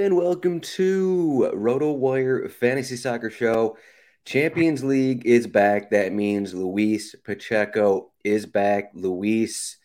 and 0.00 0.16
welcome 0.16 0.60
to 0.60 1.50
RotoWire 1.54 2.50
Fantasy 2.50 2.96
Soccer 2.96 3.28
Show. 3.28 3.76
Champions 4.24 4.82
League 4.82 5.26
is 5.26 5.46
back. 5.46 5.90
That 5.90 6.14
means 6.14 6.54
Luis 6.54 7.14
Pacheco 7.22 8.10
is 8.24 8.46
back. 8.46 8.92
Luis, 8.94 9.76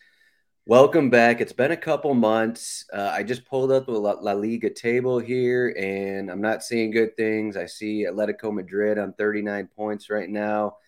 welcome 0.64 1.10
back. 1.10 1.42
It's 1.42 1.52
been 1.52 1.72
a 1.72 1.76
couple 1.76 2.14
months. 2.14 2.86
Uh, 2.90 3.10
I 3.12 3.24
just 3.24 3.44
pulled 3.44 3.70
up 3.70 3.84
the 3.84 3.92
La-, 3.92 4.32
Liga 4.32 4.70
table 4.70 5.18
here 5.18 5.76
and 5.78 6.30
I'm 6.30 6.40
not 6.40 6.62
seeing 6.62 6.92
good 6.92 7.14
things. 7.18 7.58
I 7.58 7.66
see 7.66 8.06
Atletico 8.06 8.50
Madrid 8.54 8.96
on 8.96 9.12
39 9.12 9.68
points 9.76 10.08
right 10.08 10.30
now. 10.30 10.78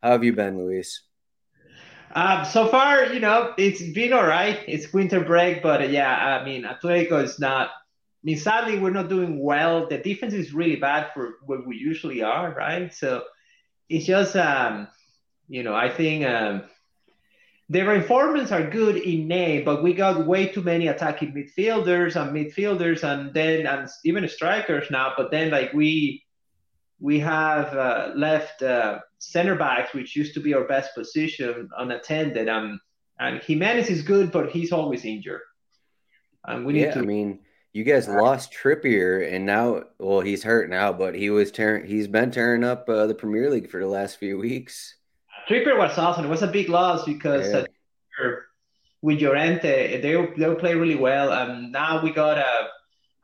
How 0.00 0.12
have 0.12 0.22
you 0.22 0.32
been, 0.32 0.58
Luis? 0.58 1.02
Um, 2.14 2.44
so 2.44 2.68
far, 2.68 3.06
you 3.06 3.18
know, 3.18 3.52
it's 3.58 3.82
been 3.82 4.12
all 4.12 4.28
right. 4.28 4.60
It's 4.68 4.92
winter 4.92 5.24
break, 5.24 5.60
but 5.60 5.82
uh, 5.82 5.86
yeah, 5.86 6.38
I 6.40 6.44
mean, 6.44 6.62
Atletico 6.62 7.24
is 7.24 7.40
not. 7.40 7.70
I 8.22 8.24
mean, 8.24 8.38
sadly, 8.38 8.78
we're 8.78 8.90
not 8.90 9.08
doing 9.08 9.38
well. 9.40 9.88
The 9.88 9.98
defense 9.98 10.34
is 10.34 10.52
really 10.52 10.76
bad 10.76 11.12
for 11.14 11.34
what 11.44 11.66
we 11.66 11.76
usually 11.76 12.22
are, 12.22 12.52
right? 12.52 12.92
So 12.92 13.22
it's 13.88 14.06
just, 14.06 14.34
um, 14.34 14.88
you 15.48 15.62
know, 15.62 15.74
I 15.74 15.90
think 15.90 16.26
um, 16.26 16.64
the 17.68 17.82
reinforcements 17.82 18.52
are 18.52 18.68
good 18.68 18.96
in 18.96 19.28
name, 19.28 19.64
but 19.64 19.82
we 19.82 19.92
got 19.92 20.26
way 20.26 20.46
too 20.46 20.62
many 20.62 20.88
attacking 20.88 21.32
midfielders 21.32 22.20
and 22.20 22.34
midfielders, 22.34 23.04
and 23.04 23.32
then 23.34 23.66
and 23.66 23.88
even 24.04 24.28
strikers 24.28 24.90
now. 24.90 25.12
But 25.16 25.30
then, 25.30 25.50
like 25.50 25.72
we 25.72 26.24
we 27.00 27.18
have 27.20 27.74
uh, 27.74 28.12
left 28.14 28.62
uh, 28.62 29.00
center 29.18 29.54
backs, 29.56 29.92
which 29.94 30.16
used 30.16 30.34
to 30.34 30.40
be 30.40 30.54
our 30.54 30.64
best 30.64 30.94
position, 30.94 31.68
unattended. 31.76 32.48
Um, 32.48 32.80
and 33.18 33.40
Giménez 33.40 33.90
is 33.90 34.02
good, 34.02 34.30
but 34.30 34.50
he's 34.50 34.72
always 34.72 35.04
injured. 35.04 35.42
Um, 36.46 36.64
we 36.64 36.74
need 36.74 36.82
yeah, 36.82 36.94
to. 36.94 37.00
I 37.00 37.02
mean, 37.02 37.40
you 37.76 37.84
guys 37.84 38.08
lost 38.08 38.54
Trippier, 38.54 39.30
and 39.30 39.44
now, 39.44 39.82
well, 39.98 40.20
he's 40.20 40.42
hurt 40.42 40.70
now, 40.70 40.94
but 40.94 41.14
he 41.14 41.28
was 41.28 41.50
tearing. 41.50 41.84
He's 41.86 42.08
been 42.08 42.30
tearing 42.30 42.64
up 42.64 42.88
uh, 42.88 43.06
the 43.06 43.14
Premier 43.14 43.50
League 43.50 43.70
for 43.70 43.78
the 43.78 43.86
last 43.86 44.18
few 44.18 44.38
weeks. 44.38 44.96
Trippier 45.46 45.76
was 45.76 45.98
awesome. 45.98 46.24
It 46.24 46.28
was 46.30 46.42
a 46.42 46.46
big 46.46 46.70
loss 46.70 47.04
because 47.04 47.52
yeah. 47.52 47.64
uh, 48.24 48.30
with 49.02 49.20
Llorente, 49.20 50.00
they 50.00 50.14
they 50.36 50.54
play 50.54 50.74
really 50.74 50.94
well. 50.94 51.30
Um, 51.30 51.70
now 51.70 52.02
we 52.02 52.12
got 52.12 52.38
a 52.38 52.68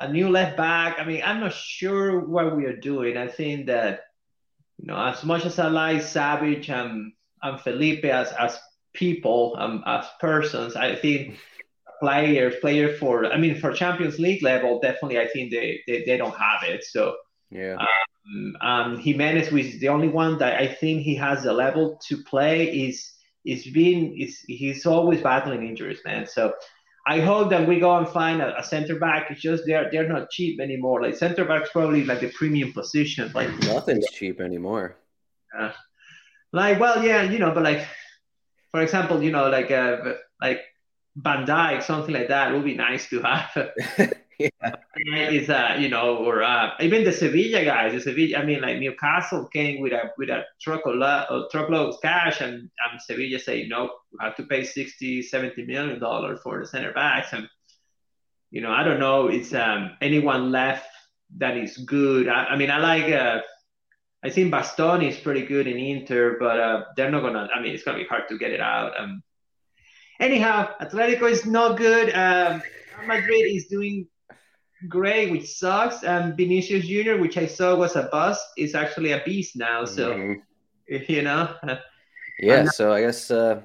a 0.00 0.12
new 0.12 0.28
left 0.28 0.58
back. 0.58 1.00
I 1.00 1.04
mean, 1.06 1.22
I'm 1.24 1.40
not 1.40 1.54
sure 1.54 2.20
what 2.20 2.54
we 2.54 2.66
are 2.66 2.76
doing. 2.76 3.16
I 3.16 3.28
think 3.28 3.69
that 3.69 4.00
you 4.76 4.88
know, 4.88 5.02
as 5.02 5.24
much 5.24 5.46
as 5.46 5.58
I 5.58 5.69
like 5.69 6.02
Savic 6.02 6.69
and 6.69 7.12
and 7.42 7.58
Felipe 7.58 8.04
as 8.04 8.30
as 8.32 8.60
people 8.92 9.56
um, 9.58 9.82
as 9.86 10.04
persons, 10.20 10.76
I 10.76 10.94
think 10.94 11.38
players 12.02 12.54
players 12.60 12.98
for 12.98 13.26
I 13.26 13.38
mean 13.38 13.54
for 13.60 13.72
Champions 13.72 14.18
League 14.18 14.42
level, 14.42 14.80
definitely 14.80 15.18
I 15.20 15.28
think 15.28 15.52
they 15.52 15.80
they, 15.86 16.04
they 16.04 16.16
don't 16.16 16.36
have 16.36 16.62
it. 16.64 16.84
So 16.84 17.16
yeah. 17.50 17.76
Um, 17.76 18.56
um, 18.60 19.02
Giménez 19.02 19.50
was 19.52 19.78
the 19.80 19.88
only 19.88 20.08
one 20.08 20.38
that 20.38 20.60
I 20.60 20.66
think 20.66 21.02
he 21.02 21.14
has 21.16 21.42
the 21.42 21.52
level 21.52 21.98
to 22.08 22.22
play. 22.24 22.56
Is 22.86 22.96
is 23.44 23.66
being 23.66 24.18
is 24.18 24.40
he's 24.46 24.84
always 24.86 25.20
battling 25.20 25.66
injuries, 25.66 26.00
man. 26.04 26.26
So 26.26 26.52
I 27.06 27.20
hope 27.20 27.50
that 27.50 27.66
we 27.66 27.80
go 27.80 27.96
and 27.98 28.08
find 28.08 28.40
a, 28.40 28.58
a, 28.58 28.62
center 28.62 28.96
back. 28.98 29.30
It's 29.30 29.40
just 29.40 29.64
they're 29.66 29.88
they're 29.90 30.08
not 30.08 30.30
cheap 30.30 30.60
anymore. 30.60 31.02
Like 31.02 31.16
center 31.16 31.44
back's 31.44 31.70
probably 31.70 32.04
like 32.04 32.20
the 32.20 32.30
premium 32.30 32.72
position. 32.72 33.30
Like 33.34 33.50
nothing's 33.62 34.08
cheap 34.10 34.40
anymore. 34.40 34.96
Uh, 35.56 35.72
like 36.52 36.80
well, 36.80 37.04
yeah, 37.04 37.22
you 37.22 37.38
know, 37.38 37.52
but 37.52 37.64
like 37.64 37.86
for 38.72 38.80
example, 38.82 39.22
you 39.22 39.30
know, 39.30 39.48
like 39.50 39.70
uh, 39.70 40.14
like 40.40 40.60
Van 41.17 41.47
Dijk, 41.47 41.83
something 41.83 42.15
like 42.15 42.28
that 42.28 42.53
would 42.53 42.65
be 42.65 42.75
nice 42.75 43.09
to 43.11 43.21
have. 43.23 43.73
yeah. 44.39 44.49
Is 45.28 45.50
uh, 45.50 45.77
you 45.78 45.89
know, 45.89 46.17
or 46.17 46.43
uh, 46.43 46.71
even 46.81 47.05
the 47.05 47.12
Sevilla 47.12 47.65
guys, 47.65 47.93
the 47.93 48.00
Sevilla. 48.00 48.39
I 48.39 48.45
mean, 48.45 48.61
like 48.61 48.78
Newcastle 48.78 49.47
came 49.47 49.81
with 49.81 49.93
a 49.93 50.11
with 50.17 50.31
a 50.31 50.45
truckload, 50.61 51.03
a 51.03 51.47
truckload 51.50 51.95
of 51.95 52.00
cash, 52.00 52.41
and 52.41 52.71
um, 52.84 52.99
Sevilla 52.99 53.39
say 53.39 53.67
no, 53.69 53.91
you 54.12 54.19
have 54.21 54.37
to 54.37 54.45
pay 54.45 54.65
60, 54.65 55.23
70 55.23 55.67
million 55.67 55.99
dollars 55.99 56.41
for 56.43 56.61
the 56.61 56.67
center 56.67 56.93
backs, 56.93 57.33
and 57.33 57.49
you 58.50 58.61
know, 58.61 58.71
I 58.71 58.83
don't 58.83 59.00
know, 59.00 59.29
it's 59.29 59.53
um 59.55 59.97
anyone 60.00 60.50
left 60.50 60.87
that 61.39 61.56
is 61.56 61.77
good. 61.79 62.29
I, 62.29 62.44
I 62.44 62.56
mean, 62.56 62.71
I 62.71 62.79
like. 62.79 63.12
Uh, 63.12 63.41
I 64.25 64.31
think 64.31 64.53
Bastoni 64.53 65.09
is 65.09 65.19
pretty 65.19 65.44
good 65.47 65.67
in 65.67 65.77
Inter, 65.77 66.37
but 66.39 66.61
uh, 66.61 66.84
they're 66.97 67.11
not 67.11 67.23
gonna. 67.23 67.49
I 67.55 67.61
mean, 67.61 67.75
it's 67.75 67.83
gonna 67.83 67.99
be 67.99 68.05
hard 68.05 68.29
to 68.29 68.39
get 68.39 68.53
it 68.53 68.61
out. 68.61 68.99
Um, 68.99 69.23
anyhow, 70.21 70.71
Atletico 70.81 71.31
is 71.31 71.47
not 71.47 71.77
good. 71.77 72.15
Um, 72.15 72.62
Madrid 73.06 73.47
is 73.47 73.67
doing 73.67 74.06
great, 74.89 75.31
which 75.31 75.49
sucks, 75.49 76.03
and 76.03 76.37
Vinicius 76.37 76.87
Junior, 76.87 77.19
which 77.19 77.37
I 77.37 77.47
saw 77.47 77.75
was 77.75 77.97
a 77.97 78.05
bust, 78.05 78.45
is 78.56 78.75
actually 78.75 79.12
a 79.12 79.23
beast 79.25 79.56
now. 79.56 79.84
So, 79.84 80.15
mm-hmm. 80.15 80.97
you 81.12 81.23
know. 81.23 81.55
yeah. 82.39 82.67
So 82.67 82.93
I 82.93 83.03
guess, 83.03 83.31
uh, 83.31 83.62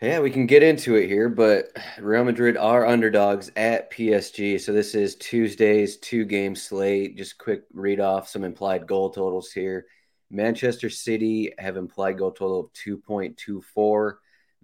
yeah, 0.00 0.20
we 0.20 0.30
can 0.30 0.46
get 0.46 0.62
into 0.62 0.96
it 0.96 1.08
here. 1.08 1.28
But 1.28 1.68
Real 1.98 2.24
Madrid 2.24 2.56
are 2.56 2.86
underdogs 2.86 3.50
at 3.56 3.90
PSG. 3.90 4.60
So 4.60 4.72
this 4.72 4.94
is 4.94 5.16
Tuesday's 5.16 5.96
two 5.98 6.24
game 6.24 6.54
slate. 6.54 7.16
Just 7.16 7.38
quick 7.38 7.62
read 7.72 8.00
off 8.00 8.28
some 8.28 8.44
implied 8.44 8.86
goal 8.86 9.10
totals 9.10 9.52
here. 9.52 9.86
Manchester 10.30 10.90
City 10.90 11.52
have 11.58 11.76
implied 11.76 12.18
goal 12.18 12.32
total 12.32 12.60
of 12.60 12.72
2.24. 12.72 14.14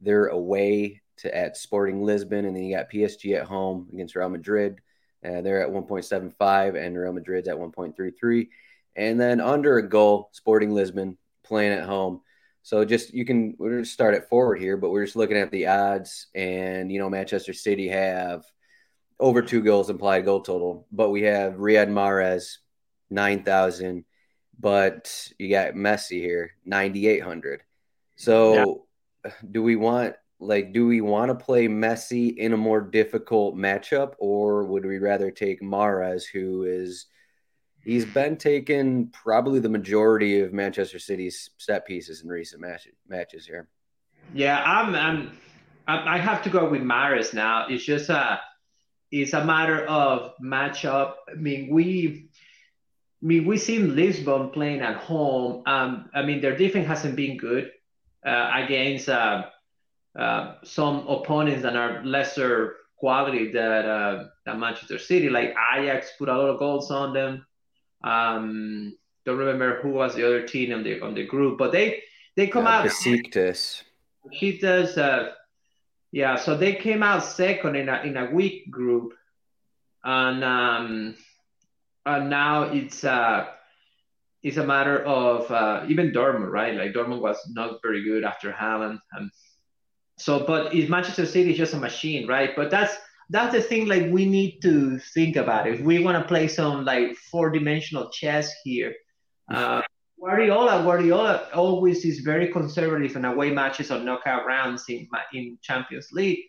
They're 0.02 0.26
away 0.26 1.00
to 1.18 1.34
at 1.34 1.56
Sporting 1.56 2.02
Lisbon, 2.02 2.44
and 2.44 2.54
then 2.54 2.64
you 2.64 2.76
got 2.76 2.90
PSG 2.90 3.36
at 3.38 3.46
home 3.46 3.88
against 3.92 4.16
Real 4.16 4.28
Madrid. 4.28 4.80
Uh, 5.24 5.40
they're 5.40 5.62
at 5.62 5.72
1.75, 5.72 6.74
and 6.74 6.98
Real 6.98 7.12
Madrid's 7.12 7.48
at 7.48 7.56
1.33. 7.56 8.48
And 8.96 9.20
then 9.20 9.40
under 9.40 9.78
a 9.78 9.88
goal, 9.88 10.30
Sporting 10.32 10.72
Lisbon 10.72 11.16
playing 11.44 11.72
at 11.72 11.84
home. 11.84 12.20
So 12.62 12.84
just 12.84 13.12
you 13.12 13.24
can 13.24 13.56
we're 13.58 13.78
to 13.78 13.84
start 13.84 14.14
it 14.14 14.28
forward 14.28 14.60
here, 14.60 14.76
but 14.76 14.90
we're 14.90 15.04
just 15.04 15.16
looking 15.16 15.36
at 15.36 15.50
the 15.50 15.66
odds, 15.66 16.28
and 16.34 16.92
you 16.92 17.00
know 17.00 17.10
Manchester 17.10 17.52
City 17.52 17.88
have 17.88 18.44
over 19.18 19.42
two 19.42 19.62
goals 19.62 19.90
implied 19.90 20.24
goal 20.24 20.40
total, 20.42 20.86
but 20.92 21.10
we 21.10 21.22
have 21.22 21.54
Riyad 21.54 21.88
Mahrez 21.88 22.58
nine 23.10 23.42
thousand, 23.42 24.04
but 24.60 25.28
you 25.38 25.50
got 25.50 25.74
Messi 25.74 26.20
here 26.20 26.52
ninety 26.64 27.08
eight 27.08 27.22
hundred. 27.22 27.62
So. 28.16 28.86
Do 29.50 29.62
we 29.62 29.76
want 29.76 30.16
like 30.42 30.72
do 30.72 30.86
we 30.86 31.00
want 31.00 31.28
to 31.28 31.44
play 31.44 31.68
Messi 31.68 32.36
in 32.36 32.52
a 32.52 32.56
more 32.56 32.80
difficult 32.80 33.56
matchup 33.56 34.14
or 34.18 34.64
would 34.64 34.84
we 34.84 34.98
rather 34.98 35.30
take 35.30 35.62
Mahrez 35.62 36.24
who 36.24 36.64
is 36.64 37.06
he's 37.84 38.04
been 38.04 38.36
taking 38.36 39.08
probably 39.10 39.60
the 39.60 39.68
majority 39.68 40.40
of 40.40 40.52
Manchester 40.52 40.98
City's 40.98 41.50
set 41.58 41.86
pieces 41.86 42.22
in 42.22 42.28
recent 42.28 42.60
matches 42.60 42.94
matches 43.08 43.46
here. 43.46 43.68
Yeah, 44.34 44.62
I'm 44.64 44.94
I'm 44.94 45.38
I, 45.86 46.18
have 46.18 46.42
to 46.44 46.50
go 46.50 46.68
with 46.68 46.82
Mahrez 46.82 47.34
now. 47.34 47.66
It's 47.68 47.84
just 47.84 48.08
a 48.08 48.40
it's 49.10 49.32
a 49.32 49.44
matter 49.44 49.84
of 49.86 50.32
matchup. 50.42 51.14
I 51.30 51.34
mean, 51.34 51.68
we 51.70 52.30
I 53.22 53.26
mean, 53.26 53.44
we've 53.44 53.60
seen 53.60 53.94
Lisbon 53.94 54.50
playing 54.50 54.80
at 54.80 54.96
home. 54.96 55.62
Um, 55.66 56.10
I 56.12 56.22
mean, 56.22 56.40
their 56.40 56.56
defense 56.56 56.88
hasn't 56.88 57.14
been 57.14 57.36
good 57.36 57.70
against 58.24 59.08
uh, 59.08 59.44
uh, 60.18 60.54
some 60.62 61.06
opponents 61.08 61.62
that 61.62 61.76
are 61.76 62.04
lesser 62.04 62.76
quality 62.96 63.50
that, 63.52 63.84
uh, 63.84 64.24
that 64.46 64.58
Manchester 64.58 64.98
City, 64.98 65.28
like 65.28 65.54
Ajax, 65.74 66.12
put 66.18 66.28
a 66.28 66.36
lot 66.36 66.50
of 66.50 66.58
goals 66.58 66.90
on 66.90 67.12
them. 67.12 67.46
Um, 68.04 68.96
don't 69.24 69.38
remember 69.38 69.80
who 69.82 69.90
was 69.90 70.14
the 70.14 70.26
other 70.26 70.46
team 70.46 70.72
on 70.72 70.82
the 70.82 71.00
on 71.00 71.14
the 71.14 71.24
group, 71.24 71.58
but 71.58 71.70
they 71.72 72.02
they 72.36 72.48
come 72.48 72.66
out. 72.66 72.84
Besiktas. 72.84 73.82
Besiktas. 74.26 74.98
Uh, 74.98 75.30
yeah, 76.10 76.36
so 76.36 76.56
they 76.56 76.74
came 76.74 77.02
out 77.02 77.24
second 77.24 77.76
in 77.76 77.88
a 77.88 78.02
in 78.02 78.16
a 78.16 78.30
weak 78.30 78.70
group, 78.70 79.14
and 80.02 80.42
um, 80.42 81.14
and 82.04 82.30
now 82.30 82.64
it's 82.64 83.04
uh 83.04 83.46
it's 84.42 84.56
a 84.56 84.66
matter 84.66 85.04
of 85.04 85.50
uh, 85.50 85.84
even 85.88 86.10
Dortmund, 86.10 86.50
right? 86.50 86.74
Like 86.74 86.92
Dortmund 86.92 87.20
was 87.20 87.38
not 87.50 87.80
very 87.82 88.02
good 88.02 88.24
after 88.24 88.52
Haaland, 88.52 88.98
and 89.12 89.30
so 90.18 90.44
but 90.46 90.74
is 90.74 90.88
Manchester 90.88 91.26
City 91.26 91.54
just 91.54 91.74
a 91.74 91.78
machine, 91.78 92.26
right? 92.26 92.50
But 92.56 92.70
that's 92.70 92.94
that's 93.30 93.54
the 93.54 93.62
thing. 93.62 93.86
Like 93.86 94.10
we 94.10 94.26
need 94.26 94.60
to 94.62 94.98
think 95.14 95.36
about. 95.36 95.66
If 95.66 95.80
we 95.80 96.02
want 96.02 96.18
to 96.18 96.28
play 96.28 96.48
some 96.48 96.84
like 96.84 97.14
four 97.30 97.50
dimensional 97.50 98.10
chess 98.10 98.52
here, 98.64 98.94
uh, 99.52 99.82
Guardiola, 100.20 100.82
Guardiola 100.82 101.48
always 101.54 102.04
is 102.04 102.20
very 102.20 102.48
conservative 102.52 103.16
in 103.16 103.24
away 103.24 103.50
matches 103.50 103.90
or 103.90 104.00
knockout 104.00 104.46
rounds 104.46 104.84
in 104.88 105.08
in 105.32 105.58
Champions 105.62 106.08
League. 106.12 106.40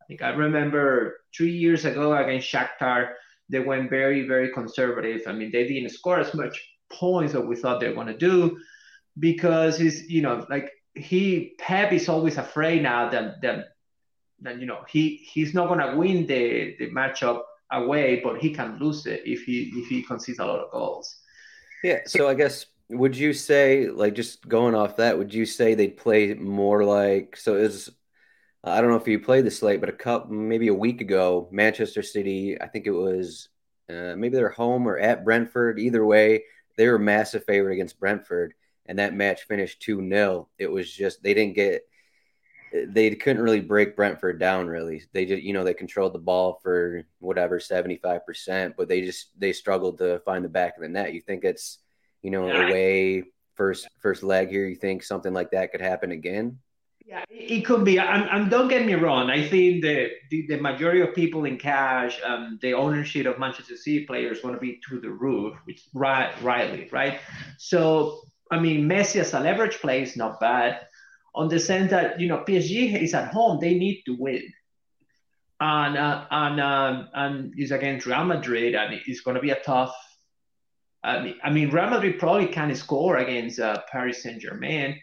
I 0.00 0.06
think 0.06 0.22
I 0.22 0.30
remember 0.30 1.18
three 1.36 1.52
years 1.52 1.84
ago 1.84 2.16
against 2.16 2.52
Shakhtar 2.52 3.14
they 3.50 3.58
went 3.58 3.90
very, 3.90 4.26
very 4.26 4.52
conservative. 4.52 5.22
I 5.26 5.32
mean, 5.32 5.50
they 5.52 5.66
didn't 5.66 5.90
score 5.90 6.20
as 6.20 6.32
much 6.34 6.56
points 6.90 7.32
that 7.32 7.46
we 7.46 7.56
thought 7.56 7.80
they 7.80 7.88
were 7.88 7.94
going 7.94 8.06
to 8.06 8.16
do 8.16 8.58
because 9.18 9.78
he's, 9.78 10.08
you 10.08 10.22
know, 10.22 10.46
like 10.50 10.70
he, 10.94 11.54
Pep 11.58 11.92
is 11.92 12.08
always 12.08 12.36
afraid 12.36 12.82
now 12.82 13.08
that, 13.10 13.40
that, 13.42 13.68
that 14.40 14.60
you 14.60 14.66
know, 14.66 14.80
he, 14.88 15.16
he's 15.16 15.54
not 15.54 15.68
going 15.68 15.80
to 15.80 15.96
win 15.96 16.26
the, 16.26 16.76
the 16.78 16.90
matchup 16.90 17.42
away, 17.72 18.20
but 18.22 18.38
he 18.38 18.52
can 18.52 18.78
lose 18.78 19.06
it 19.06 19.22
if 19.24 19.42
he, 19.42 19.72
if 19.76 19.88
he 19.88 20.02
concedes 20.02 20.38
a 20.38 20.44
lot 20.44 20.60
of 20.60 20.70
goals. 20.70 21.16
Yeah. 21.82 22.00
So 22.06 22.28
I 22.28 22.34
guess 22.34 22.66
would 22.90 23.16
you 23.16 23.32
say 23.32 23.88
like 23.88 24.14
just 24.14 24.48
going 24.48 24.74
off 24.74 24.96
that 24.96 25.16
would 25.16 25.32
you 25.32 25.46
say 25.46 25.74
they'd 25.74 25.96
play 25.96 26.34
more 26.34 26.84
like 26.84 27.36
so 27.36 27.54
is 27.54 27.88
I 28.62 28.80
don't 28.80 28.90
know 28.90 28.96
if 28.96 29.08
you 29.08 29.18
played 29.18 29.46
the 29.46 29.50
slate, 29.50 29.80
but 29.80 29.88
a 29.88 29.92
cup 29.92 30.30
maybe 30.30 30.68
a 30.68 30.74
week 30.74 31.00
ago, 31.00 31.48
Manchester 31.50 32.02
City. 32.02 32.60
I 32.60 32.66
think 32.66 32.86
it 32.86 32.90
was 32.90 33.48
uh, 33.88 34.14
maybe 34.16 34.36
they're 34.36 34.50
home 34.50 34.86
or 34.86 34.98
at 34.98 35.24
Brentford. 35.24 35.78
Either 35.78 36.04
way, 36.04 36.44
they 36.80 36.88
were 36.88 36.98
massive 36.98 37.44
favorite 37.44 37.74
against 37.74 38.00
Brentford, 38.00 38.54
and 38.86 38.98
that 38.98 39.12
match 39.12 39.42
finished 39.42 39.82
two 39.82 39.98
0 40.08 40.48
It 40.58 40.70
was 40.70 40.90
just 40.90 41.22
they 41.22 41.34
didn't 41.34 41.54
get 41.54 41.82
they 42.72 43.14
couldn't 43.14 43.42
really 43.42 43.60
break 43.60 43.96
Brentford 43.96 44.38
down. 44.38 44.66
Really, 44.66 45.02
they 45.12 45.26
just 45.26 45.42
you 45.42 45.52
know 45.52 45.62
they 45.62 45.74
controlled 45.74 46.14
the 46.14 46.18
ball 46.20 46.58
for 46.62 47.02
whatever 47.18 47.60
seventy 47.60 47.96
five 47.96 48.24
percent, 48.24 48.76
but 48.78 48.88
they 48.88 49.02
just 49.02 49.28
they 49.38 49.52
struggled 49.52 49.98
to 49.98 50.20
find 50.20 50.42
the 50.42 50.48
back 50.48 50.76
of 50.76 50.82
the 50.82 50.88
net. 50.88 51.12
You 51.12 51.20
think 51.20 51.44
it's 51.44 51.80
you 52.22 52.30
know 52.30 52.48
away 52.50 53.24
first 53.56 53.86
first 53.98 54.22
leg 54.22 54.48
here? 54.48 54.66
You 54.66 54.76
think 54.76 55.02
something 55.02 55.34
like 55.34 55.50
that 55.50 55.72
could 55.72 55.82
happen 55.82 56.12
again? 56.12 56.60
Yeah, 57.10 57.24
it 57.28 57.62
could 57.62 57.84
be. 57.84 57.98
And, 57.98 58.28
and 58.30 58.48
don't 58.48 58.68
get 58.68 58.86
me 58.86 58.94
wrong. 58.94 59.30
I 59.30 59.48
think 59.48 59.82
the, 59.82 60.10
the, 60.30 60.46
the 60.46 60.60
majority 60.60 61.00
of 61.00 61.12
people 61.12 61.44
in 61.44 61.58
cash, 61.58 62.20
um, 62.24 62.56
the 62.62 62.74
ownership 62.74 63.26
of 63.26 63.36
Manchester 63.36 63.76
City 63.76 64.06
players 64.06 64.44
want 64.44 64.54
to 64.54 64.60
be 64.60 64.80
to 64.88 65.00
the 65.00 65.10
roof, 65.10 65.56
which 65.64 65.82
right, 65.92 66.32
rightly, 66.40 66.88
right? 66.92 67.18
So, 67.58 68.22
I 68.52 68.60
mean, 68.60 68.88
Messi 68.88 69.16
as 69.20 69.34
a 69.34 69.40
leverage 69.40 69.80
play 69.80 70.02
is 70.02 70.16
not 70.16 70.38
bad 70.38 70.86
on 71.34 71.48
the 71.48 71.58
sense 71.58 71.90
that, 71.90 72.20
you 72.20 72.28
know, 72.28 72.44
PSG 72.46 73.02
is 73.02 73.12
at 73.12 73.32
home. 73.32 73.58
They 73.60 73.74
need 73.74 74.04
to 74.06 74.14
win. 74.16 74.44
And, 75.58 75.98
uh, 75.98 76.26
and, 76.30 76.60
uh, 76.60 77.04
and 77.12 77.54
is 77.58 77.72
against 77.72 78.06
Real 78.06 78.24
Madrid, 78.24 78.76
and 78.76 79.00
it's 79.04 79.22
going 79.22 79.34
to 79.34 79.42
be 79.42 79.50
a 79.50 79.60
tough. 79.60 79.92
I 81.02 81.20
mean, 81.24 81.34
I 81.42 81.50
mean, 81.50 81.70
Real 81.70 81.90
Madrid 81.90 82.20
probably 82.20 82.46
can 82.46 82.72
score 82.76 83.16
against 83.16 83.58
uh, 83.58 83.82
Paris 83.90 84.22
Saint 84.22 84.40
Germain 84.40 85.00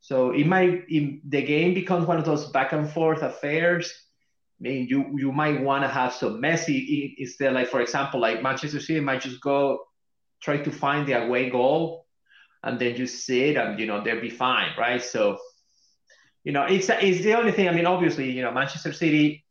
so 0.00 0.30
it 0.30 0.46
might 0.46 0.88
the 0.88 1.42
game 1.42 1.74
becomes 1.74 2.06
one 2.06 2.18
of 2.18 2.24
those 2.24 2.50
back 2.50 2.72
and 2.72 2.90
forth 2.90 3.22
affairs. 3.22 3.92
I 4.58 4.62
mean, 4.62 4.86
you 4.88 5.14
you 5.16 5.30
might 5.30 5.60
want 5.60 5.84
to 5.84 5.88
have 5.88 6.12
some 6.14 6.40
Messi 6.40 7.14
instead. 7.18 7.52
Like 7.52 7.68
for 7.68 7.80
example, 7.80 8.20
like 8.20 8.42
Manchester 8.42 8.80
City 8.80 9.00
might 9.00 9.20
just 9.20 9.40
go 9.40 9.78
try 10.40 10.56
to 10.56 10.70
find 10.70 11.06
the 11.06 11.22
away 11.22 11.50
goal, 11.50 12.06
and 12.62 12.78
then 12.78 12.96
just 12.96 13.26
sit 13.26 13.56
and 13.56 13.78
you 13.78 13.86
know 13.86 14.02
they'll 14.02 14.20
be 14.20 14.30
fine, 14.30 14.70
right? 14.78 15.02
So, 15.02 15.38
you 16.44 16.52
know, 16.52 16.64
it's 16.64 16.88
it's 16.88 17.22
the 17.22 17.34
only 17.34 17.52
thing. 17.52 17.68
I 17.68 17.72
mean, 17.72 17.86
obviously, 17.86 18.30
you 18.30 18.42
know, 18.42 18.52
Manchester 18.52 18.94
City 18.94 19.44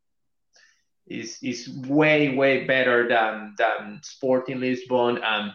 is 1.06 1.38
is 1.44 1.70
way 1.88 2.36
way 2.36 2.66
better 2.66 3.08
than 3.08 3.54
than 3.60 4.00
Sporting 4.02 4.60
Lisbon, 4.60 5.20
and 5.24 5.52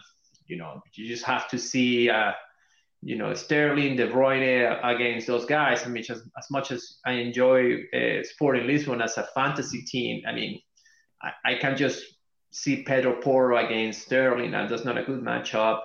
you 0.47 0.55
know, 0.55 0.81
you 0.93 1.05
just 1.05 1.25
have 1.25 1.49
to 1.49 1.57
see. 1.57 2.09
Uh, 2.09 2.31
you 3.05 3.15
know, 3.15 3.35
Sterling, 3.35 3.95
De 3.95 4.07
Bruyne 4.07 4.79
against 4.83 5.27
those 5.27 5.45
guys. 5.45 5.85
I 5.85 5.89
mean, 5.89 6.03
as, 6.09 6.23
as 6.39 6.47
much 6.49 6.71
as 6.71 6.97
I 7.05 7.11
enjoy 7.11 7.83
uh, 7.93 8.23
Sporting 8.23 8.65
Lisbon 8.65 8.99
as 8.99 9.15
a 9.19 9.27
fantasy 9.35 9.83
team, 9.83 10.23
I 10.27 10.33
mean, 10.33 10.59
I, 11.21 11.51
I 11.51 11.55
can 11.55 11.77
just 11.77 12.03
see 12.49 12.81
Pedro 12.81 13.21
Porro 13.21 13.63
against 13.63 14.01
Sterling, 14.01 14.55
and 14.55 14.67
that's 14.67 14.85
not 14.85 14.97
a 14.97 15.03
good 15.03 15.21
matchup. 15.21 15.81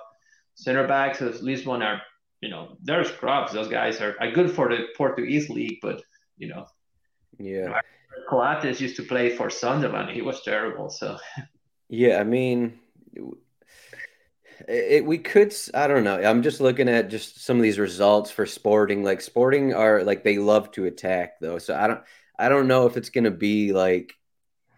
Center 0.55 0.87
backs 0.87 1.21
of 1.21 1.39
Lisbon 1.43 1.83
are, 1.83 2.01
you 2.41 2.49
know, 2.49 2.75
they're 2.81 3.03
scrubs. 3.03 3.53
Those 3.53 3.67
guys 3.67 4.01
are, 4.01 4.15
are 4.19 4.31
good 4.31 4.49
for 4.49 4.69
the 4.69 4.87
Portuguese 4.97 5.47
league, 5.47 5.77
but, 5.83 6.01
you 6.37 6.47
know, 6.47 6.65
yeah. 7.37 7.65
You 7.65 7.69
know, 7.69 7.75
Coates 8.29 8.81
used 8.81 8.95
to 8.95 9.03
play 9.03 9.29
for 9.29 9.51
Sunderland. 9.51 10.09
He 10.09 10.23
was 10.23 10.41
terrible. 10.41 10.89
So, 10.89 11.17
yeah, 11.87 12.19
I 12.19 12.23
mean, 12.23 12.79
it, 14.67 15.05
we 15.05 15.17
could 15.17 15.53
i 15.73 15.87
don't 15.87 16.03
know. 16.03 16.21
I'm 16.21 16.43
just 16.43 16.61
looking 16.61 16.89
at 16.89 17.09
just 17.09 17.43
some 17.43 17.57
of 17.57 17.63
these 17.63 17.79
results 17.79 18.31
for 18.31 18.45
sporting. 18.45 19.03
Like 19.03 19.21
sporting 19.21 19.73
are 19.73 20.03
like 20.03 20.23
they 20.23 20.37
love 20.37 20.71
to 20.71 20.85
attack 20.85 21.39
though. 21.39 21.57
So 21.57 21.75
i 21.75 21.87
don't 21.87 22.01
i 22.37 22.49
don't 22.49 22.67
know 22.67 22.85
if 22.85 22.97
it's 22.97 23.09
going 23.09 23.25
to 23.25 23.31
be 23.31 23.73
like 23.73 24.13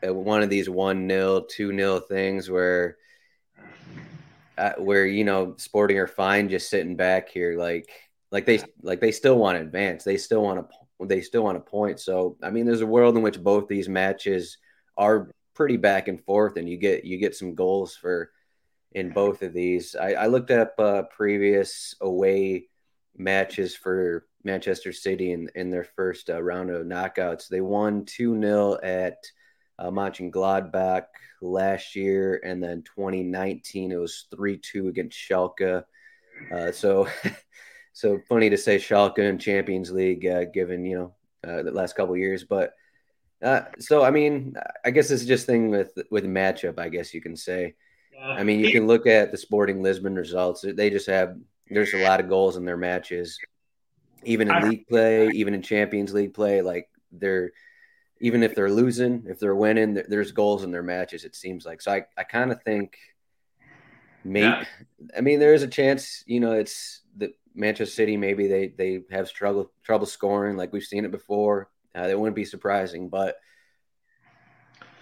one 0.01 0.43
of 0.43 0.50
these 0.50 0.69
one 0.69 1.07
nil 1.07 1.46
two 1.46 1.72
nil 1.72 2.00
things 2.00 2.50
where 2.50 2.98
uh, 4.57 4.74
where 4.77 5.05
you 5.05 5.24
know 5.24 5.55
sporting 5.57 5.98
are 5.98 6.07
fine 6.07 6.50
just 6.50 6.69
sitting 6.69 6.96
back 6.96 7.29
here 7.29 7.57
like 7.57 7.89
like 8.31 8.46
they 8.46 8.60
like 8.81 9.00
they 9.00 9.12
still 9.12 9.38
want 9.38 9.57
to 9.57 9.62
advance. 9.63 10.03
They 10.03 10.17
still 10.17 10.41
want 10.41 10.67
to 10.69 11.05
they 11.05 11.22
still 11.22 11.43
want 11.43 11.57
a 11.57 11.62
point. 11.62 12.00
So 12.00 12.38
i 12.43 12.50
mean 12.50 12.65
there's 12.65 12.81
a 12.81 12.86
world 12.86 13.15
in 13.15 13.24
which 13.24 13.41
both 13.41 13.67
these 13.67 13.88
matches 13.88 14.57
are 14.98 15.29
pretty 15.53 15.77
back 15.77 16.07
and 16.07 16.24
forth 16.25 16.57
and 16.57 16.67
you 16.67 16.77
get 16.77 17.05
you 17.05 17.17
get 17.17 17.36
some 17.36 17.53
goals 17.53 17.96
for 17.96 18.31
in 18.93 19.09
both 19.09 19.41
of 19.41 19.53
these. 19.53 19.95
I, 19.95 20.13
I 20.13 20.25
looked 20.27 20.51
up 20.51 20.75
uh, 20.79 21.03
previous 21.03 21.95
away 22.01 22.67
matches 23.17 23.75
for 23.75 24.25
Manchester 24.43 24.91
City 24.91 25.31
in, 25.31 25.50
in 25.55 25.69
their 25.69 25.83
first 25.83 26.29
uh, 26.29 26.41
round 26.41 26.69
of 26.69 26.85
knockouts. 26.85 27.47
They 27.47 27.62
won 27.62 28.05
2 28.05 28.39
0 28.39 28.77
at 28.83 29.17
uh, 29.79 29.89
Mönchengladbach 29.89 31.05
last 31.41 31.95
year, 31.95 32.41
and 32.43 32.62
then 32.63 32.83
2019 32.83 33.91
it 33.91 33.95
was 33.95 34.27
3 34.35 34.57
2 34.57 34.88
against 34.88 35.17
Schalke. 35.17 35.83
Uh, 36.53 36.71
so, 36.71 37.07
so 37.93 38.19
funny 38.29 38.50
to 38.50 38.57
say 38.57 38.77
Schalke 38.77 39.19
in 39.19 39.39
Champions 39.39 39.91
League, 39.91 40.25
uh, 40.25 40.45
given 40.45 40.85
you 40.85 40.97
know 40.97 41.13
uh, 41.47 41.63
the 41.63 41.71
last 41.71 41.95
couple 41.95 42.15
years, 42.17 42.43
but. 42.43 42.73
Uh, 43.41 43.65
so 43.77 44.01
I 44.01 44.09
mean, 44.09 44.55
I 44.85 44.91
guess 44.91 45.12
it's 45.12 45.25
just 45.25 45.45
thing 45.45 45.67
with 45.67 45.91
with 46.09 46.23
matchup. 46.23 46.79
I 46.79 46.88
guess 46.88 47.13
you 47.13 47.19
can 47.19 47.35
say. 47.35 47.75
I 48.22 48.43
mean, 48.43 48.60
you 48.60 48.72
can 48.72 48.88
look 48.88 49.08
at 49.08 49.32
the 49.32 49.38
Sporting 49.38 49.82
Lisbon 49.82 50.15
results. 50.15 50.65
They 50.67 50.89
just 50.89 51.08
have 51.08 51.38
there's 51.70 51.93
a 51.93 52.03
lot 52.03 52.20
of 52.20 52.29
goals 52.29 52.58
in 52.58 52.65
their 52.65 52.77
matches, 52.77 53.39
even 54.24 54.50
in 54.50 54.70
league 54.70 54.88
play, 54.88 55.29
even 55.29 55.53
in 55.53 55.62
Champions 55.62 56.13
League 56.13 56.34
play. 56.34 56.62
Like 56.62 56.89
they're 57.12 57.51
even 58.20 58.43
if 58.43 58.55
they're 58.55 58.72
losing, 58.72 59.25
if 59.27 59.39
they're 59.39 59.55
winning, 59.55 60.01
there's 60.08 60.32
goals 60.32 60.63
in 60.63 60.72
their 60.72 60.84
matches. 60.84 61.25
It 61.25 61.36
seems 61.36 61.65
like 61.65 61.82
so. 61.82 61.91
I 61.91 62.05
I 62.17 62.24
kind 62.24 62.51
of 62.51 62.62
think 62.63 62.98
maybe. 64.24 64.48
Yeah. 64.48 64.65
I 65.17 65.22
mean, 65.22 65.39
there 65.39 65.53
is 65.53 65.63
a 65.63 65.67
chance. 65.67 66.24
You 66.25 66.39
know, 66.39 66.53
it's 66.53 67.01
the 67.17 67.34
Manchester 67.55 67.93
City 67.93 68.17
maybe 68.17 68.48
they 68.48 68.67
they 68.67 69.01
have 69.12 69.27
struggle 69.27 69.72
trouble 69.84 70.05
scoring. 70.05 70.58
Like 70.58 70.74
we've 70.74 70.84
seen 70.84 71.05
it 71.05 71.12
before. 71.12 71.70
Uh, 71.96 72.08
that 72.08 72.20
wouldn't 72.20 72.36
be 72.36 72.46
surprising, 72.46 73.10
but 73.10 73.38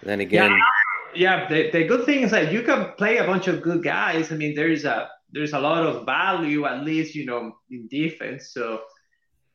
then 0.02 0.20
again. 0.20 0.50
Yeah 0.50 0.81
yeah, 1.14 1.48
the, 1.48 1.70
the 1.70 1.84
good 1.84 2.04
thing 2.04 2.22
is 2.22 2.30
that 2.30 2.52
you 2.52 2.62
can 2.62 2.92
play 2.96 3.18
a 3.18 3.24
bunch 3.24 3.48
of 3.48 3.62
good 3.62 3.82
guys. 3.82 4.32
I 4.32 4.36
mean, 4.36 4.54
there's 4.54 4.84
a 4.84 5.08
there's 5.32 5.52
a 5.52 5.58
lot 5.58 5.84
of 5.84 6.04
value, 6.04 6.66
at 6.66 6.84
least 6.84 7.14
you 7.14 7.26
know, 7.26 7.52
in 7.70 7.88
defense. 7.88 8.52
So 8.52 8.80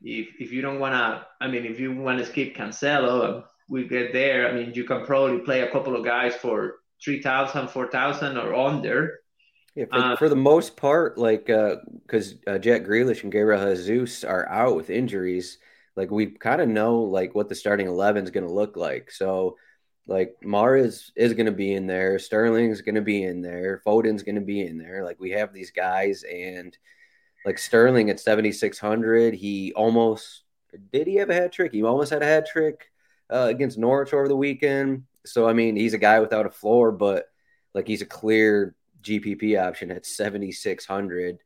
if 0.01 0.27
if 0.39 0.51
you 0.51 0.61
don't 0.61 0.79
want 0.79 0.93
to, 0.93 1.25
I 1.39 1.47
mean, 1.47 1.65
if 1.65 1.79
you 1.79 1.95
want 1.95 2.19
to 2.19 2.25
skip 2.25 2.55
Cancelo, 2.55 3.43
we 3.69 3.87
get 3.87 4.13
there. 4.13 4.49
I 4.49 4.53
mean, 4.53 4.73
you 4.73 4.83
can 4.83 5.05
probably 5.05 5.39
play 5.39 5.61
a 5.61 5.71
couple 5.71 5.95
of 5.95 6.05
guys 6.05 6.35
for 6.35 6.79
3,000, 7.03 7.67
4,000 7.67 8.37
or 8.37 8.55
under. 8.55 9.19
Yeah, 9.75 9.85
for, 9.91 9.97
uh, 9.97 10.15
for 10.15 10.29
the 10.29 10.35
most 10.35 10.75
part, 10.75 11.19
like 11.19 11.45
because 11.45 12.35
uh, 12.47 12.51
uh, 12.51 12.57
Jack 12.57 12.83
Grealish 12.83 13.21
and 13.21 13.31
Gabriel 13.31 13.75
Jesus 13.75 14.23
are 14.23 14.49
out 14.49 14.75
with 14.75 14.89
injuries, 14.89 15.59
like 15.95 16.09
we 16.09 16.27
kind 16.27 16.61
of 16.61 16.67
know 16.67 17.01
like 17.01 17.35
what 17.35 17.47
the 17.47 17.53
starting 17.53 17.87
eleven 17.87 18.23
is 18.23 18.31
going 18.31 18.47
to 18.47 18.51
look 18.51 18.75
like. 18.75 19.11
So, 19.11 19.57
like 20.07 20.35
Mahrez 20.43 21.11
is 21.15 21.33
going 21.33 21.45
to 21.47 21.51
be 21.51 21.73
in 21.73 21.85
there, 21.85 22.17
Sterling's 22.17 22.81
going 22.81 22.95
to 22.95 23.01
be 23.01 23.23
in 23.23 23.41
there, 23.41 23.81
Foden's 23.85 24.23
going 24.23 24.35
to 24.35 24.41
be 24.41 24.61
in 24.61 24.77
there. 24.77 25.03
Like 25.03 25.19
we 25.19 25.31
have 25.31 25.53
these 25.53 25.71
guys, 25.71 26.23
and 26.23 26.77
like 27.45 27.57
Sterling 27.57 28.09
at 28.09 28.19
seventy 28.19 28.51
six 28.51 28.79
hundred, 28.79 29.33
he 29.33 29.73
almost 29.73 30.43
did 30.91 31.07
he 31.07 31.15
have 31.15 31.29
a 31.29 31.33
hat 31.33 31.51
trick? 31.51 31.71
He 31.71 31.83
almost 31.83 32.11
had 32.11 32.21
a 32.21 32.25
hat 32.25 32.47
trick 32.47 32.91
uh, 33.29 33.47
against 33.49 33.77
Norwich 33.77 34.13
over 34.13 34.27
the 34.27 34.35
weekend. 34.35 35.03
So 35.25 35.47
I 35.47 35.53
mean, 35.53 35.75
he's 35.75 35.93
a 35.93 35.99
guy 35.99 36.19
without 36.19 36.45
a 36.45 36.51
floor, 36.51 36.91
but 36.91 37.25
like 37.73 37.87
he's 37.87 38.01
a 38.01 38.05
clear 38.05 38.75
GPP 39.01 39.61
option 39.61 39.91
at 39.91 40.05
7,600. 40.05 41.39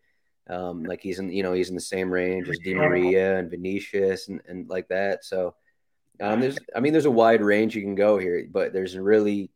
Um, 0.50 0.84
like 0.84 1.02
he's 1.02 1.20
in, 1.20 1.32
you 1.32 1.44
know, 1.44 1.54
he's 1.54 1.70
in 1.70 1.76
the 1.76 1.82
same 1.82 2.12
range 2.12 2.50
as 2.50 2.60
Di 2.60 2.74
Maria 2.74 3.38
and 3.38 3.50
Vinicius 3.50 4.28
and, 4.28 4.42
and 4.48 4.68
like 4.70 4.88
that. 4.90 5.24
So, 5.24 5.56
um, 6.22 6.40
there's, 6.40 6.58
I 6.76 6.80
mean, 6.80 6.94
there's 6.94 7.06
a 7.06 7.12
wide 7.12 7.42
range 7.42 7.76
you 7.76 7.82
can 7.82 7.96
go 7.96 8.18
here, 8.18 8.48
but 8.50 8.74
there's 8.74 8.98
really, 8.98 9.52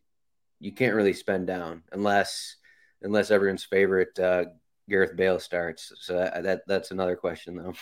you 0.60 0.72
can't 0.72 0.96
really 0.96 1.14
spend 1.14 1.48
down 1.48 1.84
unless, 1.92 2.56
unless 3.02 3.32
everyone's 3.32 3.64
favorite, 3.64 4.18
uh, 4.20 4.46
Gareth 4.90 5.16
Bale 5.16 5.40
starts. 5.40 5.92
So 6.00 6.16
that, 6.16 6.44
that 6.44 6.62
that's 6.68 6.92
another 6.92 7.16
question 7.16 7.56
though. 7.56 7.74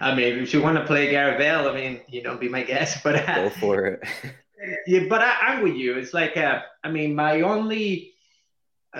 I 0.00 0.14
mean, 0.14 0.38
if 0.38 0.54
you 0.54 0.62
want 0.62 0.78
to 0.78 0.84
play 0.84 1.10
Gareth 1.10 1.38
Bale, 1.38 1.68
I 1.68 1.74
mean, 1.74 2.00
you 2.08 2.22
know, 2.22 2.36
be 2.36 2.48
my 2.48 2.62
guest, 2.62 3.02
but 3.02 3.28
uh, 3.28 3.34
go 3.34 3.50
for 3.50 3.86
it. 3.86 4.08
yeah, 4.86 5.04
but 5.08 5.22
I, 5.22 5.54
am 5.54 5.62
with 5.62 5.74
you. 5.74 5.98
It's 5.98 6.14
like, 6.14 6.36
uh, 6.36 6.60
I 6.84 6.90
mean, 6.90 7.14
my 7.14 7.40
only 7.40 8.14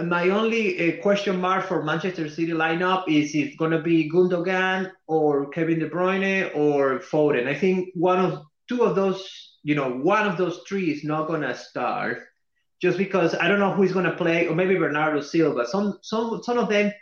my 0.05 0.29
only 0.29 0.99
uh, 0.99 1.03
question 1.03 1.41
mark 1.41 1.67
for 1.67 1.83
Manchester 1.83 2.29
City 2.29 2.53
lineup 2.53 3.05
is 3.09 3.35
if 3.35 3.57
going 3.57 3.71
to 3.71 3.81
be 3.81 4.11
Gundogan 4.11 4.93
or 5.07 5.49
Kevin 5.51 5.79
De 5.79 5.89
Bruyne 5.89 6.55
or 6.55 6.99
Foden. 6.99 7.47
I 7.47 7.55
think 7.55 7.89
one 7.95 8.19
of 8.19 8.43
two 8.69 8.83
of 8.83 8.95
those, 8.95 9.57
you 9.63 9.75
know, 9.75 9.91
one 9.91 10.27
of 10.27 10.37
those 10.37 10.61
three 10.69 10.91
is 10.91 11.05
not 11.05 11.27
going 11.27 11.41
to 11.41 11.57
start, 11.57 12.19
just 12.83 12.99
because 12.99 13.35
I 13.35 13.49
don't 13.49 13.61
know 13.61 13.73
who 13.73 13.83
is 13.83 13.93
going 13.93 14.05
to 14.05 14.17
play, 14.17 14.47
or 14.47 14.55
maybe 14.55 14.77
Bernardo 14.77 15.21
Silva. 15.21 15.67
Some 15.67 15.99
some 16.03 16.43
some 16.43 16.59
of 16.59 16.69
them 16.69 16.93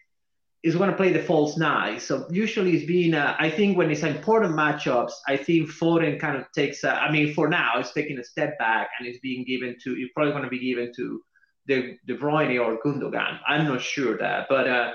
is 0.63 0.75
going 0.75 0.91
to 0.91 0.97
play 0.97 1.13
the 1.13 1.23
false 1.23 1.57
nine. 1.57 2.01
So 2.01 2.27
usually 2.29 2.77
it's 2.77 2.87
been, 2.87 3.15
uh, 3.15 3.37
I 3.39 3.51
think 3.51 3.77
when 3.77 3.91
it's 3.91 4.03
important 4.03 4.57
matchups, 4.57 5.13
I 5.29 5.37
think 5.37 5.71
Foden 5.71 6.19
kind 6.19 6.37
of 6.37 6.51
takes, 6.53 6.83
a, 6.83 6.91
I 6.91 7.13
mean, 7.13 7.35
for 7.35 7.49
now, 7.49 7.75
it's 7.79 7.93
taking 7.93 8.19
a 8.19 8.25
step 8.25 8.59
back 8.59 8.89
and 8.99 9.07
it's 9.07 9.21
being 9.21 9.45
given 9.45 9.77
to, 9.85 9.91
it's 9.97 10.13
probably 10.13 10.33
going 10.33 10.43
to 10.43 10.51
be 10.51 10.59
given 10.59 10.93
to 10.97 11.23
De, 11.67 11.99
De 12.07 12.17
Bruyne 12.17 12.59
or 12.61 12.79
Gundogan. 12.85 13.39
I'm 13.47 13.67
not 13.67 13.81
sure 13.81 14.17
that, 14.19 14.47
but 14.49 14.69
uh, 14.69 14.93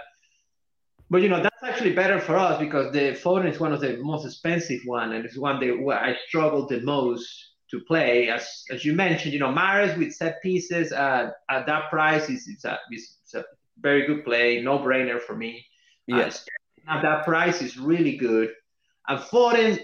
but 1.10 1.22
you 1.22 1.30
know 1.30 1.44
that's 1.44 1.64
actually 1.64 1.94
better 1.94 2.20
for 2.20 2.38
us 2.38 2.58
because 2.60 2.92
the 2.94 3.12
Foden 3.22 3.52
is 3.52 3.60
one 3.60 3.74
of 3.74 3.82
the 3.82 3.98
most 3.98 4.26
expensive 4.26 4.82
one, 4.86 5.12
and 5.12 5.26
it's 5.26 5.38
one 5.38 5.60
that 5.60 5.98
I 6.02 6.16
struggled 6.28 6.70
the 6.70 6.80
most 6.82 7.28
to 7.72 7.82
play. 7.82 8.30
As 8.30 8.64
as 8.72 8.86
you 8.86 8.94
mentioned, 8.94 9.34
you 9.34 9.40
know 9.40 9.50
Mahrez 9.52 9.98
with 9.98 10.14
set 10.14 10.42
pieces 10.42 10.94
uh, 10.94 11.32
at 11.50 11.66
that 11.66 11.90
price 11.90 12.30
is 12.30 12.48
it's 12.48 12.64
a, 12.64 12.80
it's 12.92 13.34
a 13.34 13.44
very 13.80 14.08
good 14.08 14.24
play, 14.24 14.62
no 14.62 14.80
brainer 14.80 15.20
for 15.20 15.36
me. 15.36 15.66
Yes, 16.08 16.46
uh, 16.88 16.96
at 16.96 17.02
that 17.02 17.26
price 17.26 17.62
is 17.62 17.78
really 17.78 18.16
good. 18.16 18.52
And 19.08 19.20
Foden, 19.20 19.82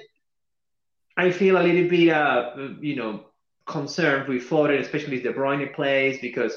I 1.17 1.31
feel 1.31 1.57
a 1.57 1.63
little 1.63 1.89
bit 1.89 2.09
uh 2.09 2.55
you 2.79 2.95
know 2.95 3.25
concerned 3.65 4.29
with 4.29 4.43
Foden, 4.49 4.79
especially 4.79 5.17
if 5.17 5.23
De 5.23 5.33
Bruyne 5.33 5.73
plays 5.75 6.19
because 6.21 6.55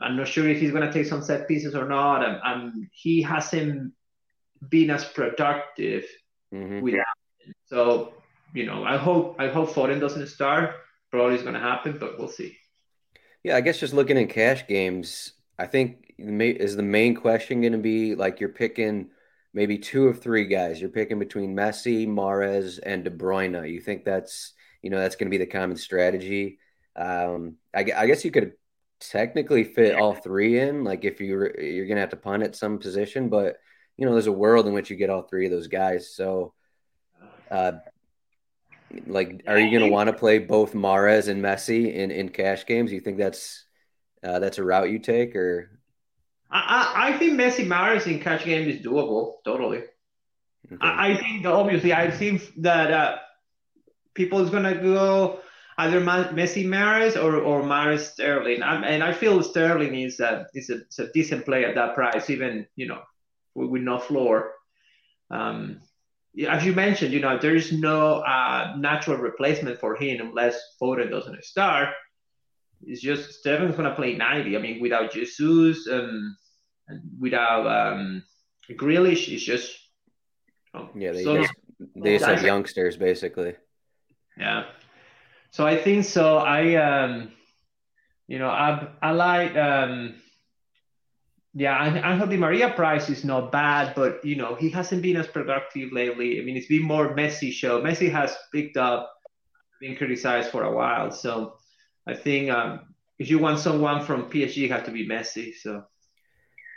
I'm 0.00 0.16
not 0.16 0.28
sure 0.28 0.48
if 0.48 0.60
he's 0.60 0.70
going 0.70 0.86
to 0.86 0.92
take 0.92 1.06
some 1.06 1.22
set 1.22 1.48
pieces 1.48 1.74
or 1.74 1.86
not. 1.86 2.24
And, 2.24 2.40
and 2.44 2.88
he 2.92 3.22
hasn't 3.22 3.92
been 4.68 4.90
as 4.90 5.04
productive 5.04 6.04
mm-hmm. 6.52 6.80
without 6.80 7.04
him. 7.40 7.54
So, 7.66 8.14
you 8.54 8.66
know, 8.66 8.84
I 8.84 8.96
hope 8.96 9.36
I 9.38 9.48
hope 9.48 9.70
Foden 9.70 10.00
doesn't 10.00 10.26
start. 10.28 10.74
Probably 11.10 11.36
is 11.36 11.42
going 11.42 11.54
to 11.54 11.60
happen, 11.60 11.96
but 11.98 12.18
we'll 12.18 12.28
see. 12.28 12.56
Yeah, 13.44 13.56
I 13.56 13.60
guess 13.60 13.80
just 13.80 13.94
looking 13.94 14.16
in 14.16 14.28
cash 14.28 14.66
games, 14.66 15.32
I 15.58 15.66
think 15.66 16.14
is 16.18 16.76
the 16.76 16.82
main 16.82 17.14
question 17.14 17.60
going 17.60 17.72
to 17.72 17.78
be 17.78 18.14
like 18.14 18.40
you're 18.40 18.48
picking 18.48 19.10
maybe 19.54 19.78
two 19.78 20.08
of 20.08 20.20
three 20.20 20.46
guys. 20.46 20.80
You're 20.80 20.90
picking 20.90 21.18
between 21.18 21.54
Messi, 21.54 22.06
Mahrez, 22.06 22.78
and 22.84 23.04
De 23.04 23.10
Bruyne. 23.10 23.70
You 23.70 23.80
think 23.80 24.04
that's 24.04 24.52
you 24.82 24.90
know 24.90 24.98
that's 24.98 25.16
going 25.16 25.28
to 25.28 25.30
be 25.30 25.42
the 25.42 25.50
common 25.50 25.76
strategy. 25.76 26.58
Um, 26.96 27.56
I, 27.74 27.86
I 27.96 28.06
guess 28.06 28.24
you 28.24 28.30
could 28.30 28.52
technically 29.00 29.64
fit 29.64 29.94
all 29.94 30.14
three 30.14 30.58
in. 30.60 30.84
Like 30.84 31.04
if 31.04 31.20
you 31.20 31.50
you're 31.58 31.86
gonna 31.86 32.00
have 32.00 32.10
to 32.10 32.16
punt 32.16 32.42
at 32.42 32.56
some 32.56 32.78
position, 32.78 33.28
but 33.28 33.56
you 33.96 34.06
know 34.06 34.12
there's 34.12 34.26
a 34.26 34.32
world 34.32 34.66
in 34.66 34.72
which 34.72 34.90
you 34.90 34.96
get 34.96 35.10
all 35.10 35.22
three 35.22 35.46
of 35.46 35.52
those 35.52 35.68
guys. 35.68 36.14
So, 36.14 36.54
uh, 37.50 37.72
like, 39.06 39.42
are 39.46 39.58
you 39.58 39.76
gonna 39.76 39.90
want 39.90 40.08
to 40.08 40.12
play 40.12 40.38
both 40.38 40.72
Mahrez 40.72 41.28
and 41.28 41.42
Messi 41.42 41.94
in 41.94 42.10
in 42.10 42.28
cash 42.28 42.66
games? 42.66 42.92
You 42.92 43.00
think 43.00 43.18
that's 43.18 43.64
uh, 44.22 44.38
that's 44.38 44.58
a 44.58 44.64
route 44.64 44.90
you 44.90 44.98
take, 44.98 45.36
or? 45.36 45.70
I, 46.50 47.10
I 47.12 47.18
think 47.18 47.38
Messi 47.38 47.66
Mahrez 47.66 48.06
in 48.06 48.20
cash 48.20 48.44
game 48.44 48.68
is 48.68 48.80
doable. 48.80 49.34
Totally. 49.44 49.82
Okay. 50.72 50.76
I, 50.80 51.12
I 51.12 51.16
think 51.18 51.46
obviously 51.46 51.92
I 51.92 52.10
think 52.10 52.42
that 52.58 52.90
uh, 52.90 53.16
people 54.14 54.40
is 54.40 54.50
gonna 54.50 54.74
go 54.74 55.40
either 55.78 56.00
Messi 56.00 56.66
Mahrez 56.66 57.16
or 57.16 57.36
or 57.36 57.62
Mahrez 57.62 58.00
Sterling. 58.00 58.62
and 58.62 59.02
I 59.02 59.12
feel 59.12 59.42
Sterling 59.42 59.94
is 59.94 60.20
a 60.20 60.46
is 60.54 60.70
a, 60.70 60.80
a 61.02 61.06
decent 61.14 61.44
play 61.44 61.64
at 61.64 61.74
that 61.76 61.94
price, 61.94 62.30
even 62.30 62.66
you 62.76 62.86
know 62.86 63.00
with, 63.54 63.70
with 63.70 63.82
no 63.82 63.98
floor. 63.98 64.52
Um, 65.30 65.80
as 66.48 66.64
you 66.64 66.72
mentioned, 66.72 67.12
you 67.12 67.20
know 67.20 67.38
there 67.38 67.54
is 67.54 67.72
no 67.72 68.20
uh, 68.20 68.74
natural 68.76 69.16
replacement 69.16 69.78
for 69.78 69.96
him 69.96 70.20
unless 70.20 70.60
Foden 70.80 71.10
doesn't 71.10 71.44
start. 71.44 71.90
It's 72.82 73.00
just 73.00 73.40
Sterling's 73.40 73.76
gonna 73.76 73.94
play 73.94 74.14
90. 74.14 74.56
I 74.56 74.60
mean, 74.60 74.80
without 74.80 75.12
Jesus 75.12 75.86
um, 75.88 76.36
and 76.88 77.02
without 77.20 77.66
um, 77.66 78.22
Grealish, 78.70 79.32
it's 79.32 79.42
just 79.42 79.78
oh, 80.74 80.88
yeah. 80.94 81.12
They 81.12 81.24
so, 81.24 81.36
just, 81.38 81.54
they 81.94 82.18
just 82.18 82.26
have 82.26 82.42
youngsters 82.42 82.96
basically. 82.96 83.54
Yeah. 84.36 84.64
So 85.50 85.66
I 85.66 85.76
think 85.76 86.04
so. 86.04 86.38
I 86.38 86.74
um, 86.76 87.32
you 88.26 88.38
know, 88.38 88.48
I 88.48 88.88
I 89.02 89.12
like 89.12 89.56
um, 89.56 90.14
yeah, 91.54 92.12
Angel 92.12 92.26
Di 92.26 92.36
Maria 92.36 92.70
price 92.70 93.08
is 93.08 93.24
not 93.24 93.50
bad, 93.50 93.94
but 93.94 94.24
you 94.24 94.36
know, 94.36 94.54
he 94.54 94.70
hasn't 94.70 95.02
been 95.02 95.16
as 95.16 95.26
productive 95.26 95.92
lately. 95.92 96.40
I 96.40 96.44
mean, 96.44 96.56
it's 96.56 96.68
been 96.68 96.82
more 96.82 97.16
Messi 97.16 97.50
show. 97.50 97.80
Messi 97.80 98.10
has 98.10 98.36
picked 98.52 98.76
up, 98.76 99.12
been 99.80 99.96
criticized 99.96 100.50
for 100.50 100.62
a 100.62 100.72
while. 100.72 101.10
So 101.10 101.54
I 102.06 102.14
think 102.14 102.50
um, 102.50 102.94
if 103.18 103.30
you 103.30 103.38
want 103.38 103.58
someone 103.58 104.04
from 104.04 104.30
PSG, 104.30 104.56
you 104.56 104.68
have 104.68 104.84
to 104.84 104.90
be 104.90 105.08
Messi. 105.08 105.54
So 105.54 105.84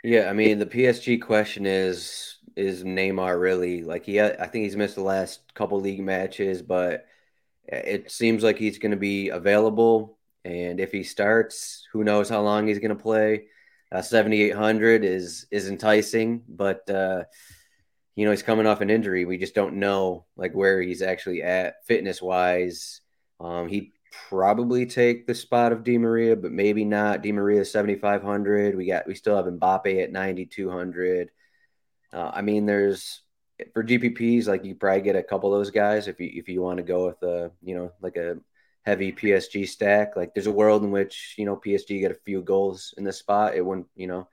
yeah, 0.02 0.28
I 0.28 0.32
mean, 0.32 0.58
the 0.58 0.66
PSG 0.66 1.20
question 1.20 1.66
is 1.66 2.38
is 2.56 2.82
Neymar 2.82 3.40
really 3.40 3.84
like 3.84 4.06
he? 4.06 4.20
I 4.20 4.46
think 4.46 4.64
he's 4.64 4.76
missed 4.76 4.96
the 4.96 5.02
last 5.02 5.54
couple 5.54 5.80
league 5.80 6.02
matches, 6.02 6.60
but 6.60 7.06
it 7.66 8.10
seems 8.10 8.42
like 8.42 8.58
he's 8.58 8.78
going 8.78 8.90
to 8.90 8.96
be 8.96 9.28
available. 9.28 10.18
And 10.44 10.80
if 10.80 10.92
he 10.92 11.04
starts, 11.04 11.86
who 11.92 12.04
knows 12.04 12.28
how 12.28 12.42
long 12.42 12.66
he's 12.66 12.80
going 12.80 12.96
to 12.96 13.02
play. 13.02 13.44
Uh, 13.90 14.00
7,800 14.00 15.04
is 15.04 15.46
is 15.50 15.68
enticing, 15.68 16.42
but 16.48 16.88
uh, 16.88 17.24
you 18.14 18.24
know 18.24 18.30
he's 18.30 18.42
coming 18.42 18.66
off 18.66 18.80
an 18.80 18.88
injury. 18.88 19.26
We 19.26 19.36
just 19.36 19.54
don't 19.54 19.76
know 19.76 20.24
like 20.34 20.54
where 20.54 20.80
he's 20.80 21.02
actually 21.02 21.42
at 21.42 21.84
fitness 21.86 22.22
wise. 22.22 23.02
Um, 23.38 23.68
he 23.68 23.92
probably 24.28 24.86
take 24.86 25.26
the 25.26 25.34
spot 25.34 25.72
of 25.72 25.84
Di 25.84 25.98
Maria, 25.98 26.36
but 26.36 26.52
maybe 26.52 26.86
not. 26.86 27.22
Di 27.22 27.32
Maria 27.32 27.64
7,500. 27.66 28.76
We 28.76 28.86
got 28.86 29.06
we 29.06 29.14
still 29.14 29.36
have 29.36 29.44
Mbappe 29.44 30.02
at 30.02 30.10
9,200. 30.10 31.30
Uh, 32.14 32.30
I 32.32 32.40
mean, 32.40 32.64
there's 32.64 33.20
for 33.72 33.84
GPPs, 33.84 34.46
like 34.46 34.64
you 34.64 34.74
probably 34.74 35.02
get 35.02 35.16
a 35.16 35.22
couple 35.22 35.52
of 35.52 35.58
those 35.58 35.70
guys 35.70 36.08
if 36.08 36.20
you 36.20 36.30
if 36.32 36.48
you 36.48 36.62
want 36.62 36.78
to 36.78 36.82
go 36.82 37.06
with 37.06 37.22
a 37.22 37.50
you 37.62 37.74
know 37.74 37.92
like 38.00 38.16
a 38.16 38.38
heavy 38.82 39.12
PSG 39.12 39.66
stack. 39.66 40.16
Like 40.16 40.34
there's 40.34 40.46
a 40.46 40.52
world 40.52 40.84
in 40.84 40.90
which 40.90 41.34
you 41.38 41.44
know 41.44 41.56
PSG 41.56 42.00
get 42.00 42.10
a 42.10 42.16
few 42.26 42.42
goals 42.42 42.94
in 42.96 43.04
this 43.04 43.18
spot. 43.18 43.54
It 43.54 43.64
wouldn't 43.64 43.88
you 43.94 44.06
know 44.06 44.28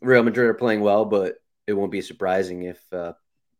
Real 0.00 0.22
Madrid 0.22 0.48
are 0.48 0.54
playing 0.54 0.80
well, 0.80 1.04
but 1.04 1.36
it 1.66 1.72
won't 1.72 1.92
be 1.92 2.00
surprising 2.00 2.62
if 2.62 2.80
uh, 2.92 3.12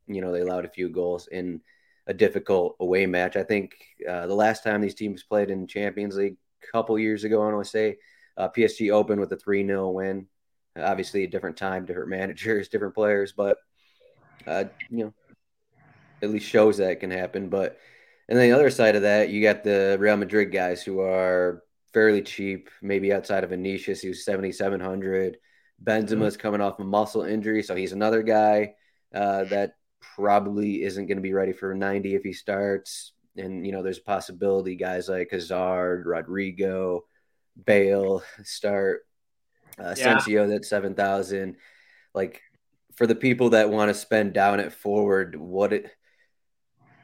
you 0.06 0.20
know 0.20 0.32
they 0.32 0.40
allowed 0.40 0.64
a 0.64 0.70
few 0.70 0.88
goals 0.88 1.28
in 1.28 1.60
a 2.06 2.14
difficult 2.14 2.76
away 2.80 3.06
match. 3.06 3.36
I 3.36 3.42
think 3.42 3.76
uh, 4.08 4.26
the 4.26 4.34
last 4.34 4.64
time 4.64 4.80
these 4.80 4.94
teams 4.94 5.22
played 5.22 5.50
in 5.50 5.66
Champions 5.66 6.16
League 6.16 6.36
a 6.62 6.72
couple 6.72 6.98
years 6.98 7.24
ago, 7.24 7.42
I 7.42 7.52
want 7.52 7.64
to 7.64 7.70
say 7.70 7.98
uh, 8.36 8.48
PSG 8.48 8.90
opened 8.90 9.20
with 9.20 9.32
a 9.32 9.36
three 9.36 9.66
0 9.66 9.90
win. 9.90 10.26
Obviously, 10.76 11.24
a 11.24 11.28
different 11.28 11.56
time, 11.56 11.84
different 11.84 12.08
managers, 12.18 12.68
different 12.68 12.94
players, 12.94 13.32
but 13.32 13.58
uh, 14.46 14.64
you 14.90 15.04
know, 15.04 15.14
at 16.22 16.30
least 16.30 16.48
shows 16.48 16.78
that 16.78 17.00
can 17.00 17.10
happen. 17.10 17.48
But 17.48 17.78
and 18.28 18.38
then 18.38 18.48
the 18.48 18.54
other 18.54 18.70
side 18.70 18.96
of 18.96 19.02
that, 19.02 19.30
you 19.30 19.42
got 19.42 19.64
the 19.64 19.96
Real 19.98 20.16
Madrid 20.16 20.52
guys 20.52 20.82
who 20.82 21.00
are 21.00 21.62
fairly 21.92 22.22
cheap, 22.22 22.70
maybe 22.82 23.12
outside 23.12 23.44
of 23.44 23.50
Vinicius, 23.50 24.00
who's 24.00 24.24
seventy 24.24 24.52
seven 24.52 24.80
hundred. 24.80 25.38
Benzema's 25.82 26.34
mm-hmm. 26.34 26.40
coming 26.40 26.60
off 26.60 26.80
a 26.80 26.84
muscle 26.84 27.22
injury, 27.22 27.62
so 27.62 27.74
he's 27.74 27.92
another 27.92 28.22
guy 28.22 28.74
uh, 29.14 29.44
that 29.44 29.74
probably 30.00 30.82
isn't 30.82 31.06
going 31.06 31.16
to 31.16 31.22
be 31.22 31.32
ready 31.32 31.52
for 31.52 31.74
90 31.74 32.14
if 32.14 32.22
he 32.22 32.32
starts. 32.32 33.12
And, 33.36 33.64
you 33.64 33.72
know, 33.72 33.82
there's 33.82 33.98
a 33.98 34.02
possibility 34.02 34.74
guys 34.74 35.08
like 35.08 35.30
Hazard, 35.30 36.04
Rodrigo, 36.06 37.04
Bale 37.64 38.22
start. 38.42 39.02
Uh, 39.78 39.94
yeah. 39.96 40.16
Asensio, 40.16 40.48
that's 40.48 40.68
7,000. 40.68 41.56
Like, 42.14 42.42
for 42.98 43.06
the 43.06 43.14
people 43.14 43.50
that 43.50 43.70
want 43.70 43.88
to 43.90 43.94
spend 43.94 44.32
down 44.32 44.58
at 44.58 44.72
forward, 44.72 45.36
what 45.36 45.72
it 45.72 45.88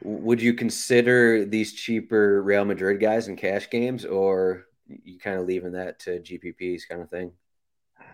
would 0.03 0.41
you 0.41 0.53
consider 0.53 1.45
these 1.45 1.71
cheaper 1.71 2.43
Real 2.43 2.65
Madrid 2.65 2.99
guys 2.99 3.29
in 3.29 3.37
cash 3.37 3.69
games, 3.69 4.03
or 4.03 4.65
you 4.87 5.17
kind 5.17 5.39
of 5.39 5.47
leaving 5.47 5.71
that 5.71 5.99
to 5.99 6.19
GPPs 6.19 6.81
kind 6.89 7.01
of 7.01 7.09
thing? 7.09 7.31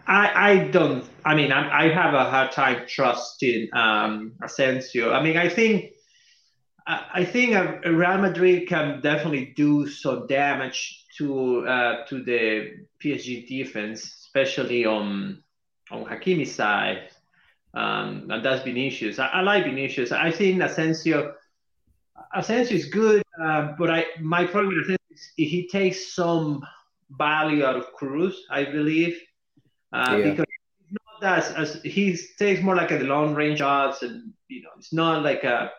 I, 0.06 0.52
I 0.52 0.58
don't. 0.68 1.04
I 1.26 1.34
mean, 1.34 1.52
I, 1.52 1.86
I 1.86 1.90
have 1.90 2.14
a 2.14 2.30
hard 2.30 2.52
time 2.52 2.86
trusting 2.88 3.70
um, 3.74 4.34
Asensio. 4.44 5.12
I 5.12 5.24
mean, 5.24 5.36
I 5.36 5.50
think 5.50 5.94
I 6.86 7.26
think 7.26 7.56
Real 7.84 8.20
Madrid 8.20 8.70
can 8.70 9.02
definitely 9.02 9.54
do 9.58 9.88
some 9.88 10.28
damage 10.28 11.04
to 11.18 11.66
uh, 11.66 12.06
to 12.06 12.24
the 12.24 12.86
PSG 13.04 13.48
defense, 13.48 14.04
especially 14.04 14.86
on 14.86 15.42
on 15.90 16.06
Hakimi's 16.06 16.54
side. 16.54 17.10
Um, 17.74 18.28
and 18.30 18.44
that's 18.44 18.63
Vinicius. 18.63 19.20
I, 19.20 19.28
I 19.28 19.42
like 19.42 19.66
Vinicius. 19.66 20.12
I 20.12 20.32
think 20.32 20.62
Asensio 20.62 21.34
Asensio 22.34 22.78
is 22.78 22.86
good, 22.86 23.24
uh, 23.42 23.74
but 23.78 23.90
I 23.90 24.06
my 24.20 24.46
problem 24.46 24.75
with 24.75 24.84
Asensio 24.84 24.98
is 25.12 25.32
he 25.36 25.68
takes 25.68 26.13
some 26.13 26.66
value 27.18 27.66
out 27.66 27.75
of 27.75 27.86
Kroos, 28.00 28.36
I 28.50 28.66
believe 28.66 29.18
uh, 29.94 30.18
yeah. 30.18 30.30
because 30.32 30.46
not 30.92 31.22
that 31.22 31.58
as 31.58 31.82
he 31.84 32.18
takes 32.38 32.62
more 32.62 32.75
like 32.75 32.92
a 32.92 33.00
long 33.00 33.36
range 33.36 33.60
shots, 33.60 34.04
and 34.04 34.34
you 34.48 34.62
know, 34.62 34.70
it's 34.78 34.94
not 34.94 35.24
like 35.24 35.44
a. 35.44 35.72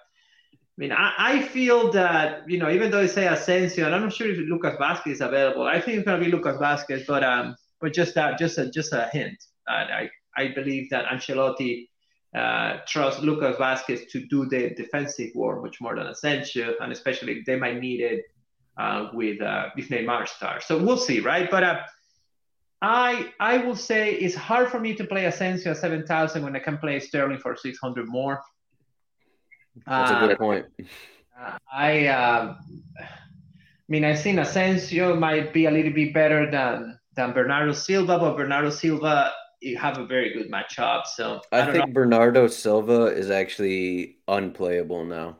I 0.55 0.81
mean, 0.81 0.93
I, 0.93 1.13
I 1.19 1.43
feel 1.43 1.93
that 1.93 2.49
you 2.49 2.59
know, 2.59 2.71
even 2.71 2.91
though 2.91 3.01
I 3.01 3.07
say 3.07 3.27
Asensio, 3.27 3.87
and 3.87 3.95
I'm 3.95 4.03
not 4.03 4.13
sure 4.13 4.31
if 4.31 4.39
Lucas 4.39 4.77
Vázquez 4.77 5.13
is 5.13 5.21
available. 5.21 5.65
I 5.65 5.81
think 5.81 5.99
it's 5.99 6.07
gonna 6.07 6.23
be 6.23 6.31
Lucas 6.31 6.57
Vázquez, 6.57 7.07
but 7.07 7.23
um, 7.23 7.57
but 7.81 7.93
just 7.93 8.15
that, 8.15 8.39
just 8.39 8.59
a 8.59 8.71
just 8.71 8.93
a 8.93 9.09
hint. 9.13 9.43
I 9.69 10.11
I 10.37 10.49
believe 10.49 10.91
that 10.91 11.07
Ancelotti 11.07 11.89
uh, 12.35 12.79
trusts 12.87 13.23
Lucas 13.23 13.57
Vázquez 13.57 14.09
to 14.11 14.27
do 14.27 14.47
the 14.47 14.71
defensive 14.71 15.31
work 15.35 15.62
much 15.62 15.81
more 15.81 15.95
than 15.97 16.07
Asensio, 16.07 16.75
and 16.81 16.93
especially 16.93 17.43
they 17.47 17.57
might 17.57 17.79
need 17.79 18.01
it 18.01 18.25
uh, 18.79 19.09
with 19.12 19.41
uh, 19.43 19.69
if 19.77 19.89
Neymar 19.89 20.27
starts. 20.29 20.67
So 20.67 20.83
we'll 20.83 20.97
see, 20.97 21.21
right? 21.21 21.51
But 21.51 21.62
uh, 21.62 21.81
I 22.81 23.33
I 23.39 23.59
will 23.59 23.77
say 23.77 24.15
it's 24.15 24.35
hard 24.35 24.71
for 24.71 24.81
me 24.81 24.95
to 24.95 25.05
play 25.05 25.27
Asensio 25.27 25.73
at 25.73 25.79
seven 25.79 26.07
thousand 26.07 26.43
when 26.43 26.57
I 26.57 26.61
can 26.61 26.79
play 26.79 26.99
Sterling 27.01 27.39
for 27.39 27.55
six 27.55 27.79
hundred 27.79 28.09
more. 28.09 28.41
That's 29.87 30.11
a 30.11 30.21
good 30.21 30.33
uh, 30.33 30.37
point. 30.37 30.67
I 31.73 32.07
uh, 32.07 32.57
I 32.99 33.07
mean 33.89 34.05
I 34.05 34.17
think 34.17 34.39
Asensio 34.39 35.17
might 35.17 35.53
be 35.53 35.67
a 35.67 35.71
little 35.71 35.93
bit 35.93 36.15
better 36.15 36.51
than 36.51 36.99
than 37.15 37.33
Bernardo 37.33 37.73
Silva, 37.73 38.19
but 38.19 38.37
Bernardo 38.37 38.71
Silva 38.71 39.33
you 39.62 39.76
have 39.78 39.99
a 39.99 40.04
very 40.04 40.33
good 40.35 40.50
matchup. 40.50 41.07
So 41.07 41.40
I, 41.52 41.62
I 41.62 41.73
think 41.73 41.87
know. 41.87 41.92
Bernardo 41.92 42.49
Silva 42.49 43.07
is 43.07 43.31
actually 43.31 44.19
unplayable 44.26 45.04
now. 45.04 45.38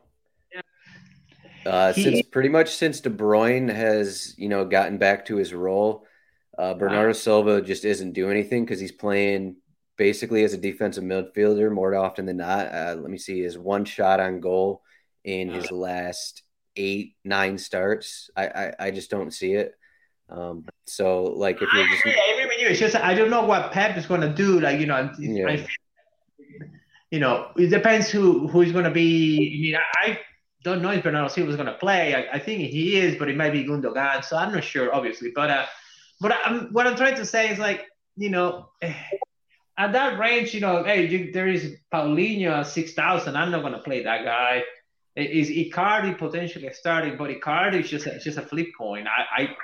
Yeah. 0.55 1.71
Uh, 1.71 1.93
he, 1.93 2.03
since 2.03 2.23
pretty 2.29 2.49
much 2.49 2.75
since 2.75 3.01
De 3.01 3.11
Bruyne 3.11 3.73
has 3.73 4.35
you 4.39 4.49
know 4.49 4.65
gotten 4.65 4.97
back 4.97 5.27
to 5.27 5.37
his 5.37 5.53
role, 5.53 6.07
uh, 6.57 6.75
Bernardo 6.75 7.09
wow. 7.09 7.13
Silva 7.13 7.61
just 7.61 7.85
isn't 7.85 8.13
doing 8.13 8.31
anything 8.31 8.65
because 8.65 8.81
he's 8.81 8.93
playing 8.93 9.57
basically 9.97 10.45
as 10.45 10.55
a 10.55 10.59
defensive 10.59 11.05
midfielder 11.05 11.71
more 11.71 11.95
often 11.95 12.25
than 12.25 12.39
not. 12.39 12.73
Uh, 12.73 12.97
let 12.99 13.11
me 13.11 13.19
see 13.19 13.43
his 13.43 13.59
one 13.59 13.85
shot 13.85 14.21
on 14.21 14.41
goal 14.41 14.83
in 15.25 15.49
his 15.49 15.71
last 15.71 16.43
eight 16.77 17.17
nine 17.25 17.59
starts. 17.59 18.31
I 18.37 18.47
I, 18.47 18.75
I 18.79 18.91
just 18.93 19.11
don't 19.11 19.33
see 19.33 19.55
it. 19.55 19.75
Um, 20.29 20.65
so 20.87 21.25
like 21.25 21.61
if 21.61 21.69
you're 21.75 21.87
just, 21.89 22.05
I 22.63 22.69
agree 22.69 22.71
with 22.71 22.81
you. 22.81 22.87
It's 22.87 22.95
just 22.95 23.05
I 23.05 23.15
don't 23.15 23.31
know 23.31 23.45
what 23.45 23.73
Pep 23.73 23.97
is 23.97 24.07
going 24.07 24.21
to 24.21 24.33
do. 24.33 24.61
Like 24.61 24.81
you 24.81 24.87
know, 24.87 25.11
yeah. 25.19 25.49
I, 25.49 25.67
you 27.11 27.21
know, 27.21 27.51
it 27.57 27.69
depends 27.69 28.11
who 28.11 28.49
who 28.49 28.63
is 28.63 28.73
going 28.73 28.85
to 28.85 28.91
be. 28.91 29.37
I 29.37 29.61
mean, 29.61 29.77
I, 29.77 30.11
I 30.11 30.19
don't 30.65 30.83
know 30.83 30.91
if 30.91 31.03
Bernardo 31.03 31.29
Silva 31.29 31.51
is 31.51 31.57
going 31.57 31.67
to 31.67 31.75
play. 31.75 32.15
I, 32.15 32.37
I, 32.37 32.39
think 32.39 32.61
he 32.71 32.97
is, 32.97 33.17
but 33.17 33.29
it 33.29 33.37
might 33.37 33.51
be 33.51 33.65
Gundogan. 33.65 34.25
So 34.25 34.37
I'm 34.37 34.53
not 34.53 34.65
sure, 34.65 34.95
obviously. 34.95 35.33
But 35.35 35.51
uh, 35.51 35.67
but 36.21 36.33
I'm, 36.45 36.73
what 36.73 36.87
I'm 36.87 36.97
trying 36.97 37.17
to 37.17 37.27
say 37.27 37.51
is 37.51 37.59
like, 37.59 37.87
you 38.17 38.31
know, 38.31 38.71
at 39.79 39.93
that 39.93 40.19
range, 40.19 40.55
you 40.55 40.61
know, 40.61 40.85
hey, 40.85 41.07
you, 41.07 41.33
there 41.33 41.49
is 41.49 41.77
Paulinho 41.93 42.61
at 42.61 42.67
6,000. 42.69 43.37
I'm 43.37 43.51
not 43.51 43.63
going 43.63 43.73
to 43.73 43.81
play 43.81 44.05
that 44.05 44.25
guy. 44.25 44.63
Is 45.17 45.51
Icardi 45.51 46.17
potentially 46.17 46.71
starting? 46.73 47.17
But 47.17 47.31
Icardi 47.31 47.81
is 47.81 47.91
just 47.91 48.07
a, 48.07 48.19
just 48.19 48.39
a 48.39 48.43
flip 48.43 48.69
coin. 48.79 49.07
I, 49.07 49.43
I 49.43 49.57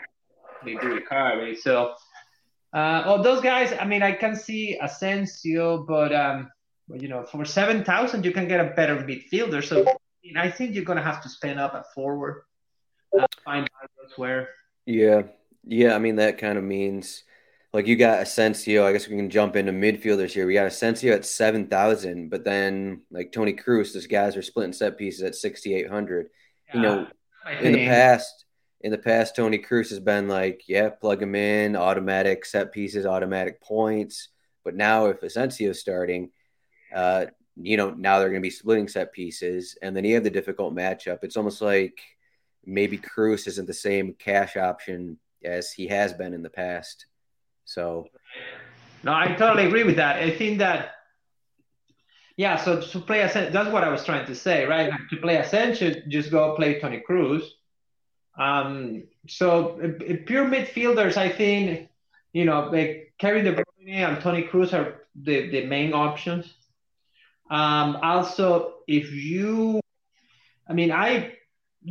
do 0.64 1.00
Icardi. 1.00 1.56
So, 1.56 1.94
uh, 2.72 3.02
oh, 3.06 3.22
those 3.22 3.40
guys, 3.40 3.72
I 3.78 3.84
mean, 3.84 4.02
I 4.02 4.12
can 4.12 4.36
see 4.36 4.78
Asensio, 4.80 5.84
but, 5.84 6.14
um, 6.14 6.50
you 6.92 7.08
know, 7.08 7.22
for 7.24 7.44
7,000, 7.44 8.24
you 8.24 8.32
can 8.32 8.48
get 8.48 8.60
a 8.60 8.70
better 8.74 8.96
midfielder. 8.96 9.64
So, 9.64 9.88
I, 9.88 9.94
mean, 10.24 10.36
I 10.36 10.50
think 10.50 10.74
you're 10.74 10.84
going 10.84 10.98
to 10.98 11.04
have 11.04 11.22
to 11.22 11.28
spend 11.28 11.58
up 11.58 11.74
at 11.74 11.92
forward, 11.94 12.42
uh, 13.18 13.26
find 13.44 13.68
out 13.82 13.90
elsewhere. 14.04 14.50
Yeah. 14.86 15.22
Yeah, 15.70 15.94
I 15.94 15.98
mean 15.98 16.16
that 16.16 16.38
kind 16.38 16.56
of 16.56 16.64
means 16.64 17.24
like 17.74 17.86
you 17.86 17.96
got 17.96 18.22
Asensio. 18.22 18.86
I 18.86 18.92
guess 18.92 19.06
we 19.06 19.16
can 19.16 19.28
jump 19.28 19.54
into 19.54 19.70
midfielders 19.70 20.30
here. 20.30 20.46
We 20.46 20.54
got 20.54 20.66
Asensio 20.66 21.14
at 21.14 21.26
seven 21.26 21.66
thousand, 21.66 22.30
but 22.30 22.42
then 22.44 23.02
like 23.10 23.30
Toni 23.32 23.52
Kroos, 23.52 23.92
those 23.92 24.06
guys 24.06 24.34
are 24.36 24.42
splitting 24.42 24.72
set 24.72 24.96
pieces 24.96 25.22
at 25.22 25.34
sixty 25.34 25.74
eight 25.74 25.90
hundred. 25.90 26.28
Yeah, 26.68 26.76
you 26.76 26.82
know, 26.82 27.06
in 27.60 27.72
the 27.72 27.86
past, 27.86 28.46
in 28.80 28.92
the 28.92 28.98
past, 28.98 29.34
Toni 29.34 29.58
Kroos 29.58 29.90
has 29.90 30.00
been 30.00 30.28
like, 30.28 30.62
yeah, 30.68 30.88
plug 30.88 31.22
him 31.22 31.34
in, 31.34 31.74
automatic 31.74 32.44
set 32.44 32.72
pieces, 32.72 33.06
automatic 33.06 33.60
points. 33.60 34.28
But 34.64 34.76
now 34.76 35.06
if 35.06 35.22
Asensio's 35.22 35.80
starting, 35.80 36.30
uh, 36.94 37.26
you 37.60 37.76
know, 37.76 37.90
now 37.90 38.18
they're 38.18 38.28
going 38.28 38.40
to 38.40 38.46
be 38.46 38.50
splitting 38.50 38.86
set 38.86 39.12
pieces, 39.12 39.76
and 39.82 39.96
then 39.96 40.04
you 40.04 40.14
have 40.14 40.24
the 40.24 40.30
difficult 40.30 40.74
matchup. 40.74 41.18
It's 41.22 41.36
almost 41.36 41.60
like 41.60 41.98
maybe 42.64 42.98
Kroos 42.98 43.48
isn't 43.48 43.66
the 43.66 43.74
same 43.74 44.14
cash 44.14 44.56
option 44.56 45.18
as 45.44 45.72
he 45.72 45.88
has 45.88 46.12
been 46.12 46.34
in 46.34 46.42
the 46.42 46.50
past. 46.50 47.06
So, 47.64 48.06
no, 49.02 49.12
I 49.12 49.34
totally 49.34 49.66
agree 49.66 49.84
with 49.84 49.96
that. 49.96 50.16
I 50.16 50.30
think 50.30 50.58
that, 50.58 50.92
yeah. 52.36 52.56
So 52.56 52.80
to 52.80 53.00
play 53.00 53.22
Asensio, 53.22 53.52
that's 53.52 53.72
what 53.72 53.84
I 53.84 53.88
was 53.88 54.04
trying 54.04 54.26
to 54.26 54.34
say, 54.34 54.64
right? 54.64 54.92
To 55.10 55.16
play 55.16 55.36
Asensio, 55.36 55.94
just 56.08 56.30
go 56.30 56.54
play 56.54 56.78
Toni 56.78 57.02
Kroos. 57.08 57.42
Um, 58.38 59.04
so 59.26 59.80
uh, 59.82 60.14
pure 60.26 60.46
midfielders, 60.46 61.16
I 61.16 61.28
think, 61.28 61.88
you 62.32 62.44
know, 62.44 62.70
like 62.72 63.14
Kevin 63.18 63.44
De 63.44 63.52
Bruyne 63.52 64.08
and 64.08 64.20
Toni 64.20 64.44
Kroos 64.44 64.72
are 64.72 65.06
the, 65.20 65.48
the 65.50 65.66
main 65.66 65.92
options. 65.92 66.54
Um, 67.50 67.96
also, 68.02 68.74
if 68.86 69.10
you, 69.12 69.80
I 70.68 70.72
mean, 70.72 70.92
I 70.92 71.34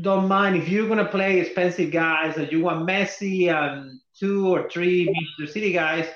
don't 0.01 0.27
mind 0.27 0.55
if 0.55 0.69
you're 0.69 0.87
gonna 0.87 1.05
play 1.05 1.39
expensive 1.39 1.91
guys 1.91 2.37
and 2.37 2.51
you 2.51 2.61
want 2.61 2.87
Messi 2.87 3.51
and 3.51 3.99
two 4.17 4.47
or 4.47 4.69
three 4.69 5.05
Manchester 5.05 5.53
City 5.53 5.73
guys. 5.73 6.07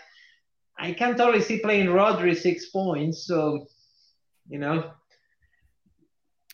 I 0.77 0.93
can 0.93 1.15
totally 1.15 1.41
see 1.41 1.59
playing 1.59 1.87
Rodri 1.87 2.35
six 2.35 2.69
points. 2.69 3.25
So, 3.25 3.67
you 4.49 4.59
know. 4.59 4.91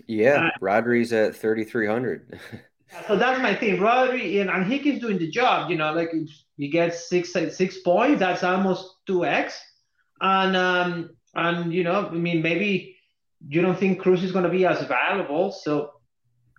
Yeah, 0.05 0.47
uh, 0.47 0.49
Rodri's 0.61 1.13
at 1.13 1.35
thirty 1.35 1.63
three 1.63 1.87
hundred. 1.87 2.39
so 3.07 3.15
that's 3.15 3.41
my 3.41 3.55
thing. 3.55 3.77
Rodri 3.77 4.41
and, 4.41 4.49
and 4.49 4.71
he 4.71 4.79
keeps 4.79 4.99
doing 4.99 5.17
the 5.17 5.29
job. 5.29 5.69
You 5.69 5.77
know, 5.77 5.93
like 5.93 6.11
he 6.57 6.69
gets 6.69 7.09
six 7.09 7.33
six 7.33 7.79
points. 7.79 8.19
That's 8.19 8.43
almost 8.43 8.95
two 9.05 9.25
x. 9.25 9.59
And 10.21 10.55
um 10.55 11.09
and 11.35 11.73
you 11.73 11.83
know, 11.83 12.07
I 12.07 12.11
mean, 12.11 12.41
maybe 12.41 12.95
you 13.47 13.61
don't 13.61 13.77
think 13.77 14.01
Kroos 14.01 14.23
is 14.23 14.31
going 14.31 14.45
to 14.45 14.49
be 14.49 14.65
as 14.65 14.81
valuable. 14.83 15.51
So 15.51 15.91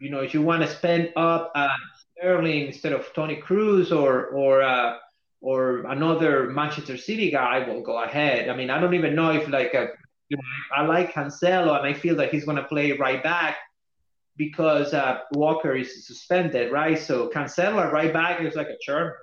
you 0.01 0.11
know, 0.11 0.21
if 0.21 0.33
you 0.33 0.43
want 0.43 0.62
to 0.62 0.69
spend 0.69 1.12
up 1.17 1.51
uh, 1.55 1.69
Sterling 2.17 2.67
instead 2.67 2.93
of 2.93 3.12
Toni 3.14 3.37
Kroos 3.37 3.91
or 3.91 4.27
or 4.27 4.62
uh, 4.62 4.97
or 5.41 5.87
another 5.91 6.51
Manchester 6.51 6.97
City 6.97 7.31
guy, 7.31 7.67
will 7.67 7.83
go 7.83 8.03
ahead. 8.03 8.49
I 8.49 8.57
mean, 8.57 8.71
I 8.71 8.81
don't 8.81 8.95
even 8.95 9.14
know 9.14 9.31
if 9.31 9.49
like 9.49 9.75
a, 9.75 9.88
you 10.29 10.37
know, 10.37 10.43
I 10.77 10.83
like 10.83 11.12
Cancelo 11.12 11.77
and 11.79 11.87
I 11.87 11.95
feel 11.95 12.17
that 12.17 12.31
he's 12.33 12.45
going 12.45 12.57
to 12.57 12.64
play 12.64 12.93
right 12.93 13.23
back 13.23 13.57
because 14.38 14.94
uh, 14.94 15.18
Walker 15.33 15.77
is 15.77 16.07
suspended, 16.07 16.72
right? 16.72 16.98
So 16.98 17.29
Cancelo 17.29 17.92
right 17.92 18.12
back 18.12 18.40
is 18.40 18.55
like 18.55 18.68
a 18.68 18.79
charmer. 18.81 19.16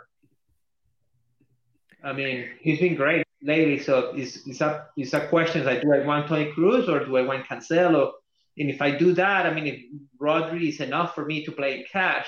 I 2.03 2.13
mean, 2.13 2.49
he's 2.59 2.79
been 2.79 2.95
great 2.95 3.25
lately. 3.41 3.79
So 3.79 4.13
is 4.13 4.45
is 4.45 4.59
that 4.59 4.89
is 4.95 5.09
that 5.11 5.29
question 5.29 5.65
like, 5.65 5.81
do 5.81 5.91
I 5.93 6.05
want 6.05 6.27
Toni 6.27 6.51
Kroos 6.51 6.87
or 6.87 7.03
do 7.03 7.17
I 7.17 7.23
want 7.23 7.47
Cancelo? 7.47 8.11
and 8.57 8.69
if 8.69 8.81
I 8.81 8.91
do 8.91 9.13
that, 9.13 9.45
I 9.45 9.53
mean, 9.53 9.67
if 9.67 9.81
Rodri 10.21 10.69
is 10.69 10.79
enough 10.79 11.13
for 11.13 11.25
me 11.25 11.43
to 11.45 11.51
play 11.51 11.79
in 11.79 11.85
cash. 11.91 12.27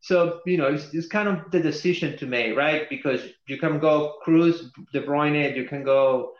So, 0.00 0.40
you 0.44 0.58
know, 0.58 0.66
it's, 0.66 0.92
it's 0.92 1.06
kind 1.06 1.28
of 1.28 1.50
the 1.50 1.60
decision 1.60 2.18
to 2.18 2.26
make, 2.26 2.56
right? 2.56 2.88
Because 2.90 3.22
you 3.46 3.56
can 3.56 3.78
go 3.78 4.16
Kroos, 4.26 4.70
De 4.92 5.00
Bruyne, 5.00 5.56
you 5.56 5.64
can 5.64 5.84
go, 5.84 6.32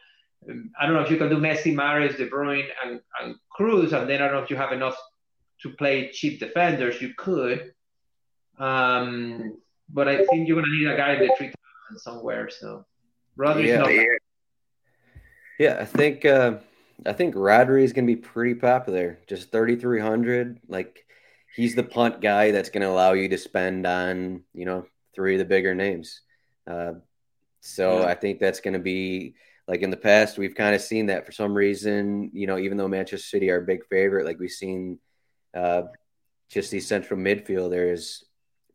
um, 0.50 0.70
I 0.78 0.84
don't 0.84 0.96
know 0.96 1.02
if 1.02 1.10
you 1.10 1.16
can 1.16 1.30
do 1.30 1.36
Messi, 1.36 1.72
Mahrez, 1.72 2.16
De 2.16 2.28
Bruyne, 2.28 2.66
and, 2.84 3.00
and 3.20 3.36
Kroos, 3.58 3.92
and 3.92 4.10
then 4.10 4.20
I 4.20 4.26
don't 4.26 4.36
know 4.36 4.42
if 4.42 4.50
you 4.50 4.56
have 4.56 4.72
enough 4.72 4.96
to 5.62 5.70
play 5.70 6.10
cheap 6.10 6.40
defenders. 6.40 7.00
You 7.00 7.14
could. 7.16 7.72
Um, 8.58 9.58
but 9.88 10.08
I 10.08 10.24
think 10.26 10.48
you're 10.48 10.60
going 10.60 10.70
to 10.70 10.78
need 10.78 10.88
a 10.88 10.96
guy 10.96 11.14
in 11.14 11.20
the 11.20 11.34
3000 11.36 11.54
somewhere. 11.98 12.48
So, 12.50 12.84
Rodri's 13.38 13.68
yeah, 13.68 13.78
not. 13.78 13.94
Yeah. 13.94 14.04
yeah, 15.58 15.76
I 15.80 15.84
think. 15.84 16.24
Uh 16.24 16.58
I 17.06 17.12
think 17.12 17.34
Rodri 17.34 17.82
is 17.82 17.92
going 17.92 18.06
to 18.06 18.14
be 18.14 18.20
pretty 18.20 18.54
popular. 18.54 19.18
Just 19.26 19.50
3,300. 19.52 20.60
Like, 20.68 21.04
he's 21.54 21.74
the 21.74 21.82
punt 21.82 22.20
guy 22.20 22.50
that's 22.50 22.70
going 22.70 22.82
to 22.82 22.88
allow 22.88 23.12
you 23.12 23.28
to 23.28 23.38
spend 23.38 23.86
on, 23.86 24.42
you 24.54 24.64
know, 24.64 24.86
three 25.14 25.34
of 25.34 25.38
the 25.38 25.44
bigger 25.44 25.74
names. 25.74 26.20
Uh, 26.66 26.94
so 27.60 28.00
yeah. 28.00 28.06
I 28.06 28.14
think 28.14 28.38
that's 28.38 28.60
going 28.60 28.74
to 28.74 28.80
be 28.80 29.34
like 29.68 29.82
in 29.82 29.90
the 29.90 29.96
past, 29.96 30.38
we've 30.38 30.54
kind 30.54 30.74
of 30.74 30.80
seen 30.80 31.06
that 31.06 31.24
for 31.24 31.32
some 31.32 31.54
reason, 31.54 32.30
you 32.32 32.46
know, 32.46 32.58
even 32.58 32.76
though 32.76 32.88
Manchester 32.88 33.26
City 33.26 33.50
are 33.50 33.58
a 33.58 33.66
big 33.66 33.84
favorite, 33.86 34.26
like 34.26 34.38
we've 34.38 34.50
seen 34.50 34.98
uh, 35.54 35.82
just 36.48 36.70
these 36.70 36.86
central 36.86 37.18
midfielders 37.18 38.24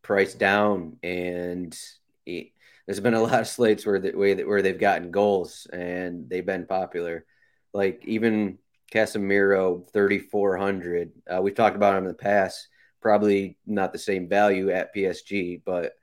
priced 0.02 0.40
down 0.40 0.98
and 1.04 1.78
it, 2.26 2.52
there's 2.86 3.00
been 3.00 3.14
a 3.14 3.22
lot 3.24 3.42
of 3.42 3.48
slates 3.48 3.86
where 3.86 4.00
the 4.00 4.12
way 4.12 4.34
that 4.34 4.48
where 4.48 4.62
they've 4.62 4.80
gotten 4.80 5.12
goals 5.12 5.68
and 5.72 6.30
they've 6.30 6.46
been 6.46 6.66
popular 6.66 7.26
like 7.74 8.04
even 8.06 8.58
Casemiro 8.92 9.90
3400. 9.92 11.12
Uh, 11.28 11.42
we've 11.42 11.56
talked 11.56 11.76
about 11.76 11.96
him 11.96 12.04
in 12.04 12.10
the 12.10 12.14
past. 12.14 12.68
Probably 13.02 13.58
not 13.66 13.94
the 13.94 14.00
same 14.00 14.28
value 14.28 14.72
at 14.72 14.94
PSG, 14.96 15.62
but 15.66 15.94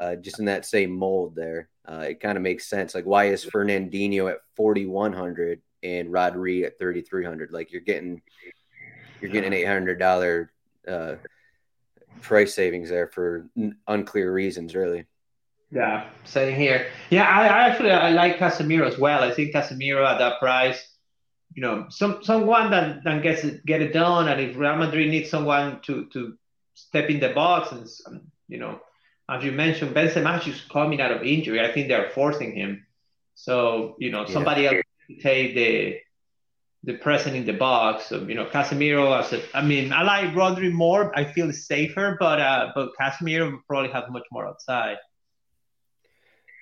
uh, 0.00 0.16
just 0.16 0.38
in 0.38 0.46
that 0.46 0.64
same 0.64 0.92
mold 0.92 1.34
there, 1.34 1.68
uh, 1.86 2.06
it 2.08 2.20
kind 2.20 2.36
of 2.36 2.42
makes 2.42 2.68
sense. 2.68 2.94
Like, 2.94 3.04
why 3.04 3.26
is 3.26 3.44
Fernandinho 3.44 4.30
at 4.30 4.38
4100 4.56 5.60
and 5.82 6.08
Rodri 6.08 6.64
at 6.64 6.78
3300? 6.78 7.50
Like, 7.52 7.72
you're 7.72 7.80
getting 7.80 8.22
you're 9.20 9.30
getting 9.30 9.52
an 9.52 9.60
$800 9.60 10.48
uh, 10.86 11.14
price 12.22 12.54
savings 12.54 12.88
there 12.88 13.08
for 13.08 13.46
n- 13.56 13.76
unclear 13.86 14.32
reasons, 14.32 14.74
really. 14.74 15.06
Yeah, 15.70 16.08
same 16.24 16.56
here. 16.56 16.86
Yeah, 17.10 17.28
I, 17.28 17.46
I 17.46 17.68
actually 17.68 17.90
I 17.90 18.10
like 18.10 18.38
Casemiro 18.38 18.86
as 18.86 18.98
well. 18.98 19.22
I 19.22 19.32
think 19.32 19.54
Casemiro 19.54 20.06
at 20.06 20.18
that 20.18 20.40
price 20.40 20.88
you 21.58 21.62
know, 21.62 21.86
some 21.88 22.22
someone 22.22 22.70
that, 22.70 23.02
that 23.04 23.22
gets 23.22 23.42
it, 23.44 23.64
get 23.66 23.82
it 23.82 23.92
done. 23.92 24.28
And 24.28 24.40
if 24.40 24.56
Real 24.56 24.76
Madrid 24.76 25.10
needs 25.10 25.28
someone 25.28 25.80
to 25.82 26.06
to 26.12 26.36
step 26.74 27.10
in 27.10 27.20
the 27.20 27.30
box, 27.30 27.72
and 28.06 28.20
you 28.48 28.58
know, 28.58 28.80
as 29.28 29.42
you 29.44 29.52
mentioned, 29.52 29.94
Benzema 29.94 30.46
is 30.46 30.60
coming 30.70 31.00
out 31.00 31.10
of 31.10 31.22
injury. 31.22 31.60
I 31.60 31.72
think 31.72 31.88
they're 31.88 32.10
forcing 32.10 32.54
him. 32.54 32.86
So 33.34 33.96
you 33.98 34.10
know, 34.10 34.24
somebody 34.26 34.62
yeah. 34.62 34.74
else 34.74 34.82
take 35.20 35.56
the 35.56 35.98
the 36.84 36.94
present 36.94 37.36
in 37.36 37.44
the 37.44 37.52
box. 37.52 38.06
So, 38.06 38.22
you 38.22 38.34
know, 38.34 38.46
Casemiro 38.46 39.18
as 39.18 39.32
a, 39.32 39.42
I 39.56 39.62
mean, 39.62 39.92
I 39.92 40.02
like 40.02 40.30
Rodri 40.30 40.72
more. 40.72 41.16
I 41.18 41.24
feel 41.24 41.52
safer, 41.52 42.16
but 42.18 42.40
uh, 42.40 42.72
but 42.74 42.90
Casemiro 43.00 43.58
probably 43.66 43.90
have 43.90 44.10
much 44.10 44.26
more 44.30 44.46
outside. 44.46 44.96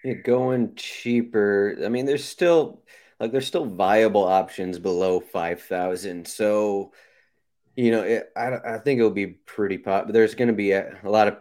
Yeah, 0.04 0.14
going 0.14 0.74
cheaper. 0.76 1.76
I 1.84 1.88
mean, 1.88 2.06
there's 2.06 2.24
still 2.24 2.82
like 3.20 3.32
there's 3.32 3.46
still 3.46 3.66
viable 3.66 4.24
options 4.24 4.78
below 4.78 5.20
5000 5.20 6.26
so 6.26 6.92
you 7.74 7.90
know 7.90 8.02
it, 8.02 8.30
I, 8.36 8.74
I 8.74 8.78
think 8.78 8.98
it'll 8.98 9.10
be 9.10 9.26
pretty 9.26 9.78
pop 9.78 10.08
there's 10.08 10.34
going 10.34 10.48
to 10.48 10.54
be 10.54 10.72
a, 10.72 10.98
a, 11.02 11.10
lot 11.10 11.28
of 11.28 11.36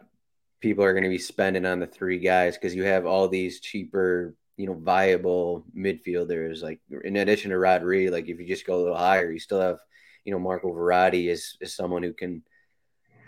people 0.62 0.84
are 0.84 0.94
going 0.94 1.04
to 1.04 1.10
be 1.10 1.18
spending 1.18 1.66
on 1.66 1.80
the 1.80 1.88
three 1.88 2.20
guys 2.20 2.56
because 2.56 2.76
you 2.76 2.84
have 2.84 3.06
all 3.06 3.28
these 3.28 3.60
cheaper 3.60 4.36
you 4.58 4.68
know 4.68 4.74
viable 4.74 5.65
midfielders 5.78 6.62
like 6.62 6.80
in 7.04 7.18
addition 7.18 7.52
to 7.52 7.58
Rodri 7.58 8.10
like 8.12 8.28
if 8.28 8.39
you 8.39 8.48
just 8.48 8.65
go 8.65 8.76
a 8.76 8.82
little 8.82 8.98
higher 8.98 9.32
you 9.32 9.39
still 9.39 9.60
have 9.60 9.80
you 10.24 10.32
know 10.32 10.39
Marco 10.39 10.72
Verratti 10.74 11.30
is 11.30 11.58
is 11.60 11.76
someone 11.76 12.04
who 12.04 12.13
can 12.13 12.44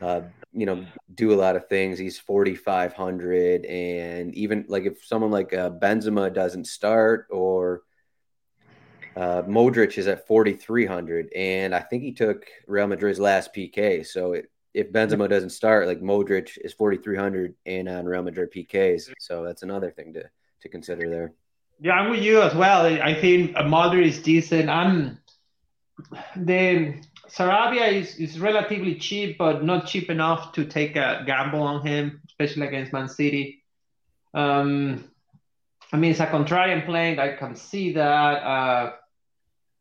uh, 0.01 0.21
you 0.53 0.65
know, 0.65 0.85
do 1.13 1.33
a 1.33 1.35
lot 1.35 1.55
of 1.55 1.67
things. 1.67 1.97
He's 1.97 2.19
4,500. 2.19 3.65
And 3.65 4.33
even 4.35 4.65
like 4.67 4.85
if 4.85 5.03
someone 5.05 5.31
like 5.31 5.53
uh, 5.53 5.71
Benzema 5.71 6.33
doesn't 6.33 6.65
start 6.65 7.27
or 7.29 7.81
uh, 9.15 9.41
Modric 9.43 9.97
is 9.97 10.07
at 10.07 10.27
4,300, 10.27 11.33
and 11.35 11.73
I 11.73 11.79
think 11.79 12.03
he 12.03 12.11
took 12.11 12.45
Real 12.67 12.85
Madrid's 12.85 13.19
last 13.19 13.53
PK. 13.53 14.05
So 14.05 14.33
it, 14.33 14.51
if 14.75 14.91
Benzema 14.91 15.27
doesn't 15.27 15.49
start, 15.49 15.87
like 15.87 16.01
Modric 16.01 16.55
is 16.63 16.73
4,300 16.73 17.55
and 17.65 17.89
on 17.89 18.05
Real 18.05 18.21
Madrid 18.21 18.49
PKs. 18.55 19.09
So 19.19 19.43
that's 19.43 19.63
another 19.63 19.89
thing 19.89 20.13
to, 20.13 20.29
to 20.61 20.69
consider 20.69 21.09
there. 21.09 21.33
Yeah, 21.79 21.93
I'm 21.93 22.09
with 22.09 22.21
you 22.21 22.41
as 22.41 22.55
well. 22.55 22.85
I 22.85 23.13
think 23.13 23.55
Modric 23.55 24.05
is 24.05 24.19
decent. 24.19 24.69
I'm 24.69 25.19
Sarabia 27.29 27.91
is, 27.91 28.15
is 28.15 28.39
relatively 28.39 28.95
cheap, 28.95 29.37
but 29.37 29.63
not 29.63 29.85
cheap 29.85 30.09
enough 30.09 30.53
to 30.53 30.65
take 30.65 30.95
a 30.95 31.23
gamble 31.25 31.61
on 31.61 31.85
him, 31.85 32.21
especially 32.27 32.67
against 32.67 32.93
Man 32.93 33.09
City. 33.09 33.63
Um, 34.33 35.11
I 35.91 35.97
mean, 35.97 36.11
it's 36.11 36.19
a 36.19 36.27
contrarian 36.27 36.85
playing. 36.85 37.19
I 37.19 37.35
can 37.35 37.55
see 37.55 37.93
that. 37.93 38.43
Uh, 38.43 38.93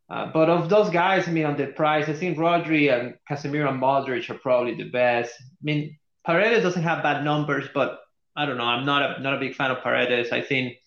uh, 0.08 0.30
but 0.32 0.48
of 0.48 0.68
those 0.68 0.90
guys, 0.90 1.26
I 1.26 1.32
mean, 1.32 1.46
on 1.46 1.56
the 1.56 1.66
price, 1.66 2.08
I 2.08 2.12
think 2.12 2.38
Rodri 2.38 2.92
and 2.92 3.14
Casemiro 3.28 3.68
and 3.70 3.82
Modric 3.82 4.30
are 4.30 4.38
probably 4.38 4.74
the 4.74 4.88
best. 4.90 5.32
I 5.40 5.62
mean, 5.62 5.98
Paredes 6.24 6.62
doesn't 6.62 6.82
have 6.82 7.02
bad 7.02 7.24
numbers, 7.24 7.68
but 7.74 8.00
I 8.36 8.46
don't 8.46 8.58
know. 8.58 8.64
I'm 8.64 8.84
not 8.84 9.18
a 9.18 9.22
not 9.22 9.34
a 9.34 9.38
big 9.38 9.54
fan 9.54 9.70
of 9.70 9.82
Paredes. 9.82 10.30
I 10.30 10.42
think 10.42 10.78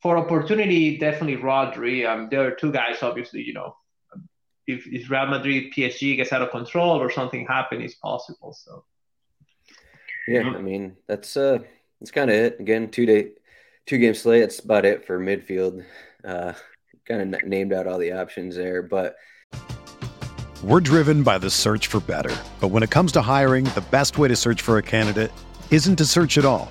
for 0.00 0.16
opportunity, 0.18 0.98
definitely 0.98 1.42
Rodri. 1.42 2.06
Um, 2.06 2.28
there 2.30 2.46
are 2.46 2.50
two 2.50 2.72
guys, 2.72 3.02
obviously. 3.02 3.42
You 3.42 3.54
know, 3.54 3.76
if, 4.66 4.86
if 4.86 5.10
Real 5.10 5.26
Madrid 5.26 5.72
PSG 5.72 6.16
gets 6.16 6.32
out 6.32 6.42
of 6.42 6.50
control 6.50 7.00
or 7.00 7.10
something 7.10 7.46
happens, 7.46 7.84
it's 7.84 7.94
possible. 7.94 8.52
So. 8.52 8.84
Yeah, 10.28 10.50
I 10.50 10.60
mean 10.60 10.96
that's 11.08 11.36
uh 11.36 11.58
that's 12.00 12.10
kind 12.10 12.30
of 12.30 12.36
it. 12.36 12.60
Again, 12.60 12.90
two 12.90 13.06
day, 13.06 13.30
two 13.86 13.98
game 13.98 14.14
slate. 14.14 14.42
That's 14.42 14.60
about 14.60 14.84
it 14.84 15.06
for 15.06 15.18
midfield. 15.18 15.84
Uh, 16.24 16.52
kind 17.06 17.34
of 17.34 17.44
named 17.44 17.72
out 17.72 17.86
all 17.86 17.98
the 17.98 18.12
options 18.12 18.54
there, 18.54 18.82
but 18.82 19.16
we're 20.62 20.80
driven 20.80 21.22
by 21.22 21.38
the 21.38 21.50
search 21.50 21.88
for 21.88 22.00
better. 22.00 22.34
But 22.60 22.68
when 22.68 22.82
it 22.82 22.90
comes 22.90 23.12
to 23.12 23.22
hiring, 23.22 23.64
the 23.64 23.84
best 23.90 24.18
way 24.18 24.28
to 24.28 24.36
search 24.36 24.62
for 24.62 24.78
a 24.78 24.82
candidate 24.82 25.32
isn't 25.70 25.96
to 25.96 26.04
search 26.04 26.38
at 26.38 26.44
all. 26.44 26.70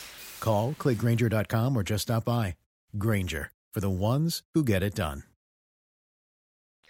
Call, 0.41 0.73
clickgrainger.com, 0.73 1.77
or 1.77 1.83
just 1.83 2.03
stop 2.03 2.25
by. 2.25 2.55
Grainger, 2.97 3.51
for 3.73 3.79
the 3.79 3.89
ones 3.89 4.43
who 4.53 4.65
get 4.65 4.83
it 4.83 4.95
done. 4.95 5.23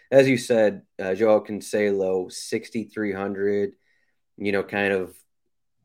As 0.10 0.28
you 0.28 0.38
said, 0.38 0.82
uh, 1.00 1.14
Joao 1.14 1.42
Cancelo, 1.42 2.32
6,300, 2.32 3.74
you 4.38 4.52
know, 4.52 4.64
kind 4.64 4.92
of 4.92 5.16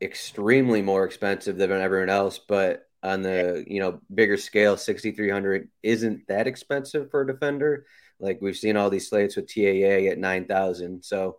extremely 0.01 0.81
more 0.81 1.05
expensive 1.05 1.57
than 1.57 1.71
everyone 1.71 2.09
else, 2.09 2.39
but 2.39 2.89
on 3.03 3.21
the, 3.21 3.63
you 3.67 3.79
know, 3.79 4.01
bigger 4.13 4.35
scale, 4.37 4.75
6,300 4.75 5.69
isn't 5.81 6.27
that 6.27 6.47
expensive 6.47 7.09
for 7.09 7.21
a 7.21 7.27
defender. 7.27 7.85
Like 8.19 8.39
we've 8.41 8.57
seen 8.57 8.75
all 8.75 8.89
these 8.89 9.09
slates 9.09 9.35
with 9.35 9.53
TAA 9.53 10.11
at 10.11 10.17
9,000. 10.17 11.03
So 11.03 11.37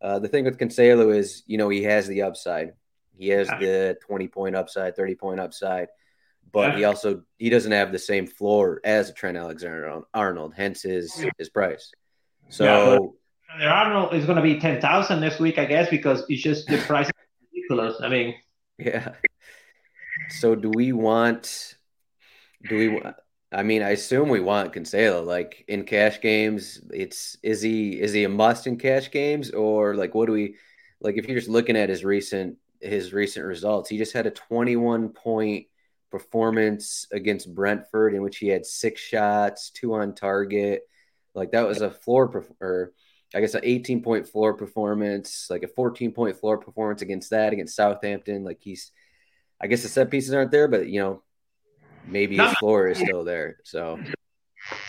uh, 0.00 0.18
the 0.18 0.28
thing 0.28 0.44
with 0.44 0.58
Cancelo 0.58 1.14
is, 1.14 1.42
you 1.46 1.58
know, 1.58 1.68
he 1.68 1.82
has 1.82 2.06
the 2.06 2.22
upside 2.22 2.72
he 3.20 3.28
has 3.28 3.48
the 3.48 3.98
20 4.06 4.28
point 4.28 4.56
upside, 4.56 4.96
30 4.96 5.14
point 5.14 5.40
upside, 5.40 5.88
but 6.52 6.72
yeah. 6.72 6.78
he 6.78 6.84
also 6.84 7.22
he 7.38 7.50
doesn't 7.50 7.72
have 7.72 7.92
the 7.92 7.98
same 7.98 8.26
floor 8.26 8.80
as 8.84 9.10
a 9.10 9.12
Trent 9.12 9.36
Alexander 9.36 10.02
Arnold, 10.14 10.54
hence 10.56 10.82
his 10.82 11.24
his 11.38 11.50
price. 11.50 11.92
So 12.48 13.14
yeah, 13.58 13.70
Arnold 13.72 14.14
is 14.14 14.24
going 14.24 14.36
to 14.36 14.42
be 14.42 14.58
10,000 14.58 15.20
next 15.20 15.38
week, 15.38 15.58
I 15.58 15.64
guess, 15.64 15.90
because 15.90 16.24
it's 16.28 16.42
just 16.42 16.66
the 16.68 16.78
price 16.78 17.06
is 17.06 17.12
ridiculous. 17.52 18.00
I 18.00 18.08
mean, 18.08 18.34
yeah. 18.78 19.12
So 20.30 20.54
do 20.54 20.70
we 20.74 20.92
want? 20.92 21.76
Do 22.68 22.78
we? 22.78 22.88
Want, 22.88 23.16
I 23.52 23.62
mean, 23.62 23.82
I 23.82 23.90
assume 23.90 24.28
we 24.28 24.40
want 24.40 24.72
Cancelo. 24.72 25.24
Like 25.24 25.64
in 25.68 25.84
cash 25.84 26.20
games, 26.20 26.80
it's 26.92 27.36
is 27.42 27.60
he 27.60 28.00
is 28.00 28.12
he 28.12 28.24
a 28.24 28.28
must 28.28 28.66
in 28.66 28.76
cash 28.76 29.10
games 29.10 29.50
or 29.50 29.94
like 29.94 30.14
what 30.14 30.26
do 30.26 30.32
we 30.32 30.56
like? 31.00 31.16
If 31.16 31.26
you're 31.26 31.38
just 31.38 31.50
looking 31.50 31.76
at 31.76 31.88
his 31.88 32.04
recent 32.04 32.56
his 32.80 33.12
recent 33.12 33.46
results. 33.46 33.88
He 33.88 33.98
just 33.98 34.12
had 34.12 34.26
a 34.26 34.30
21 34.30 35.10
point 35.10 35.66
performance 36.10 37.06
against 37.12 37.54
Brentford 37.54 38.14
in 38.14 38.22
which 38.22 38.38
he 38.38 38.48
had 38.48 38.66
six 38.66 39.00
shots, 39.00 39.70
two 39.70 39.94
on 39.94 40.14
target. 40.14 40.82
Like 41.34 41.52
that 41.52 41.66
was 41.66 41.80
a 41.80 41.90
floor 41.90 42.44
or 42.60 42.92
I 43.34 43.40
guess 43.40 43.54
an 43.54 43.60
18 43.62 44.02
point 44.02 44.28
floor 44.28 44.54
performance, 44.54 45.46
like 45.50 45.62
a 45.62 45.68
14 45.68 46.12
point 46.12 46.36
floor 46.36 46.58
performance 46.58 47.02
against 47.02 47.30
that 47.30 47.52
against 47.52 47.76
Southampton. 47.76 48.44
Like 48.44 48.58
he's, 48.60 48.90
I 49.60 49.68
guess 49.68 49.82
the 49.82 49.88
set 49.88 50.10
pieces 50.10 50.34
aren't 50.34 50.50
there, 50.50 50.66
but 50.66 50.88
you 50.88 51.00
know, 51.00 51.22
maybe 52.06 52.36
his 52.36 52.52
floor 52.54 52.88
is 52.88 52.98
still 52.98 53.24
there. 53.24 53.58
So, 53.62 54.00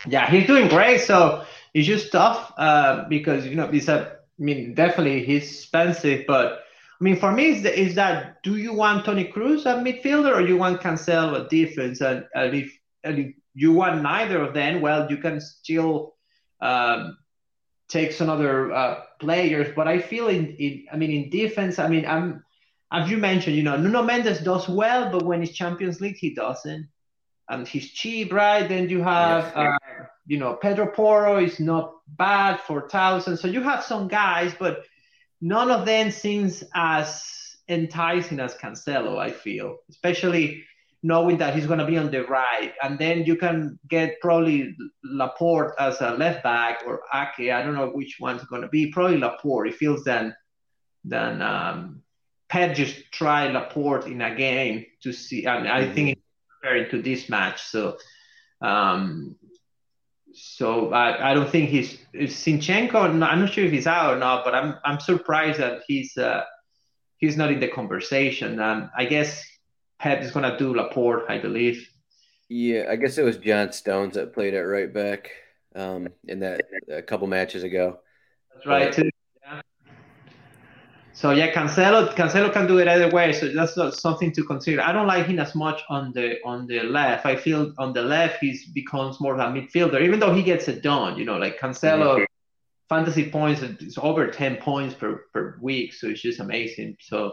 yeah, 0.06 0.28
he's 0.28 0.46
doing 0.46 0.68
great. 0.68 1.02
So 1.02 1.44
it's 1.72 1.86
just 1.86 2.10
tough 2.10 2.52
uh, 2.56 3.04
because 3.08 3.46
you 3.46 3.54
know 3.54 3.68
he's 3.68 3.88
a, 3.88 4.18
I 4.40 4.42
mean, 4.42 4.74
definitely 4.74 5.24
he's 5.24 5.44
expensive, 5.44 6.24
but 6.26 6.61
I 7.02 7.04
mean, 7.04 7.16
for 7.16 7.32
me, 7.32 7.46
is, 7.46 7.64
the, 7.64 7.80
is 7.80 7.96
that 7.96 8.40
do 8.44 8.58
you 8.58 8.72
want 8.72 9.04
Toni 9.04 9.24
Kroos 9.24 9.66
at 9.66 9.84
midfielder 9.84 10.36
or 10.36 10.40
you 10.40 10.56
want 10.56 10.80
Cancelo 10.80 11.40
at 11.40 11.50
defense? 11.50 12.00
And, 12.00 12.24
and, 12.32 12.54
if, 12.54 12.78
and 13.02 13.18
if 13.18 13.34
you 13.54 13.72
want 13.72 14.02
neither 14.02 14.40
of 14.40 14.54
them, 14.54 14.80
well, 14.80 15.10
you 15.10 15.16
can 15.16 15.40
still 15.40 16.14
um, 16.60 17.18
take 17.88 18.12
some 18.12 18.30
other 18.30 18.72
uh, 18.72 19.00
players. 19.18 19.74
But 19.74 19.88
I 19.88 19.98
feel 19.98 20.28
in, 20.28 20.54
in, 20.58 20.86
I 20.92 20.96
mean, 20.96 21.10
in 21.10 21.28
defense, 21.28 21.80
I 21.80 21.88
mean, 21.88 22.06
I'm, 22.06 22.44
as 22.92 23.10
you 23.10 23.16
mentioned, 23.16 23.56
you 23.56 23.64
know, 23.64 23.76
Nuno 23.76 24.04
Mendes 24.04 24.38
does 24.38 24.68
well, 24.68 25.10
but 25.10 25.24
when 25.24 25.42
it's 25.42 25.50
Champions 25.50 26.00
League, 26.00 26.18
he 26.20 26.34
doesn't. 26.34 26.86
And 27.48 27.66
he's 27.66 27.90
cheap, 27.90 28.32
right? 28.32 28.68
Then 28.68 28.88
you 28.88 29.02
have, 29.02 29.52
uh, 29.56 29.76
you 30.24 30.38
know, 30.38 30.54
Pedro 30.54 30.86
Porro 30.86 31.42
is 31.42 31.58
not 31.58 31.94
bad 32.06 32.60
for 32.60 32.88
thousand. 32.88 33.38
So 33.38 33.48
you 33.48 33.60
have 33.60 33.82
some 33.82 34.06
guys, 34.06 34.54
but 34.56 34.84
none 35.42 35.70
of 35.70 35.84
them 35.84 36.10
seems 36.10 36.64
as 36.74 37.22
enticing 37.68 38.40
as 38.40 38.54
Cancelo, 38.54 39.18
I 39.18 39.30
feel, 39.30 39.78
especially 39.90 40.64
knowing 41.02 41.36
that 41.38 41.54
he's 41.54 41.66
going 41.66 41.80
to 41.80 41.84
be 41.84 41.98
on 41.98 42.12
the 42.12 42.24
right. 42.24 42.72
And 42.80 42.96
then 42.98 43.24
you 43.24 43.36
can 43.36 43.78
get 43.88 44.20
probably 44.20 44.76
Laporte 45.02 45.74
as 45.78 46.00
a 46.00 46.12
left 46.12 46.44
back 46.44 46.84
or 46.86 47.02
Ake. 47.12 47.50
I 47.50 47.62
don't 47.62 47.74
know 47.74 47.88
which 47.88 48.18
one's 48.20 48.44
going 48.44 48.62
to 48.62 48.68
be. 48.68 48.92
Probably 48.92 49.18
Laporte. 49.18 49.68
It 49.68 49.74
feels 49.74 50.04
then, 50.04 50.34
then 51.04 51.42
um, 51.42 52.02
Pep 52.48 52.76
just 52.76 53.10
try 53.10 53.48
Laporte 53.48 54.06
in 54.06 54.22
a 54.22 54.36
game 54.36 54.86
to 55.02 55.12
see. 55.12 55.48
I, 55.48 55.60
mean, 55.60 55.70
I 55.70 55.92
think 55.92 56.08
he's 56.08 56.24
preparing 56.60 56.88
to 56.90 57.02
this 57.02 57.28
match. 57.28 57.64
So 57.64 57.96
um, 58.60 59.34
so 60.34 60.92
I, 60.92 61.30
I 61.30 61.34
don't 61.34 61.50
think 61.50 61.70
he's 61.70 61.98
Zinchenko. 62.14 62.94
I'm 62.94 63.18
not 63.18 63.52
sure 63.52 63.64
if 63.64 63.72
he's 63.72 63.86
out 63.86 64.14
or 64.14 64.18
not, 64.18 64.44
but 64.44 64.54
I'm 64.54 64.76
I'm 64.84 65.00
surprised 65.00 65.60
that 65.60 65.82
he's 65.86 66.16
uh, 66.16 66.44
he's 67.16 67.36
not 67.36 67.50
in 67.50 67.60
the 67.60 67.68
conversation. 67.68 68.60
Um, 68.60 68.90
I 68.96 69.04
guess 69.04 69.44
Pep 69.98 70.22
is 70.22 70.30
gonna 70.30 70.58
do 70.58 70.74
Laporte, 70.74 71.24
I 71.28 71.38
believe. 71.38 71.88
Yeah, 72.48 72.86
I 72.90 72.96
guess 72.96 73.18
it 73.18 73.22
was 73.22 73.38
John 73.38 73.72
Stones 73.72 74.14
that 74.14 74.34
played 74.34 74.54
it 74.54 74.62
right 74.62 74.92
back 74.92 75.30
um, 75.74 76.08
in 76.28 76.40
that 76.40 76.62
a 76.90 77.02
couple 77.02 77.26
matches 77.26 77.62
ago. 77.62 78.00
That's 78.54 78.66
right. 78.66 78.94
But, 78.94 79.06
so 81.14 81.30
yeah, 81.30 81.52
Cancelo 81.52 82.14
Cancelo 82.14 82.52
can 82.52 82.66
do 82.66 82.78
it 82.78 82.88
either 82.88 83.10
way. 83.10 83.32
So 83.32 83.48
that's 83.52 84.00
something 84.00 84.32
to 84.32 84.44
consider. 84.44 84.80
I 84.80 84.92
don't 84.92 85.06
like 85.06 85.26
him 85.26 85.38
as 85.38 85.54
much 85.54 85.82
on 85.88 86.12
the 86.12 86.36
on 86.44 86.66
the 86.66 86.80
left. 86.80 87.26
I 87.26 87.36
feel 87.36 87.72
on 87.78 87.92
the 87.92 88.02
left 88.02 88.38
he's 88.40 88.66
becomes 88.66 89.20
more 89.20 89.34
of 89.34 89.40
a 89.40 89.52
midfielder, 89.52 90.00
even 90.02 90.20
though 90.20 90.34
he 90.34 90.42
gets 90.42 90.68
it 90.68 90.82
done. 90.82 91.18
You 91.18 91.24
know, 91.24 91.36
like 91.36 91.58
Cancelo 91.58 92.16
mm-hmm. 92.16 92.24
fantasy 92.88 93.30
points 93.30 93.62
is 93.62 93.98
over 93.98 94.28
ten 94.28 94.56
points 94.56 94.94
per 94.94 95.24
per 95.32 95.58
week, 95.60 95.92
so 95.92 96.08
it's 96.08 96.22
just 96.22 96.40
amazing. 96.40 96.96
So 97.00 97.32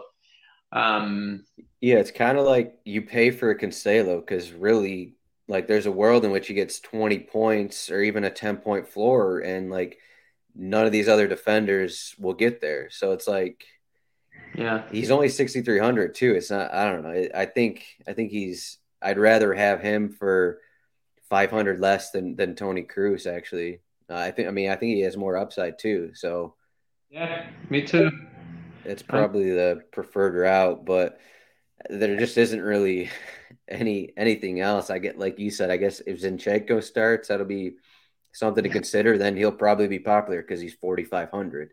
um 0.72 1.44
yeah, 1.80 1.96
it's 1.96 2.10
kind 2.10 2.38
of 2.38 2.44
like 2.44 2.74
you 2.84 3.02
pay 3.02 3.30
for 3.30 3.50
a 3.50 3.58
Cancelo 3.58 4.20
because 4.20 4.52
really, 4.52 5.14
like, 5.48 5.66
there's 5.66 5.86
a 5.86 5.92
world 5.92 6.24
in 6.26 6.30
which 6.30 6.46
he 6.46 6.54
gets 6.54 6.80
twenty 6.80 7.18
points 7.18 7.90
or 7.90 8.02
even 8.02 8.24
a 8.24 8.30
ten 8.30 8.58
point 8.58 8.86
floor, 8.86 9.40
and 9.40 9.70
like 9.70 9.98
none 10.54 10.86
of 10.86 10.92
these 10.92 11.08
other 11.08 11.26
defenders 11.26 12.14
will 12.18 12.34
get 12.34 12.60
there. 12.60 12.90
So 12.90 13.12
it's 13.12 13.26
like, 13.26 13.64
yeah, 14.54 14.82
he's 14.90 15.10
only 15.10 15.28
6,300 15.28 16.14
too. 16.14 16.34
It's 16.34 16.50
not, 16.50 16.72
I 16.72 16.90
don't 16.90 17.02
know. 17.02 17.28
I 17.34 17.46
think, 17.46 17.84
I 18.06 18.12
think 18.12 18.30
he's, 18.30 18.78
I'd 19.00 19.18
rather 19.18 19.54
have 19.54 19.80
him 19.80 20.10
for 20.10 20.60
500 21.28 21.80
less 21.80 22.10
than, 22.10 22.36
than 22.36 22.54
Toni 22.54 22.82
Kroos 22.82 23.26
actually. 23.26 23.80
Uh, 24.08 24.14
I 24.14 24.30
think, 24.32 24.48
I 24.48 24.50
mean, 24.50 24.70
I 24.70 24.76
think 24.76 24.94
he 24.94 25.02
has 25.02 25.16
more 25.16 25.36
upside 25.36 25.78
too. 25.78 26.12
So 26.14 26.54
yeah, 27.10 27.48
me 27.68 27.82
too. 27.82 28.10
It's 28.84 29.02
probably 29.02 29.50
the 29.50 29.82
preferred 29.92 30.34
route, 30.34 30.84
but 30.84 31.20
there 31.88 32.16
just 32.16 32.38
isn't 32.38 32.60
really 32.60 33.10
any, 33.68 34.12
anything 34.16 34.60
else. 34.60 34.90
I 34.90 34.98
get, 34.98 35.18
like 35.18 35.38
you 35.38 35.50
said, 35.50 35.70
I 35.70 35.76
guess 35.76 36.00
if 36.00 36.20
Zinchenko 36.20 36.82
starts, 36.82 37.28
that'll 37.28 37.46
be, 37.46 37.74
something 38.32 38.64
to 38.64 38.70
consider, 38.70 39.18
then 39.18 39.36
he'll 39.36 39.52
probably 39.52 39.88
be 39.88 39.98
popular 39.98 40.42
because 40.42 40.60
he's 40.60 40.74
4,500. 40.74 41.72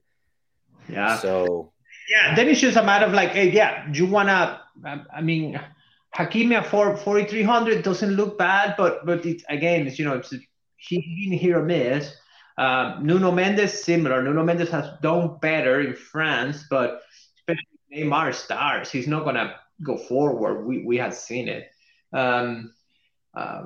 Yeah. 0.90 1.18
So, 1.18 1.72
yeah, 2.10 2.36
then 2.36 2.48
it's 2.48 2.62
just 2.62 2.78
a 2.78 2.84
matter 2.84 3.06
of 3.06 3.14
like, 3.14 3.32
hey, 3.32 3.52
yeah, 3.52 3.88
do 3.92 4.00
you 4.00 4.06
want 4.06 4.30
to, 4.30 4.62
I 5.14 5.22
mean, 5.22 5.60
Hakimi 6.16 6.56
at 6.56 6.68
4, 6.68 6.98
4,300 6.98 7.84
doesn't 7.84 8.12
look 8.12 8.38
bad, 8.38 8.76
but, 8.78 9.06
but 9.06 9.26
it, 9.26 9.44
again, 9.50 9.88
it's, 9.88 10.00
you 10.00 10.06
know, 10.06 10.16
it's, 10.16 10.34
he's 10.78 11.04
been 11.04 11.38
here 11.38 11.60
or 11.60 11.64
miss. 11.64 12.16
Um, 12.58 13.06
Nuno 13.06 13.32
Mendes, 13.32 13.84
similar. 13.84 14.24
Nuno 14.24 14.44
Mendes 14.44 14.70
has 14.70 14.90
done 15.02 15.38
better 15.42 15.82
in 15.82 15.96
France, 15.96 16.66
but 16.70 17.02
especially 17.38 17.68
Neymar 17.94 18.34
stars, 18.34 18.90
he's 18.90 19.08
not 19.08 19.24
going 19.24 19.36
to 19.36 19.54
go 19.84 19.98
forward. 19.98 20.66
We, 20.66 20.84
we 20.84 20.98
have 20.98 21.14
seen 21.14 21.48
it. 21.50 21.70
Um, 22.14 22.74
uh, 23.36 23.66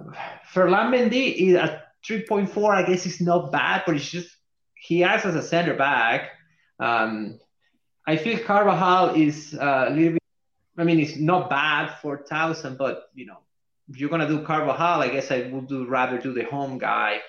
Ferland 0.49 0.93
Mendy 0.93 1.34
is 1.34 1.56
at 1.56 1.90
3.4, 2.08 2.70
I 2.74 2.84
guess, 2.84 3.06
is 3.06 3.22
not 3.22 3.52
bad, 3.52 3.84
but 3.86 3.96
it's 3.96 4.10
just 4.10 4.36
he 4.76 5.04
acts 5.04 5.26
as 5.26 5.36
a 5.36 5.44
center 5.44 5.76
back. 5.76 6.32
Um, 6.80 7.40
I 8.08 8.18
feel 8.18 8.40
Carvajal 8.40 9.16
is 9.16 9.54
uh, 9.54 9.86
a 9.88 9.92
little 9.92 10.14
bit. 10.14 10.22
I 10.78 10.84
mean, 10.84 11.00
it's 11.00 11.18
not 11.18 11.50
bad 11.50 12.00
for 12.02 12.18
thousand, 12.18 12.78
but 12.78 13.04
you 13.14 13.28
know, 13.28 13.38
if 13.90 14.00
you're 14.00 14.10
gonna 14.10 14.28
do 14.28 14.44
Carvajal, 14.44 15.02
I 15.02 15.10
guess 15.10 15.32
I 15.32 15.50
would 15.52 15.68
do 15.68 15.86
rather 15.86 16.18
do 16.18 16.34
the 16.34 16.44
home 16.44 16.80
guy. 16.80 17.20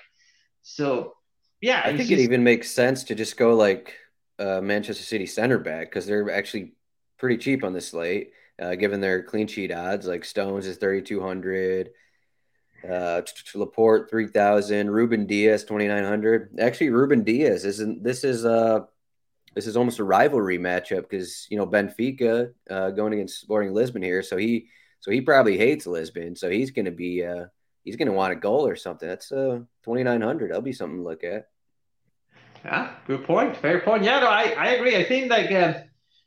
So, 0.63 1.13
yeah, 1.61 1.81
I 1.83 1.95
think 1.95 2.09
just, 2.09 2.11
it 2.13 2.19
even 2.19 2.43
makes 2.43 2.71
sense 2.71 3.03
to 3.05 3.15
just 3.15 3.37
go 3.37 3.53
like 3.53 3.95
uh, 4.39 4.61
Manchester 4.61 5.03
City 5.03 5.27
center 5.27 5.59
back 5.59 5.89
because 5.89 6.07
they're 6.07 6.31
actually 6.31 6.73
pretty 7.17 7.37
cheap 7.37 7.63
on 7.63 7.73
this 7.73 7.89
slate, 7.89 8.31
uh, 8.59 8.75
given 8.75 9.01
their 9.01 9.21
clean 9.21 9.47
sheet 9.47 9.71
odds. 9.71 10.07
Like 10.07 10.25
Stones 10.25 10.65
is 10.65 10.77
thirty 10.77 11.03
two 11.03 11.21
hundred. 11.21 11.91
Uh, 12.89 13.21
Laporte 13.55 14.09
three 14.09 14.27
thousand, 14.27 14.91
Ruben 14.91 15.25
Dias 15.25 15.63
twenty 15.63 15.87
nine 15.87 16.03
hundred. 16.03 16.57
Actually, 16.59 16.89
Ruben 16.89 17.23
Dias 17.23 17.63
isn't. 17.63 18.03
This 18.03 18.23
is 18.23 18.45
uh 18.45 18.81
this 19.55 19.67
is 19.67 19.77
almost 19.77 19.99
a 19.99 20.03
rivalry 20.03 20.57
matchup 20.57 21.09
because 21.09 21.47
you 21.49 21.57
know 21.57 21.65
Benfica 21.65 22.53
uh, 22.69 22.89
going 22.91 23.13
against 23.13 23.39
Sporting 23.39 23.73
Lisbon 23.73 24.01
here, 24.01 24.21
so 24.21 24.37
he 24.37 24.67
so 24.99 25.11
he 25.11 25.21
probably 25.21 25.57
hates 25.57 25.87
Lisbon, 25.87 26.35
so 26.35 26.49
he's 26.49 26.71
going 26.71 26.85
to 26.85 26.91
be 26.91 27.23
uh 27.23 27.45
he's 27.83 27.95
going 27.95 28.07
to 28.07 28.13
want 28.13 28.33
a 28.33 28.35
goal 28.35 28.67
or 28.67 28.75
something. 28.75 29.07
That's 29.07 29.31
uh 29.31 29.59
twenty 29.83 30.03
nine 30.03 30.21
hundred. 30.21 30.49
That'll 30.49 30.61
be 30.61 30.73
something 30.73 30.97
to 30.97 31.03
look 31.03 31.23
at. 31.23 31.47
Yeah, 32.65 32.95
good 33.07 33.23
point. 33.25 33.57
Fair 33.57 33.81
point. 33.81 34.03
Yeah, 34.03 34.19
no, 34.19 34.27
I 34.27 34.55
I 34.57 34.67
agree. 34.71 34.95
I 34.95 35.03
think 35.03 35.29
like. 35.29 35.51
Uh, 35.51 35.81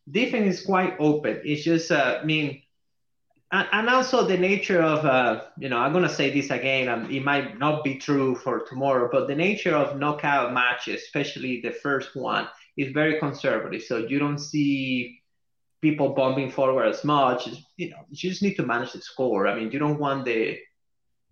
defense 0.08 0.60
is 0.60 0.64
quite 0.64 0.94
open. 1.00 1.40
It's 1.44 1.64
just, 1.64 1.90
uh, 1.90 2.20
I 2.22 2.24
mean, 2.24 2.62
and, 3.56 3.68
and 3.72 3.88
also 3.88 4.26
the 4.26 4.36
nature 4.36 4.82
of, 4.82 5.04
uh, 5.04 5.44
you 5.58 5.68
know, 5.68 5.78
I'm 5.78 5.92
gonna 5.92 6.08
say 6.08 6.30
this 6.30 6.50
again, 6.50 6.88
and 6.88 7.10
it 7.10 7.24
might 7.24 7.58
not 7.58 7.82
be 7.82 7.96
true 7.96 8.34
for 8.34 8.60
tomorrow, 8.60 9.08
but 9.10 9.28
the 9.28 9.34
nature 9.34 9.74
of 9.74 9.98
knockout 9.98 10.52
matches, 10.52 11.02
especially 11.02 11.60
the 11.62 11.72
first 11.72 12.14
one, 12.14 12.48
is 12.76 12.92
very 12.92 13.18
conservative. 13.18 13.82
So 13.82 13.98
you 13.98 14.18
don't 14.18 14.38
see 14.38 15.20
people 15.80 16.10
bombing 16.10 16.50
forward 16.50 16.86
as 16.86 17.02
much. 17.04 17.48
You 17.76 17.90
know, 17.90 18.04
you 18.10 18.30
just 18.30 18.42
need 18.42 18.56
to 18.56 18.66
manage 18.66 18.92
the 18.92 19.00
score. 19.00 19.46
I 19.46 19.54
mean, 19.54 19.70
you 19.70 19.78
don't 19.78 19.98
want 19.98 20.26
the 20.26 20.58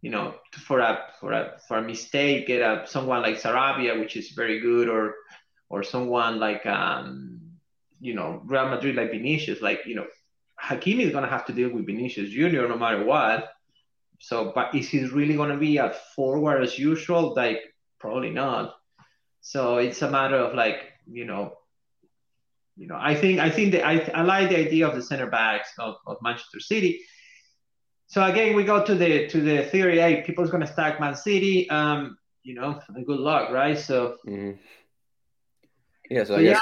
you 0.01 0.11
know, 0.11 0.35
for 0.53 0.81
a 0.81 0.99
for 1.19 1.33
a 1.33 1.59
for 1.67 1.79
a 1.79 1.83
mistake, 1.83 2.47
get 2.47 2.61
a 2.61 2.87
someone 2.87 3.23
like 3.23 3.41
Sarabia, 3.41 3.99
which 3.99 4.17
is 4.17 4.33
very 4.33 4.61
good, 4.61 4.87
or 4.89 5.15
or 5.71 5.83
someone 5.83 6.39
like 6.39 6.65
um, 6.67 7.41
you 8.01 8.15
know, 8.15 8.43
Real 8.45 8.69
Madrid 8.69 8.97
like 8.97 9.11
Vinicius, 9.13 9.63
like 9.63 9.81
you 9.87 9.95
know, 9.95 10.07
Hakimi 10.65 11.01
is 11.01 11.13
gonna 11.13 11.29
have 11.29 11.47
to 11.47 11.53
deal 11.53 11.71
with 11.71 11.87
Vinicius 11.87 12.31
Junior 12.31 12.69
no 12.69 12.79
matter 12.79 13.05
what. 13.05 13.51
So, 14.21 14.53
but 14.55 14.75
is 14.75 14.89
he 14.89 15.05
really 15.07 15.37
gonna 15.37 15.57
be 15.59 15.77
a 15.77 15.95
forward 16.15 16.63
as 16.63 16.79
usual? 16.79 17.35
Like, 17.35 17.61
probably 18.01 18.31
not. 18.31 18.75
So 19.41 19.77
it's 19.79 20.01
a 20.03 20.11
matter 20.11 20.37
of 20.37 20.55
like, 20.55 20.79
you 21.07 21.27
know, 21.27 21.53
you 22.77 22.87
know, 22.87 22.99
I 22.99 23.15
think 23.15 23.41
I 23.41 23.51
think 23.51 23.73
that 23.73 23.87
I, 23.87 24.01
I 24.15 24.23
like 24.23 24.49
the 24.49 24.59
idea 24.59 24.89
of 24.89 24.95
the 24.95 25.03
center 25.03 25.27
backs 25.27 25.71
of, 25.79 25.97
of 26.07 26.17
Manchester 26.23 26.61
City 26.61 27.01
so 28.07 28.25
again, 28.25 28.55
we 28.55 28.65
go 28.65 28.85
to 28.85 28.95
the 28.95 29.27
to 29.29 29.41
the 29.41 29.65
theory. 29.65 29.99
Hey, 29.99 30.23
people's 30.23 30.51
gonna 30.51 30.67
stack 30.67 31.01
Man 31.01 31.17
City. 31.17 31.69
Um, 31.71 32.17
you 32.43 32.55
know, 32.55 32.81
and 32.89 33.07
good 33.07 33.19
luck, 33.19 33.51
right? 33.51 33.79
So. 33.79 34.19
Mm-hmm. 34.27 34.53
Yeah. 36.11 36.25
So, 36.25 36.37
so 36.37 36.43
guess... 36.43 36.57
yeah, 36.57 36.61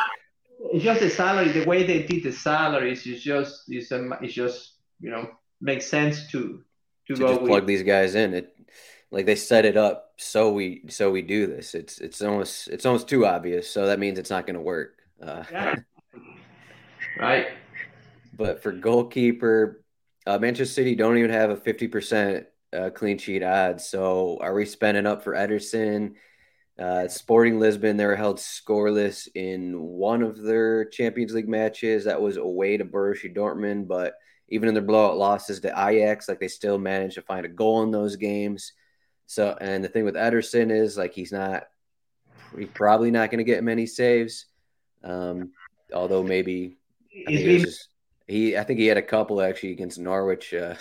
it's 0.73 0.85
just 0.85 1.01
the 1.01 1.11
salary. 1.11 1.53
The 1.53 1.65
way 1.65 1.85
they 1.85 2.05
did 2.05 2.23
the 2.23 2.33
salaries 2.33 3.07
is 3.07 3.23
just 3.23 3.73
is 3.73 3.91
um, 3.93 4.15
it's 4.23 4.35
just 4.35 4.75
you 5.01 5.11
know 5.11 5.31
makes 5.61 5.87
sense 5.87 6.31
to 6.31 6.63
to, 7.07 7.15
to 7.15 7.21
go 7.21 7.35
just 7.35 7.47
plug 7.47 7.67
these 7.67 7.83
guys 7.83 8.15
in. 8.15 8.35
It 8.35 8.57
like 9.11 9.27
they 9.27 9.37
set 9.37 9.65
it 9.65 9.77
up 9.77 10.13
so 10.17 10.53
we 10.53 10.85
so 10.89 11.11
we 11.11 11.23
do 11.23 11.47
this. 11.47 11.75
It's 11.75 11.99
it's 11.99 12.23
almost 12.23 12.69
it's 12.69 12.87
almost 12.87 13.09
too 13.09 13.27
obvious. 13.27 13.71
So 13.71 13.87
that 13.87 13.99
means 13.99 14.19
it's 14.19 14.31
not 14.31 14.47
going 14.47 14.55
to 14.55 14.63
work. 14.63 14.99
Uh, 15.21 15.45
yeah. 15.51 15.75
right. 17.19 17.49
But 18.35 18.63
for 18.63 18.73
goalkeeper, 18.73 19.85
uh, 20.27 20.39
Manchester 20.39 20.73
City 20.73 20.95
don't 20.95 21.19
even 21.19 21.31
have 21.31 21.51
a 21.51 21.57
50% 21.57 22.47
uh, 22.73 22.91
clean 22.91 23.19
sheet 23.19 23.43
odds. 23.43 23.87
So 23.87 24.39
are 24.41 24.55
we 24.55 24.65
spending 24.65 25.07
up 25.07 25.23
for 25.23 25.35
Ederson? 25.35 26.15
Uh, 26.79 27.07
Sporting 27.07 27.61
Lisbon, 27.61 27.97
they 27.97 28.07
were 28.07 28.17
held 28.17 28.39
scoreless 28.39 29.29
in 29.35 29.79
one 29.79 30.23
of 30.23 30.43
their 30.43 30.87
Champions 30.87 31.35
League 31.35 31.49
matches. 31.49 32.05
That 32.05 32.21
was 32.21 32.37
away 32.39 32.77
to 32.77 32.85
Borussia 32.85 33.35
Dortmund, 33.35 33.87
but 33.87 34.15
even 34.49 34.69
in 34.69 34.75
their 34.75 34.83
blowout 34.83 35.17
losses 35.17 35.61
to 35.61 35.69
Ajax, 35.69 36.29
like 36.29 36.41
they 36.41 36.49
still 36.49 36.79
managed 36.79 37.15
to 37.15 37.23
find 37.23 37.45
a 37.45 37.49
goal 37.49 37.83
in 37.83 37.91
those 37.91 38.17
games. 38.17 38.73
So, 39.27 39.57
and 39.61 39.85
the 39.85 39.89
thing 39.89 40.05
with 40.05 40.15
Ederson 40.15 40.71
is 40.71 40.97
like 40.97 41.13
he's 41.13 41.33
not, 41.33 41.65
he's 42.57 42.69
probably 42.69 43.11
not 43.11 43.31
going 43.31 43.39
to 43.39 43.45
get 43.45 43.65
many 43.65 43.87
saves. 43.87 44.47
Um, 45.05 45.53
although 45.93 46.23
maybe 46.23 46.77
I 47.13 47.31
think 47.31 47.41
it 47.41 47.59
just 47.61 47.89
he, 48.27 48.57
I 48.57 48.65
think 48.65 48.79
he 48.79 48.87
had 48.87 48.99
a 48.99 49.03
couple 49.03 49.41
actually 49.43 49.73
against 49.73 49.99
Norwich. 49.99 50.55
Uh, 50.55 50.75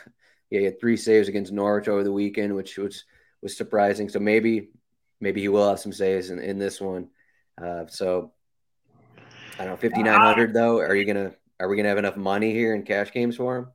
yeah, 0.50 0.60
he 0.60 0.66
had 0.66 0.80
three 0.80 0.98
saves 0.98 1.28
against 1.28 1.52
Norwich 1.52 1.88
over 1.88 2.04
the 2.04 2.12
weekend, 2.12 2.56
which 2.56 2.78
was 2.78 3.06
was 3.42 3.56
surprising. 3.56 4.10
So 4.10 4.20
maybe 4.20 4.70
maybe 5.22 5.42
he 5.42 5.48
will 5.48 5.70
have 5.70 5.80
some 5.80 5.94
saves 5.94 6.30
in, 6.30 6.40
in 6.40 6.60
this 6.60 6.82
one. 6.82 7.10
Uh, 7.62 7.86
so 7.88 8.34
I 9.58 9.66
don't 9.66 9.74
know, 9.74 9.78
fifty 9.78 10.04
nine 10.04 10.20
hundred 10.20 10.54
though. 10.54 10.80
Are 10.80 10.96
you 10.96 11.06
gonna 11.06 11.34
are 11.60 11.68
we 11.68 11.78
gonna 11.78 11.90
have 11.90 11.98
enough 11.98 12.18
money 12.18 12.52
here 12.52 12.74
in 12.76 12.84
cash 12.84 13.12
games 13.12 13.38
for 13.38 13.58
him? 13.58 13.68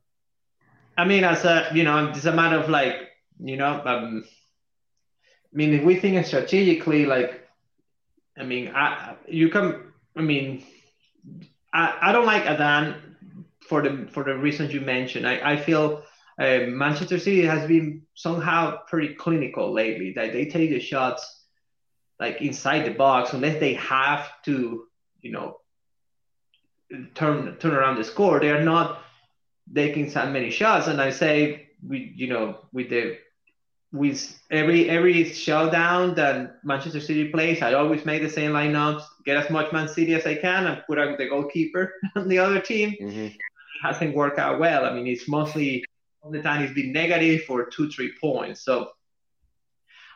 I 0.97 1.05
mean, 1.05 1.23
as 1.23 1.45
a 1.45 1.69
you 1.73 1.83
know, 1.83 2.09
it's 2.09 2.25
a 2.25 2.33
matter 2.33 2.57
of 2.57 2.69
like 2.69 2.95
you 3.39 3.57
know, 3.57 3.81
um, 3.85 4.23
I 4.25 5.55
mean, 5.55 5.73
if 5.73 5.83
we 5.83 5.95
think 5.95 6.23
strategically, 6.25 7.05
like, 7.05 7.47
I 8.37 8.43
mean, 8.43 8.71
I 8.75 9.15
you 9.27 9.49
can, 9.49 9.93
I 10.15 10.21
mean, 10.21 10.63
I, 11.73 11.97
I 12.01 12.11
don't 12.11 12.25
like 12.25 12.45
Adan 12.45 13.15
for 13.67 13.81
the 13.81 14.07
for 14.11 14.23
the 14.23 14.35
reasons 14.35 14.73
you 14.73 14.81
mentioned. 14.81 15.27
I, 15.27 15.53
I 15.53 15.57
feel 15.57 16.03
uh, 16.39 16.59
Manchester 16.67 17.19
City 17.19 17.45
has 17.45 17.67
been 17.67 18.03
somehow 18.15 18.77
pretty 18.87 19.13
clinical 19.13 19.71
lately. 19.71 20.13
That 20.13 20.33
they 20.33 20.45
take 20.45 20.71
the 20.71 20.79
shots 20.79 21.36
like 22.19 22.41
inside 22.41 22.85
the 22.85 22.91
box 22.91 23.33
unless 23.33 23.59
they 23.59 23.73
have 23.75 24.29
to, 24.45 24.85
you 25.21 25.31
know, 25.31 25.57
turn 27.15 27.55
turn 27.57 27.73
around 27.73 27.97
the 27.97 28.03
score. 28.03 28.39
They 28.39 28.51
are 28.51 28.63
not 28.63 29.03
taking 29.73 30.09
that 30.11 30.31
many 30.31 30.49
shots. 30.49 30.87
And 30.87 31.01
I 31.01 31.11
say 31.11 31.69
we, 31.85 32.13
you 32.15 32.27
know, 32.27 32.59
with 32.71 32.89
the 32.89 33.17
with 33.91 34.39
every 34.51 34.89
every 34.89 35.25
showdown 35.25 36.15
that 36.15 36.63
Manchester 36.63 36.99
City 36.99 37.29
plays, 37.29 37.61
I 37.61 37.73
always 37.73 38.05
make 38.05 38.21
the 38.21 38.29
same 38.29 38.51
lineups, 38.51 39.03
get 39.25 39.37
as 39.37 39.49
much 39.49 39.71
Man 39.71 39.87
City 39.87 40.13
as 40.13 40.25
I 40.25 40.35
can, 40.35 40.67
and 40.67 40.83
put 40.87 40.99
out 40.99 41.17
the 41.17 41.27
goalkeeper 41.27 41.93
on 42.15 42.27
the 42.27 42.39
other 42.39 42.59
team. 42.59 42.95
Mm-hmm 43.01 43.27
hasn't 43.81 44.15
worked 44.15 44.39
out 44.39 44.59
well. 44.59 44.85
I 44.85 44.93
mean, 44.93 45.07
it's 45.07 45.27
mostly 45.27 45.85
all 46.21 46.31
the 46.31 46.41
time 46.41 46.63
it's 46.63 46.73
been 46.73 46.91
negative 46.91 47.43
for 47.43 47.65
two, 47.65 47.89
three 47.89 48.13
points. 48.19 48.63
So 48.63 48.91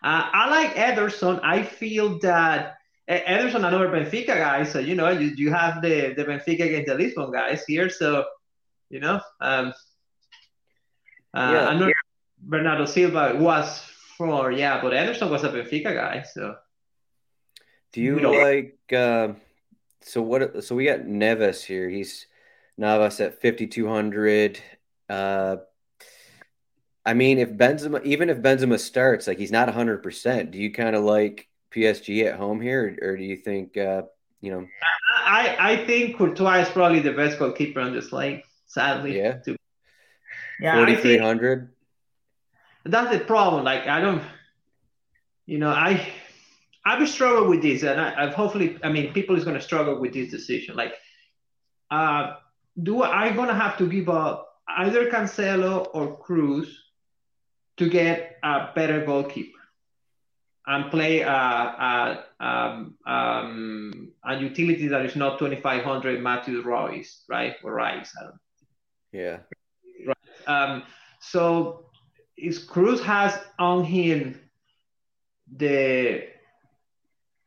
uh, 0.04 0.30
I 0.34 0.50
like 0.50 0.76
Ederson. 0.76 1.40
I 1.44 1.64
feel 1.64 2.20
that 2.20 2.78
Ederson, 3.10 3.56
another 3.56 3.90
Benfica 3.90 4.28
guy. 4.28 4.64
So 4.64 4.80
you 4.80 4.96
know, 4.96 5.10
you, 5.10 5.34
you 5.36 5.52
have 5.52 5.82
the 5.82 6.14
the 6.16 6.26
Benfica 6.26 6.66
against 6.66 6.88
the 6.88 6.96
Lisbon 6.96 7.32
guys 7.32 7.64
here. 7.66 7.90
So 7.90 8.26
you 8.90 9.00
know, 9.00 9.22
um, 9.40 9.74
uh, 11.34 11.52
yeah. 11.54 11.68
I 11.68 11.78
know 11.78 11.92
Bernardo 12.40 12.86
Silva 12.86 13.36
was 13.38 13.80
for 14.18 14.52
yeah, 14.52 14.82
but 14.82 14.94
Ederson 14.94 15.30
was 15.30 15.44
a 15.44 15.50
Benfica 15.50 15.94
guy. 15.94 16.24
So 16.24 16.56
do 17.94 18.02
you, 18.02 18.20
like? 18.20 18.80
Uh, 18.92 19.34
so 20.02 20.22
what? 20.22 20.64
So 20.64 20.76
we 20.76 20.86
got 20.86 21.02
Neves 21.02 21.64
here. 21.64 21.90
He's 21.90 22.28
Navas 22.78 23.20
at 23.20 23.42
5,200. 23.42 24.60
Uh, 25.10 25.58
I 27.06 27.14
mean, 27.14 27.40
if 27.40 27.50
Benzema, 27.50 28.04
even 28.04 28.30
if 28.30 28.38
Benzema 28.38 28.80
starts, 28.80 29.28
like 29.28 29.40
he's 29.40 29.52
not 29.52 29.68
100%, 29.68 30.52
do 30.52 30.58
you 30.58 30.72
kind 30.72 30.96
of 30.96 31.04
like 31.04 31.48
PSG 31.74 32.26
at 32.26 32.36
home 32.36 32.62
here, 32.62 32.98
or, 33.02 33.10
or 33.10 33.18
do 33.18 33.24
you 33.24 33.38
think, 33.38 33.78
uh, 33.78 34.04
you 34.40 34.52
know? 34.52 34.68
I, 35.26 35.56
I 35.60 35.86
think 35.86 36.18
Courtois 36.18 36.62
is 36.62 36.70
probably 36.70 37.00
the 37.00 37.14
best 37.14 37.40
goalkeeper 37.40 37.80
on 37.80 37.94
this 37.94 38.12
league, 38.12 38.44
sadly. 38.68 39.18
Yeah. 39.18 39.38
To, 39.40 39.56
yeah 40.60 40.76
4,300. 40.76 41.74
That's 42.86 43.12
the 43.12 43.24
problem. 43.24 43.64
Like, 43.64 43.88
I 43.88 44.00
don't, 44.00 44.22
you 45.46 45.58
know, 45.58 45.70
I, 45.70 46.08
I've 46.86 47.08
struggled 47.10 47.50
with 47.50 47.62
this, 47.62 47.84
and 47.84 48.00
I, 48.00 48.26
have 48.26 48.36
hopefully, 48.36 48.78
I 48.84 48.90
mean, 48.90 49.14
people 49.14 49.36
is 49.36 49.44
going 49.44 49.58
to 49.58 49.62
struggle 49.62 50.00
with 50.00 50.14
this 50.14 50.30
decision. 50.30 50.76
Like, 50.76 50.94
uh, 51.90 52.36
do 52.82 53.04
I 53.04 53.32
gonna 53.32 53.54
have 53.54 53.78
to 53.80 53.88
give 53.88 54.08
up 54.08 54.62
either 54.68 55.10
Cancelo 55.12 55.90
or 55.94 56.18
Kroos 56.18 56.70
to 57.82 57.90
get 57.90 58.38
a 58.44 58.70
better 58.76 59.04
goalkeeper 59.04 59.58
and 60.68 60.92
play 60.92 61.22
a, 61.22 61.32
a, 61.32 62.26
um, 62.40 62.94
um, 63.08 64.12
a 64.24 64.38
utility 64.38 64.88
that 64.88 65.04
is 65.04 65.16
not 65.16 65.40
2500 65.40 66.22
Matthew 66.22 66.62
Royce, 66.62 67.24
right? 67.28 67.56
Or 67.64 67.74
Rice, 67.74 68.14
I 68.20 68.24
don't 68.26 68.34
know. 68.34 68.40
Yeah. 69.20 69.38
Right. 70.06 70.48
Um, 70.48 70.84
so 71.20 71.86
is 72.38 72.68
Kroos 72.68 73.02
has 73.02 73.40
on 73.58 73.84
him 73.84 74.40
the 75.58 76.28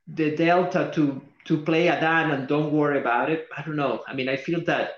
the 0.08 0.34
delta 0.34 0.90
to 0.94 1.22
to 1.44 1.62
play 1.62 1.88
Adan 1.88 2.32
and 2.32 2.48
don't 2.48 2.72
worry 2.72 2.98
about 2.98 3.30
it. 3.30 3.46
I 3.56 3.62
don't 3.62 3.76
know. 3.76 4.02
I 4.08 4.14
mean, 4.14 4.28
I 4.28 4.36
feel 4.36 4.64
that 4.64 4.94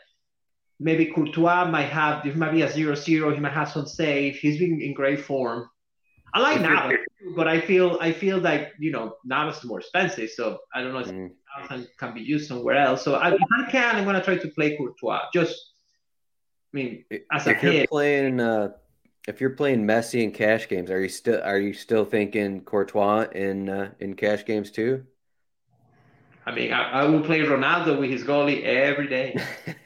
maybe 0.78 1.06
Courtois 1.06 1.64
might 1.70 1.88
have, 1.88 2.24
this 2.24 2.36
might 2.36 2.52
be 2.52 2.62
a 2.62 2.70
0 2.70 2.94
0. 2.94 3.34
He 3.34 3.40
might 3.40 3.52
have 3.52 3.70
some 3.70 3.86
save. 3.86 4.36
He's 4.36 4.58
been 4.58 4.80
in 4.80 4.94
great 4.94 5.20
form. 5.20 5.68
I 6.34 6.40
like 6.40 6.60
Navas, 6.60 6.98
but 7.34 7.48
I 7.48 7.60
feel 7.60 7.96
I 7.98 8.12
feel 8.12 8.38
like 8.38 8.74
you 8.78 8.92
know 8.92 9.16
Navas 9.24 9.58
is 9.58 9.64
more 9.64 9.80
expensive, 9.80 10.28
so 10.28 10.58
I 10.74 10.82
don't 10.82 10.92
know 10.92 10.98
if 10.98 11.08
mm. 11.08 11.30
Navas 11.58 11.86
can 11.98 12.12
be 12.12 12.20
used 12.20 12.48
somewhere 12.48 12.76
else. 12.76 13.02
So 13.02 13.14
I, 13.14 13.32
if 13.32 13.40
I 13.58 13.70
can, 13.70 13.96
I'm 13.96 14.04
gonna 14.04 14.22
try 14.22 14.36
to 14.36 14.48
play 14.48 14.76
Courtois. 14.76 15.22
Just, 15.32 15.54
I 16.74 16.76
mean, 16.76 17.04
as 17.32 17.46
if 17.46 17.62
a 17.62 17.72
you're 17.72 17.86
playing, 17.86 18.40
uh, 18.40 18.72
if 19.26 19.40
you're 19.40 19.50
playing 19.50 19.86
Messi 19.86 20.22
in 20.22 20.30
cash 20.30 20.68
games, 20.68 20.90
are 20.90 21.00
you 21.00 21.08
still 21.08 21.40
are 21.42 21.58
you 21.58 21.72
still 21.72 22.04
thinking 22.04 22.60
Courtois 22.60 23.28
in 23.32 23.70
uh, 23.70 23.92
in 23.98 24.14
cash 24.14 24.44
games 24.44 24.70
too? 24.70 25.06
I 26.44 26.54
mean, 26.54 26.70
I, 26.70 27.00
I 27.00 27.04
will 27.04 27.22
play 27.22 27.40
Ronaldo 27.40 27.98
with 27.98 28.10
his 28.10 28.24
goalie 28.24 28.62
every 28.62 29.08
day. 29.08 29.36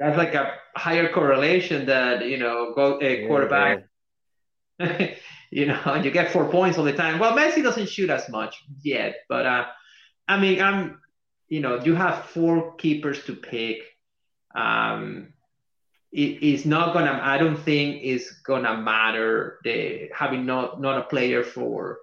that's 0.00 0.16
like 0.16 0.34
a 0.34 0.54
higher 0.74 1.12
correlation 1.12 1.86
that 1.86 2.26
you 2.26 2.38
know 2.38 2.72
go 2.74 2.98
a 3.00 3.26
quarterback. 3.28 3.84
Yeah. 4.78 5.14
you 5.50 5.66
know, 5.66 5.78
and 5.84 6.04
you 6.04 6.10
get 6.10 6.32
four 6.32 6.48
points 6.48 6.78
all 6.78 6.84
the 6.84 6.94
time. 6.94 7.18
Well, 7.18 7.36
Messi 7.36 7.62
doesn't 7.62 7.90
shoot 7.90 8.08
as 8.08 8.28
much 8.30 8.56
yet, 8.82 9.16
but 9.28 9.44
uh, 9.44 9.66
I 10.26 10.40
mean, 10.40 10.62
I'm, 10.62 11.00
you 11.48 11.60
know, 11.60 11.80
you 11.84 11.94
have 11.94 12.24
four 12.24 12.76
keepers 12.76 13.24
to 13.24 13.34
pick. 13.34 13.82
Um, 14.54 15.34
it 16.10 16.42
is 16.42 16.64
not 16.64 16.94
gonna. 16.94 17.20
I 17.22 17.36
don't 17.36 17.58
think 17.58 18.00
it's 18.02 18.30
gonna 18.40 18.78
matter 18.78 19.58
the 19.64 20.08
having 20.14 20.46
not 20.46 20.80
not 20.80 20.98
a 20.98 21.02
player 21.02 21.44
for 21.44 21.98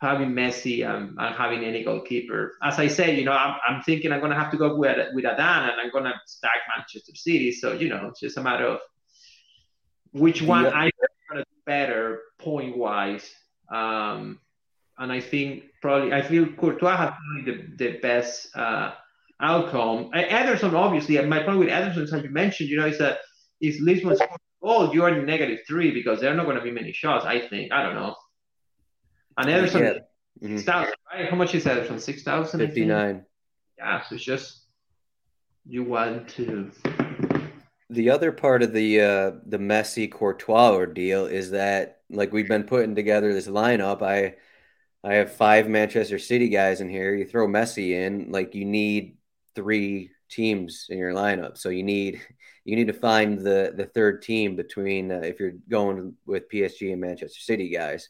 having 0.00 0.30
Messi 0.32 0.86
and, 0.86 1.16
and 1.18 1.34
having 1.34 1.64
any 1.64 1.82
goalkeeper. 1.82 2.54
As 2.62 2.78
I 2.78 2.86
say, 2.86 3.18
you 3.18 3.24
know, 3.24 3.32
I'm, 3.32 3.56
I'm 3.66 3.82
thinking 3.82 4.12
I'm 4.12 4.20
gonna 4.20 4.38
have 4.38 4.50
to 4.50 4.56
go 4.56 4.76
with 4.76 4.98
with 5.14 5.24
Adan 5.24 5.70
and 5.70 5.80
I'm 5.80 5.90
gonna 5.90 6.14
stack 6.26 6.60
Manchester 6.76 7.14
City. 7.14 7.52
So 7.52 7.72
you 7.72 7.88
know, 7.88 8.08
it's 8.08 8.20
just 8.20 8.36
a 8.36 8.42
matter 8.42 8.66
of 8.66 8.80
which 10.12 10.42
one 10.42 10.64
yeah. 10.64 10.70
I 10.70 10.90
gonna 11.30 11.44
do 11.44 11.50
better 11.64 12.20
point 12.38 12.76
wise. 12.76 13.30
Um, 13.72 14.40
and 14.98 15.12
I 15.12 15.20
think 15.20 15.64
probably 15.82 16.12
I 16.12 16.22
feel 16.22 16.46
Courtois 16.46 16.96
has 16.96 17.10
probably 17.10 17.52
the, 17.52 17.76
the 17.76 17.98
best 17.98 18.54
uh, 18.56 18.92
outcome. 19.40 20.10
Ederson, 20.14 20.72
obviously, 20.74 21.20
my 21.22 21.42
point 21.42 21.58
with 21.58 21.68
Ederson, 21.68 22.02
as 22.02 22.22
you 22.22 22.30
mentioned, 22.30 22.68
you 22.68 22.78
know, 22.78 22.86
is 22.86 22.98
that 22.98 23.18
if 23.60 23.80
Lisbon 23.80 24.16
scores 24.16 24.30
a 24.30 24.66
goal, 24.66 24.94
you 24.94 25.02
are 25.02 25.10
in 25.10 25.26
negative 25.26 25.60
three 25.66 25.90
because 25.90 26.20
there 26.20 26.30
are 26.32 26.34
not 26.34 26.44
going 26.44 26.56
to 26.56 26.62
be 26.62 26.70
many 26.70 26.92
shots. 26.92 27.24
I 27.24 27.46
think 27.48 27.72
I 27.72 27.82
don't 27.82 27.94
know. 27.94 28.14
And 29.38 29.48
Ederson, 29.48 29.80
yeah. 30.40 30.48
mm-hmm. 30.48 30.56
6, 30.56 30.66
right? 30.66 31.28
How 31.28 31.36
much 31.36 31.54
is 31.54 31.64
Ederson? 31.64 32.00
Six 32.00 32.22
thousand. 32.22 32.60
Fifty 32.60 32.84
nine. 32.84 33.24
Yeah, 33.78 34.02
so 34.02 34.14
it's 34.14 34.24
just 34.24 34.66
you 35.66 35.84
want 35.84 36.28
to. 36.30 36.70
The 37.90 38.10
other 38.10 38.32
part 38.32 38.62
of 38.62 38.72
the 38.72 39.00
uh, 39.00 39.32
the 39.46 39.58
Messi 39.58 40.10
Courtois 40.10 40.72
ordeal 40.72 41.26
is 41.26 41.50
that 41.50 42.00
like 42.10 42.32
we've 42.32 42.48
been 42.48 42.64
putting 42.64 42.94
together 42.94 43.32
this 43.32 43.46
lineup. 43.46 44.02
I 44.02 44.36
I 45.04 45.14
have 45.14 45.32
five 45.32 45.68
Manchester 45.68 46.18
City 46.18 46.48
guys 46.48 46.80
in 46.80 46.88
here. 46.88 47.14
You 47.14 47.26
throw 47.26 47.46
Messi 47.46 47.90
in, 47.90 48.32
like 48.32 48.54
you 48.54 48.64
need 48.64 49.18
three 49.54 50.10
teams 50.28 50.86
in 50.88 50.98
your 50.98 51.12
lineup. 51.12 51.58
So 51.58 51.68
you 51.68 51.82
need 51.82 52.20
you 52.64 52.74
need 52.74 52.88
to 52.88 52.92
find 52.92 53.38
the 53.38 53.72
the 53.76 53.86
third 53.86 54.22
team 54.22 54.56
between 54.56 55.12
uh, 55.12 55.20
if 55.22 55.38
you're 55.38 55.52
going 55.68 56.14
with 56.24 56.50
PSG 56.50 56.92
and 56.92 57.00
Manchester 57.00 57.40
City 57.40 57.68
guys. 57.68 58.08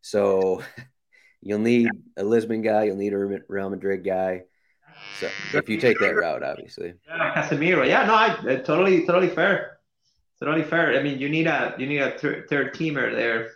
So 0.00 0.62
you'll 1.42 1.58
need 1.58 1.88
a 2.16 2.24
Lisbon 2.24 2.62
guy, 2.62 2.84
you'll 2.84 2.96
need 2.96 3.12
a 3.12 3.18
Real 3.48 3.70
Madrid 3.70 4.04
guy. 4.04 4.42
So 5.20 5.28
if 5.54 5.68
you 5.68 5.80
take 5.80 5.98
that 6.00 6.14
route, 6.14 6.42
obviously. 6.42 6.94
Yeah, 7.06 7.34
Casemiro. 7.34 7.86
Yeah, 7.86 8.04
no, 8.04 8.14
I, 8.14 8.26
uh, 8.28 8.62
totally, 8.62 9.06
totally 9.06 9.28
fair. 9.28 9.78
Totally 10.40 10.62
fair. 10.62 10.98
I 10.98 11.02
mean, 11.02 11.18
you 11.18 11.28
need 11.28 11.48
a 11.48 11.74
you 11.78 11.86
need 11.86 11.98
a 11.98 12.16
th- 12.16 12.46
third 12.48 12.74
teamer 12.74 13.12
there. 13.12 13.50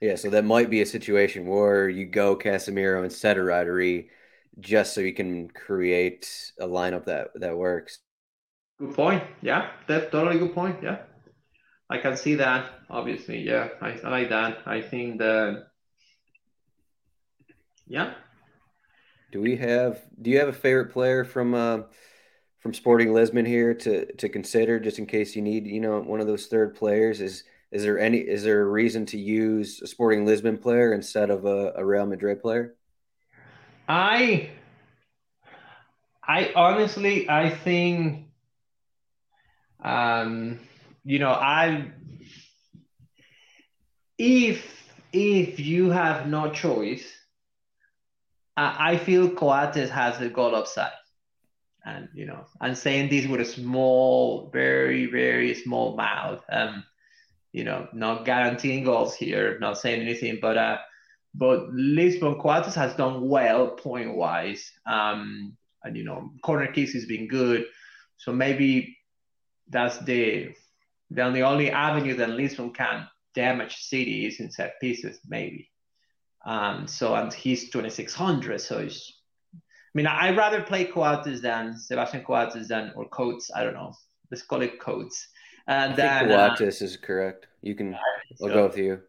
Yeah, 0.00 0.16
so 0.16 0.30
that 0.30 0.44
might 0.44 0.70
be 0.70 0.80
a 0.80 0.86
situation 0.86 1.46
where 1.46 1.88
you 1.88 2.06
go 2.06 2.36
Casemiro 2.36 3.04
instead 3.04 3.38
of 3.38 3.44
Rodri, 3.44 4.08
just 4.58 4.94
so 4.94 5.00
you 5.00 5.12
can 5.12 5.48
create 5.48 6.52
a 6.58 6.66
lineup 6.66 7.04
that 7.04 7.28
that 7.34 7.56
works. 7.56 7.98
Good 8.78 8.94
point. 8.94 9.22
Yeah, 9.42 9.70
that's 9.86 10.10
totally 10.10 10.38
good 10.38 10.54
point. 10.54 10.82
Yeah, 10.82 10.98
I 11.92 11.98
can 11.98 12.16
see 12.16 12.36
that. 12.36 12.70
Obviously, 12.88 13.42
yeah, 13.42 13.68
I, 13.82 13.90
I 14.02 14.08
like 14.08 14.30
that. 14.30 14.62
I 14.64 14.80
think 14.80 15.18
that. 15.18 15.66
Yeah. 17.86 18.14
Do 19.30 19.42
we 19.42 19.56
have? 19.56 20.00
Do 20.22 20.30
you 20.30 20.38
have 20.38 20.48
a 20.48 20.54
favorite 20.54 20.90
player 20.90 21.22
from 21.22 21.52
uh, 21.52 21.80
from 22.60 22.72
Sporting 22.72 23.12
Lisbon 23.12 23.44
here 23.44 23.74
to 23.74 24.10
to 24.14 24.30
consider, 24.30 24.80
just 24.80 24.98
in 24.98 25.04
case 25.04 25.36
you 25.36 25.42
need, 25.42 25.66
you 25.66 25.80
know, 25.80 26.00
one 26.00 26.22
of 26.22 26.26
those 26.26 26.46
third 26.46 26.74
players? 26.74 27.20
Is 27.20 27.44
is 27.70 27.82
there 27.82 27.98
any 27.98 28.20
is 28.20 28.42
there 28.42 28.62
a 28.62 28.70
reason 28.70 29.04
to 29.06 29.18
use 29.18 29.82
a 29.82 29.86
Sporting 29.86 30.24
Lisbon 30.24 30.56
player 30.56 30.94
instead 30.94 31.28
of 31.28 31.44
a, 31.44 31.74
a 31.76 31.84
Real 31.84 32.06
Madrid 32.06 32.40
player? 32.40 32.74
I 33.86 34.48
I 36.26 36.52
honestly 36.56 37.28
I 37.28 37.50
think 37.50 38.28
um 39.84 40.58
you 41.04 41.18
know 41.18 41.30
I 41.30 41.90
if 44.18 44.92
if 45.12 45.58
you 45.60 45.90
have 45.90 46.28
no 46.28 46.50
choice 46.50 47.10
I, 48.56 48.92
I 48.92 48.96
feel 48.98 49.30
Coates 49.30 49.90
has 49.90 50.20
a 50.20 50.28
goal 50.28 50.54
upside. 50.54 50.92
And 51.84 52.08
you 52.14 52.26
know 52.26 52.46
I'm 52.60 52.74
saying 52.74 53.10
this 53.10 53.26
with 53.26 53.40
a 53.40 53.44
small 53.44 54.50
very 54.52 55.06
very 55.06 55.54
small 55.54 55.96
mouth. 55.96 56.44
Um 56.50 56.84
you 57.52 57.64
know, 57.64 57.86
not 57.92 58.24
guaranteeing 58.24 58.84
goals 58.84 59.14
here, 59.14 59.58
not 59.60 59.78
saying 59.78 60.00
anything, 60.00 60.38
but 60.40 60.56
uh, 60.56 60.78
but 61.34 61.68
Lisbon 61.70 62.40
Coates 62.40 62.74
has 62.74 62.94
done 62.94 63.28
well 63.28 63.68
point 63.68 64.16
wise. 64.16 64.70
Um, 64.86 65.56
and 65.84 65.96
you 65.96 66.04
know, 66.04 66.30
corner 66.42 66.72
kicks 66.72 66.92
has 66.92 67.04
been 67.04 67.28
good, 67.28 67.66
so 68.16 68.32
maybe 68.32 68.96
that's 69.68 69.98
the 69.98 70.54
the 71.14 71.42
only, 71.42 71.70
avenue 71.70 72.14
that 72.16 72.30
Lisbon 72.30 72.72
can 72.72 73.06
damage 73.34 73.76
City 73.76 74.26
is 74.26 74.40
in 74.40 74.50
set 74.50 74.80
pieces, 74.80 75.20
maybe. 75.26 75.70
Um, 76.44 76.86
so 76.86 77.14
and 77.14 77.32
he's 77.32 77.70
2600, 77.70 78.60
so 78.60 78.78
it's. 78.78 79.18
I 79.54 79.58
mean, 79.94 80.06
I'd 80.06 80.36
rather 80.36 80.62
play 80.62 80.86
Coates 80.86 81.42
than 81.42 81.76
Sebastian 81.78 82.24
Coates 82.24 82.68
than 82.68 82.92
or 82.96 83.06
Coates. 83.08 83.50
I 83.54 83.62
don't 83.62 83.74
know. 83.74 83.92
Let's 84.30 84.42
call 84.42 84.62
it 84.62 84.80
Coates 84.80 85.28
and 85.66 85.96
then 85.96 86.28
Coates 86.28 86.82
uh, 86.82 86.84
is 86.84 86.96
correct. 86.96 87.46
You 87.62 87.74
can. 87.74 87.96
I'll 88.42 88.48
go 88.48 88.66
with 88.66 88.78
you. 88.78 89.00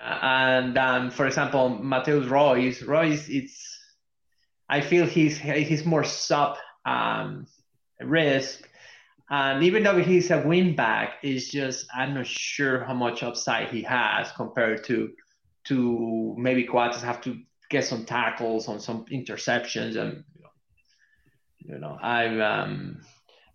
And 0.00 0.76
um, 0.76 1.10
for 1.10 1.26
example, 1.26 1.68
Mateus 1.68 2.26
Reus, 2.26 2.82
Reus, 2.82 3.28
it's. 3.28 3.72
I 4.68 4.80
feel 4.80 5.06
he's 5.06 5.38
he's 5.38 5.84
more 5.84 6.04
sub 6.04 6.56
um, 6.84 7.46
risk, 8.00 8.68
and 9.30 9.62
even 9.64 9.82
though 9.82 10.00
he's 10.00 10.30
a 10.30 10.40
wing 10.40 10.76
back, 10.76 11.14
it's 11.22 11.48
just 11.48 11.86
I'm 11.94 12.14
not 12.14 12.26
sure 12.26 12.84
how 12.84 12.94
much 12.94 13.22
upside 13.22 13.68
he 13.68 13.82
has 13.82 14.30
compared 14.32 14.84
to 14.84 15.12
to 15.64 16.34
maybe 16.38 16.64
Coates 16.64 17.02
have 17.02 17.20
to 17.22 17.38
get 17.68 17.84
some 17.84 18.04
tackles 18.04 18.68
on 18.68 18.78
some 18.78 19.04
interceptions 19.06 19.96
and 19.96 20.22
you 20.34 20.42
know, 20.42 20.50
you 21.58 21.78
know 21.78 21.98
I've 22.00 22.38
um 22.38 23.00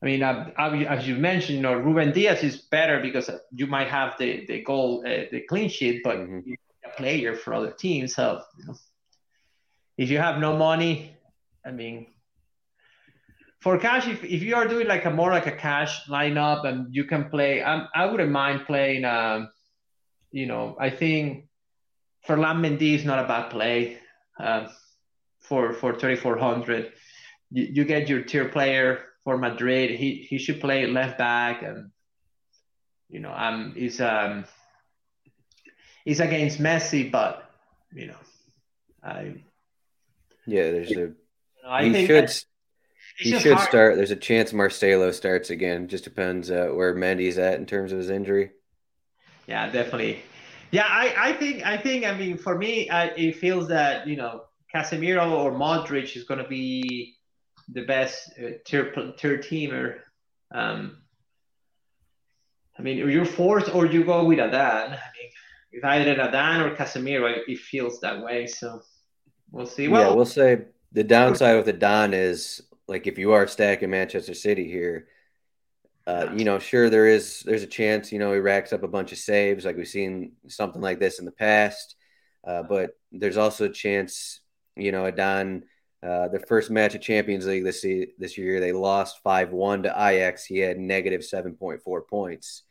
I 0.01 0.07
mean, 0.07 0.23
uh, 0.23 0.49
as 0.57 1.07
you 1.07 1.15
mentioned, 1.15 1.57
you 1.57 1.61
know, 1.61 1.75
Ruben 1.75 2.11
Dias 2.11 2.43
is 2.43 2.57
better 2.57 2.99
because 3.01 3.29
you 3.51 3.67
might 3.67 3.87
have 3.87 4.17
the 4.17 4.45
the 4.47 4.63
goal, 4.63 5.03
uh, 5.05 5.25
the 5.31 5.41
clean 5.41 5.69
sheet, 5.69 6.01
but 6.03 6.17
mm-hmm. 6.17 6.53
a 6.83 6.89
player 6.97 7.35
for 7.35 7.53
other 7.53 7.71
teams. 7.71 8.15
So, 8.15 8.41
you 8.57 8.65
know, 8.65 8.75
if 9.97 10.09
you 10.09 10.17
have 10.17 10.39
no 10.39 10.57
money, 10.57 11.15
I 11.63 11.69
mean, 11.69 12.07
for 13.61 13.77
cash, 13.77 14.07
if, 14.07 14.23
if 14.23 14.41
you 14.41 14.55
are 14.55 14.67
doing 14.67 14.87
like 14.87 15.05
a 15.05 15.11
more 15.11 15.29
like 15.29 15.45
a 15.45 15.51
cash 15.51 16.05
lineup 16.07 16.65
and 16.65 16.93
you 16.93 17.05
can 17.05 17.29
play, 17.29 17.61
um, 17.61 17.87
I 17.93 18.07
wouldn't 18.07 18.31
mind 18.31 18.65
playing. 18.65 19.05
Um, 19.05 19.49
you 20.31 20.47
know, 20.47 20.75
I 20.79 20.89
think 20.89 21.47
Ferland 22.25 22.65
Mendy 22.65 22.95
is 22.95 23.05
not 23.05 23.23
a 23.23 23.27
bad 23.27 23.51
play 23.51 23.99
uh, 24.39 24.67
for 25.39 25.73
for 25.73 25.97
3400. 25.97 26.91
You, 27.51 27.67
you 27.71 27.85
get 27.85 28.09
your 28.09 28.23
tier 28.23 28.49
player 28.49 29.03
for 29.23 29.37
Madrid. 29.37 29.91
He 29.91 30.25
he 30.27 30.39
should 30.39 30.59
play 30.59 30.87
left 30.87 31.19
back, 31.19 31.61
and 31.61 31.91
you 33.09 33.19
know, 33.19 33.31
um, 33.31 33.73
he's 33.75 34.01
um, 34.01 34.45
he's 36.03 36.19
against 36.19 36.59
Messi, 36.59 37.11
but 37.11 37.47
you 37.93 38.07
know, 38.07 38.21
I 39.03 39.35
yeah, 40.47 40.71
there's 40.71 40.89
a 40.91 40.93
you 40.93 41.15
know, 41.63 41.77
he 41.77 42.07
should 42.07 42.33
he 43.17 43.39
should 43.39 43.53
hard. 43.53 43.67
start. 43.67 43.95
There's 43.95 44.11
a 44.11 44.15
chance 44.15 44.53
Marcelo 44.53 45.11
starts 45.11 45.49
again. 45.49 45.87
Just 45.87 46.03
depends 46.03 46.49
uh, 46.49 46.69
where 46.73 46.95
Mendy's 46.95 47.37
at 47.37 47.59
in 47.59 47.65
terms 47.65 47.91
of 47.91 47.97
his 47.97 48.09
injury. 48.09 48.51
Yeah, 49.47 49.69
definitely. 49.71 50.21
Yeah, 50.71 50.85
I, 50.87 51.13
I 51.17 51.33
think 51.33 51.65
I 51.65 51.77
think 51.77 52.05
I 52.05 52.17
mean 52.17 52.37
for 52.37 52.57
me, 52.57 52.89
I, 52.89 53.07
it 53.07 53.37
feels 53.37 53.67
that 53.67 54.07
you 54.07 54.15
know 54.15 54.43
Casemiro 54.73 55.31
or 55.31 55.51
Modric 55.51 56.15
is 56.15 56.23
going 56.23 56.41
to 56.41 56.47
be 56.47 57.15
the 57.71 57.83
best 57.83 58.31
uh, 58.39 58.51
tier 58.65 58.91
tier 59.17 59.37
teamer. 59.37 59.99
Um, 60.53 60.97
I 62.77 62.81
mean, 62.81 62.97
you're 62.97 63.25
forced 63.25 63.73
or 63.73 63.85
you 63.85 64.03
go 64.03 64.23
with 64.23 64.39
Adan. 64.39 64.87
I 64.87 64.89
mean, 64.89 65.31
if 65.71 65.83
either 65.83 66.19
Adan 66.19 66.61
or 66.61 66.75
Casemiro, 66.75 67.37
it 67.47 67.59
feels 67.59 67.99
that 67.99 68.23
way. 68.23 68.47
So 68.47 68.81
we'll 69.51 69.65
see. 69.65 69.87
Well, 69.87 70.09
yeah, 70.09 70.15
we'll 70.15 70.25
say 70.25 70.61
the 70.91 71.03
downside 71.03 71.57
with 71.57 71.67
Adan 71.67 72.13
is 72.13 72.61
like 72.87 73.07
if 73.07 73.17
you 73.17 73.33
are 73.33 73.47
stacking 73.47 73.89
Manchester 73.89 74.33
City 74.33 74.69
here, 74.69 75.07
uh, 76.07 76.29
you 76.35 76.45
know, 76.45 76.59
sure 76.59 76.89
there 76.89 77.07
is 77.07 77.41
there's 77.41 77.63
a 77.63 77.67
chance 77.67 78.11
you 78.11 78.19
know 78.19 78.33
he 78.33 78.39
racks 78.39 78.73
up 78.73 78.83
a 78.83 78.87
bunch 78.87 79.11
of 79.11 79.17
saves 79.17 79.65
like 79.65 79.77
we've 79.77 79.87
seen 79.87 80.33
something 80.47 80.81
like 80.81 80.99
this 80.99 81.19
in 81.19 81.25
the 81.25 81.31
past, 81.31 81.95
uh, 82.47 82.63
but 82.63 82.91
there's 83.11 83.37
also 83.37 83.65
a 83.65 83.69
chance 83.69 84.41
you 84.75 84.91
know 84.91 85.05
Adan 85.05 85.63
uh, 86.03 86.27
the 86.29 86.39
first 86.39 86.71
match 86.71 86.95
of 86.95 87.01
Champions 87.01 87.45
League 87.45 87.63
this 87.63 87.85
this 88.17 88.37
year, 88.37 88.59
they 88.59 88.71
lost 88.71 89.21
five 89.23 89.51
one 89.51 89.83
to 89.83 89.89
Ajax. 89.89 90.45
He 90.45 90.57
had 90.57 90.79
negative 90.79 91.23
seven 91.23 91.53
point 91.53 91.83
four 91.83 92.01
points, 92.01 92.63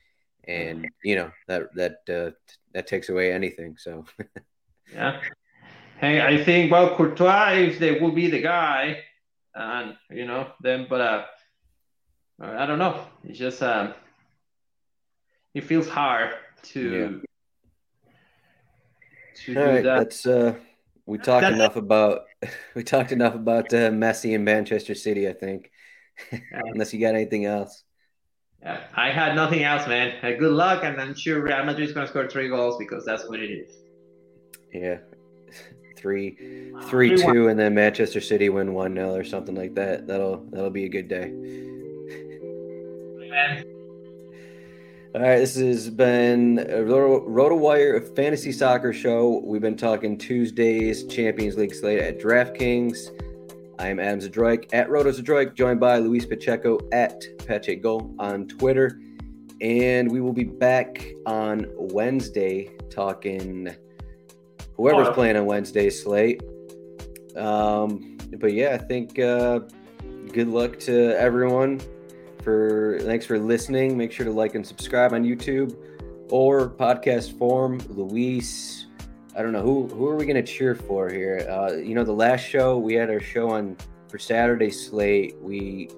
and 0.49 0.89
you 1.05 1.15
know 1.15 1.31
that 1.47 1.73
that 1.77 1.93
uh, 2.09 2.31
that 2.75 2.89
takes 2.89 3.09
away 3.09 3.33
anything. 3.33 3.77
So, 3.79 4.05
yeah. 4.93 5.21
Hey, 6.01 6.21
I 6.21 6.43
think 6.43 6.73
well, 6.73 6.97
Courtois 6.97 7.53
if 7.53 7.79
they 7.79 8.01
will 8.01 8.11
be 8.11 8.29
the 8.29 8.41
guy, 8.41 9.05
and 9.55 9.97
you 10.11 10.27
know 10.27 10.49
them. 10.61 10.87
but 10.89 11.01
uh, 11.01 11.25
I 12.41 12.67
don't 12.67 12.79
know. 12.79 13.07
It's 13.25 13.39
just 13.39 13.63
um, 13.63 13.95
it 15.55 15.65
feels 15.65 15.89
hard 15.89 16.35
to 16.63 16.91
yeah. 16.91 18.13
to 19.35 19.59
All 19.59 19.65
do 19.65 19.71
right, 19.71 19.85
that. 19.85 19.99
That's 19.99 20.27
uh, 20.27 20.55
we 21.07 21.19
talked 21.19 21.43
that's 21.43 21.55
enough 21.55 21.77
about 21.77 22.23
we 22.75 22.85
talked 22.85 23.13
enough 23.13 23.35
about 23.35 23.73
uh, 23.75 23.91
Messi 23.91 24.35
and 24.35 24.45
Manchester 24.45 24.95
City. 24.95 25.29
I 25.29 25.33
think, 25.33 25.71
unless 26.53 26.95
you 26.95 27.01
got 27.01 27.15
anything 27.15 27.45
else. 27.45 27.85
Yeah, 28.63 28.81
I 28.95 29.11
had 29.11 29.35
nothing 29.35 29.63
else, 29.63 29.89
man. 29.89 30.15
Uh, 30.23 30.39
good 30.39 30.53
luck, 30.53 30.85
and 30.85 31.01
I'm 31.01 31.15
sure 31.15 31.41
Real 31.43 31.65
Madrid 31.65 31.89
is 31.89 31.95
going 31.95 32.07
to 32.07 32.11
score 32.11 32.29
three 32.29 32.49
goals 32.49 32.77
because 32.79 33.07
that's 33.07 33.27
what 33.27 33.41
it 33.41 33.51
is. 33.51 33.75
Yeah, 34.73 34.99
three, 36.01 36.37
three, 36.89 37.17
two, 37.17 37.49
and 37.49 37.59
then 37.59 37.75
Manchester 37.75 38.21
City 38.21 38.49
win 38.49 38.73
one 38.73 38.95
0 38.95 39.15
or 39.15 39.25
something 39.25 39.55
like 39.55 39.75
that. 39.75 40.07
That'll 40.07 40.45
that'll 40.51 40.71
be 40.71 40.85
a 40.85 40.89
good 40.89 41.09
day. 41.09 41.33
All 45.13 45.21
right, 45.21 45.39
this 45.39 45.57
has 45.57 45.91
been 45.91 46.61
a 46.61 46.85
RotoWire 46.85 48.15
Fantasy 48.15 48.53
Soccer 48.53 48.93
Show. 48.93 49.43
We've 49.45 49.61
been 49.61 49.77
talking 49.77 50.17
Tuesdays 50.17 51.05
Champions 51.07 51.57
League 51.57 51.75
slate 51.75 51.99
at 51.99 52.21
DraftKings. 52.21 53.11
I 53.81 53.89
am 53.89 53.99
Adam 53.99 54.21
Zdroik 54.21 54.73
at 54.73 54.89
Roto 54.89 55.11
Zdroik, 55.11 55.55
joined 55.55 55.81
by 55.81 55.99
Luis 55.99 56.27
Pacheco 56.27 56.79
at 56.93 57.25
Pacheco 57.45 58.15
on 58.21 58.47
Twitter. 58.47 59.01
And 59.61 60.11
we 60.13 60.21
will 60.21 60.33
be 60.33 60.45
back 60.45 61.05
on 61.27 61.67
Wednesday 61.75 62.71
talking 62.89 63.75
whoever's 64.81 65.09
oh. 65.09 65.13
playing 65.13 65.37
on 65.37 65.45
Wednesday's 65.45 66.03
slate. 66.03 66.43
Um, 67.37 68.17
but 68.39 68.55
yeah, 68.55 68.71
I 68.75 68.79
think 68.79 69.19
uh, 69.19 69.61
good 70.33 70.49
luck 70.49 70.79
to 70.81 71.19
everyone. 71.19 71.81
For 72.43 72.99
thanks 73.03 73.27
for 73.27 73.39
listening. 73.39 73.99
Make 73.99 74.11
sure 74.13 74.25
to 74.25 74.33
like 74.33 74.55
and 74.55 74.67
subscribe 74.67 75.13
on 75.13 75.25
YouTube 75.25 75.77
or 76.31 76.71
podcast 76.71 77.37
form. 77.37 77.79
Luis, 77.91 78.87
I 79.37 79.43
don't 79.43 79.53
know 79.53 79.61
who 79.61 79.87
who 79.89 80.09
are 80.09 80.17
we 80.17 80.25
going 80.25 80.43
to 80.43 80.53
cheer 80.53 80.75
for 80.75 81.11
here. 81.11 81.47
Uh, 81.51 81.75
you 81.75 81.95
know, 81.95 82.05
the 82.05 82.13
last 82.13 82.41
show 82.41 82.79
we 82.79 82.95
had 82.95 83.11
our 83.11 83.21
show 83.21 83.51
on 83.51 83.77
for 84.09 84.19
Saturday 84.19 84.71
slate. 84.71 85.37
We 85.43 85.91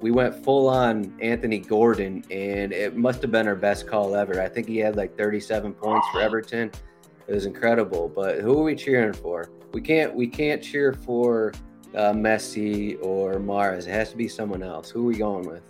we 0.00 0.12
went 0.12 0.44
full 0.44 0.68
on 0.68 1.12
Anthony 1.20 1.58
Gordon, 1.58 2.22
and 2.30 2.72
it 2.72 2.96
must 2.96 3.22
have 3.22 3.32
been 3.32 3.48
our 3.48 3.56
best 3.56 3.88
call 3.88 4.14
ever. 4.14 4.40
I 4.40 4.48
think 4.48 4.68
he 4.68 4.76
had 4.76 4.94
like 4.94 5.18
37 5.18 5.72
points 5.74 6.06
for 6.12 6.20
Everton. 6.20 6.70
It 7.26 7.34
was 7.34 7.46
incredible. 7.46 8.08
But 8.08 8.40
who 8.40 8.58
are 8.58 8.62
we 8.62 8.74
cheering 8.74 9.12
for? 9.12 9.50
We 9.72 9.80
can't 9.80 10.14
we 10.14 10.26
can't 10.26 10.62
cheer 10.62 10.92
for 10.92 11.52
uh, 11.94 12.12
Messi 12.12 12.98
or 13.02 13.34
Mahrez. 13.34 13.86
It 13.86 13.92
has 13.92 14.10
to 14.10 14.16
be 14.16 14.28
someone 14.28 14.62
else. 14.62 14.90
Who 14.90 15.02
are 15.02 15.06
we 15.06 15.16
going 15.16 15.46
with? 15.48 15.62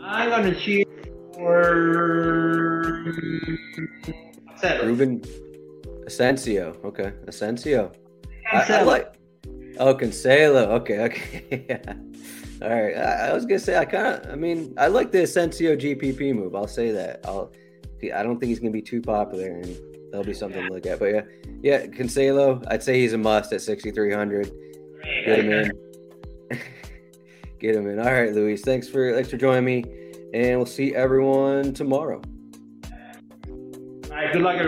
I'm 0.00 0.28
going 0.28 0.52
to 0.52 0.60
cheer 0.60 0.84
for 1.34 1.74
Ruben 4.84 5.22
Asensio. 6.06 6.76
Okay, 6.84 7.12
Asensio. 7.26 7.92
I, 8.52 8.64
I, 8.68 8.82
like. 8.82 9.14
Oh, 9.78 9.94
Cancelo. 9.94 10.68
Okay, 10.80 11.00
okay. 11.00 11.66
yeah. 11.68 11.94
All 12.62 12.68
right. 12.68 12.96
I, 12.96 13.28
I 13.28 13.32
was 13.32 13.44
gonna 13.44 13.58
say 13.58 13.76
I 13.76 13.84
kind 13.84 14.06
of. 14.06 14.30
I 14.30 14.36
mean, 14.36 14.74
I 14.76 14.86
like 14.88 15.10
the 15.10 15.22
Asensio 15.22 15.74
GPP 15.76 16.34
move. 16.34 16.54
I'll 16.54 16.68
say 16.68 16.90
that. 16.92 17.20
I'll. 17.24 17.50
I 18.14 18.22
don't 18.22 18.38
think 18.38 18.50
he's 18.50 18.60
gonna 18.60 18.70
be 18.70 18.82
too 18.82 19.00
popular, 19.00 19.46
and 19.46 19.76
that'll 20.14 20.24
be 20.24 20.32
something 20.32 20.64
to 20.64 20.72
look 20.72 20.86
at. 20.86 21.00
But 21.00 21.06
yeah, 21.06 21.22
yeah, 21.60 21.86
Cancelo. 21.86 22.64
I'd 22.68 22.84
say 22.84 23.00
he's 23.00 23.14
a 23.14 23.18
must 23.18 23.52
at 23.52 23.60
6,300. 23.62 24.52
Get 25.26 25.40
him 25.40 25.52
in. 25.52 25.72
Get 27.58 27.74
him 27.74 27.88
in. 27.88 27.98
All 27.98 28.12
right, 28.12 28.32
Luis. 28.32 28.62
Thanks 28.62 28.88
for 28.88 29.12
thanks 29.12 29.28
for 29.28 29.36
joining 29.36 29.64
me, 29.64 29.84
and 30.32 30.56
we'll 30.56 30.66
see 30.66 30.94
everyone 30.94 31.74
tomorrow. 31.74 32.22
All 32.84 34.10
right. 34.10 34.32
Good 34.32 34.42
luck, 34.42 34.56
everybody. 34.56 34.60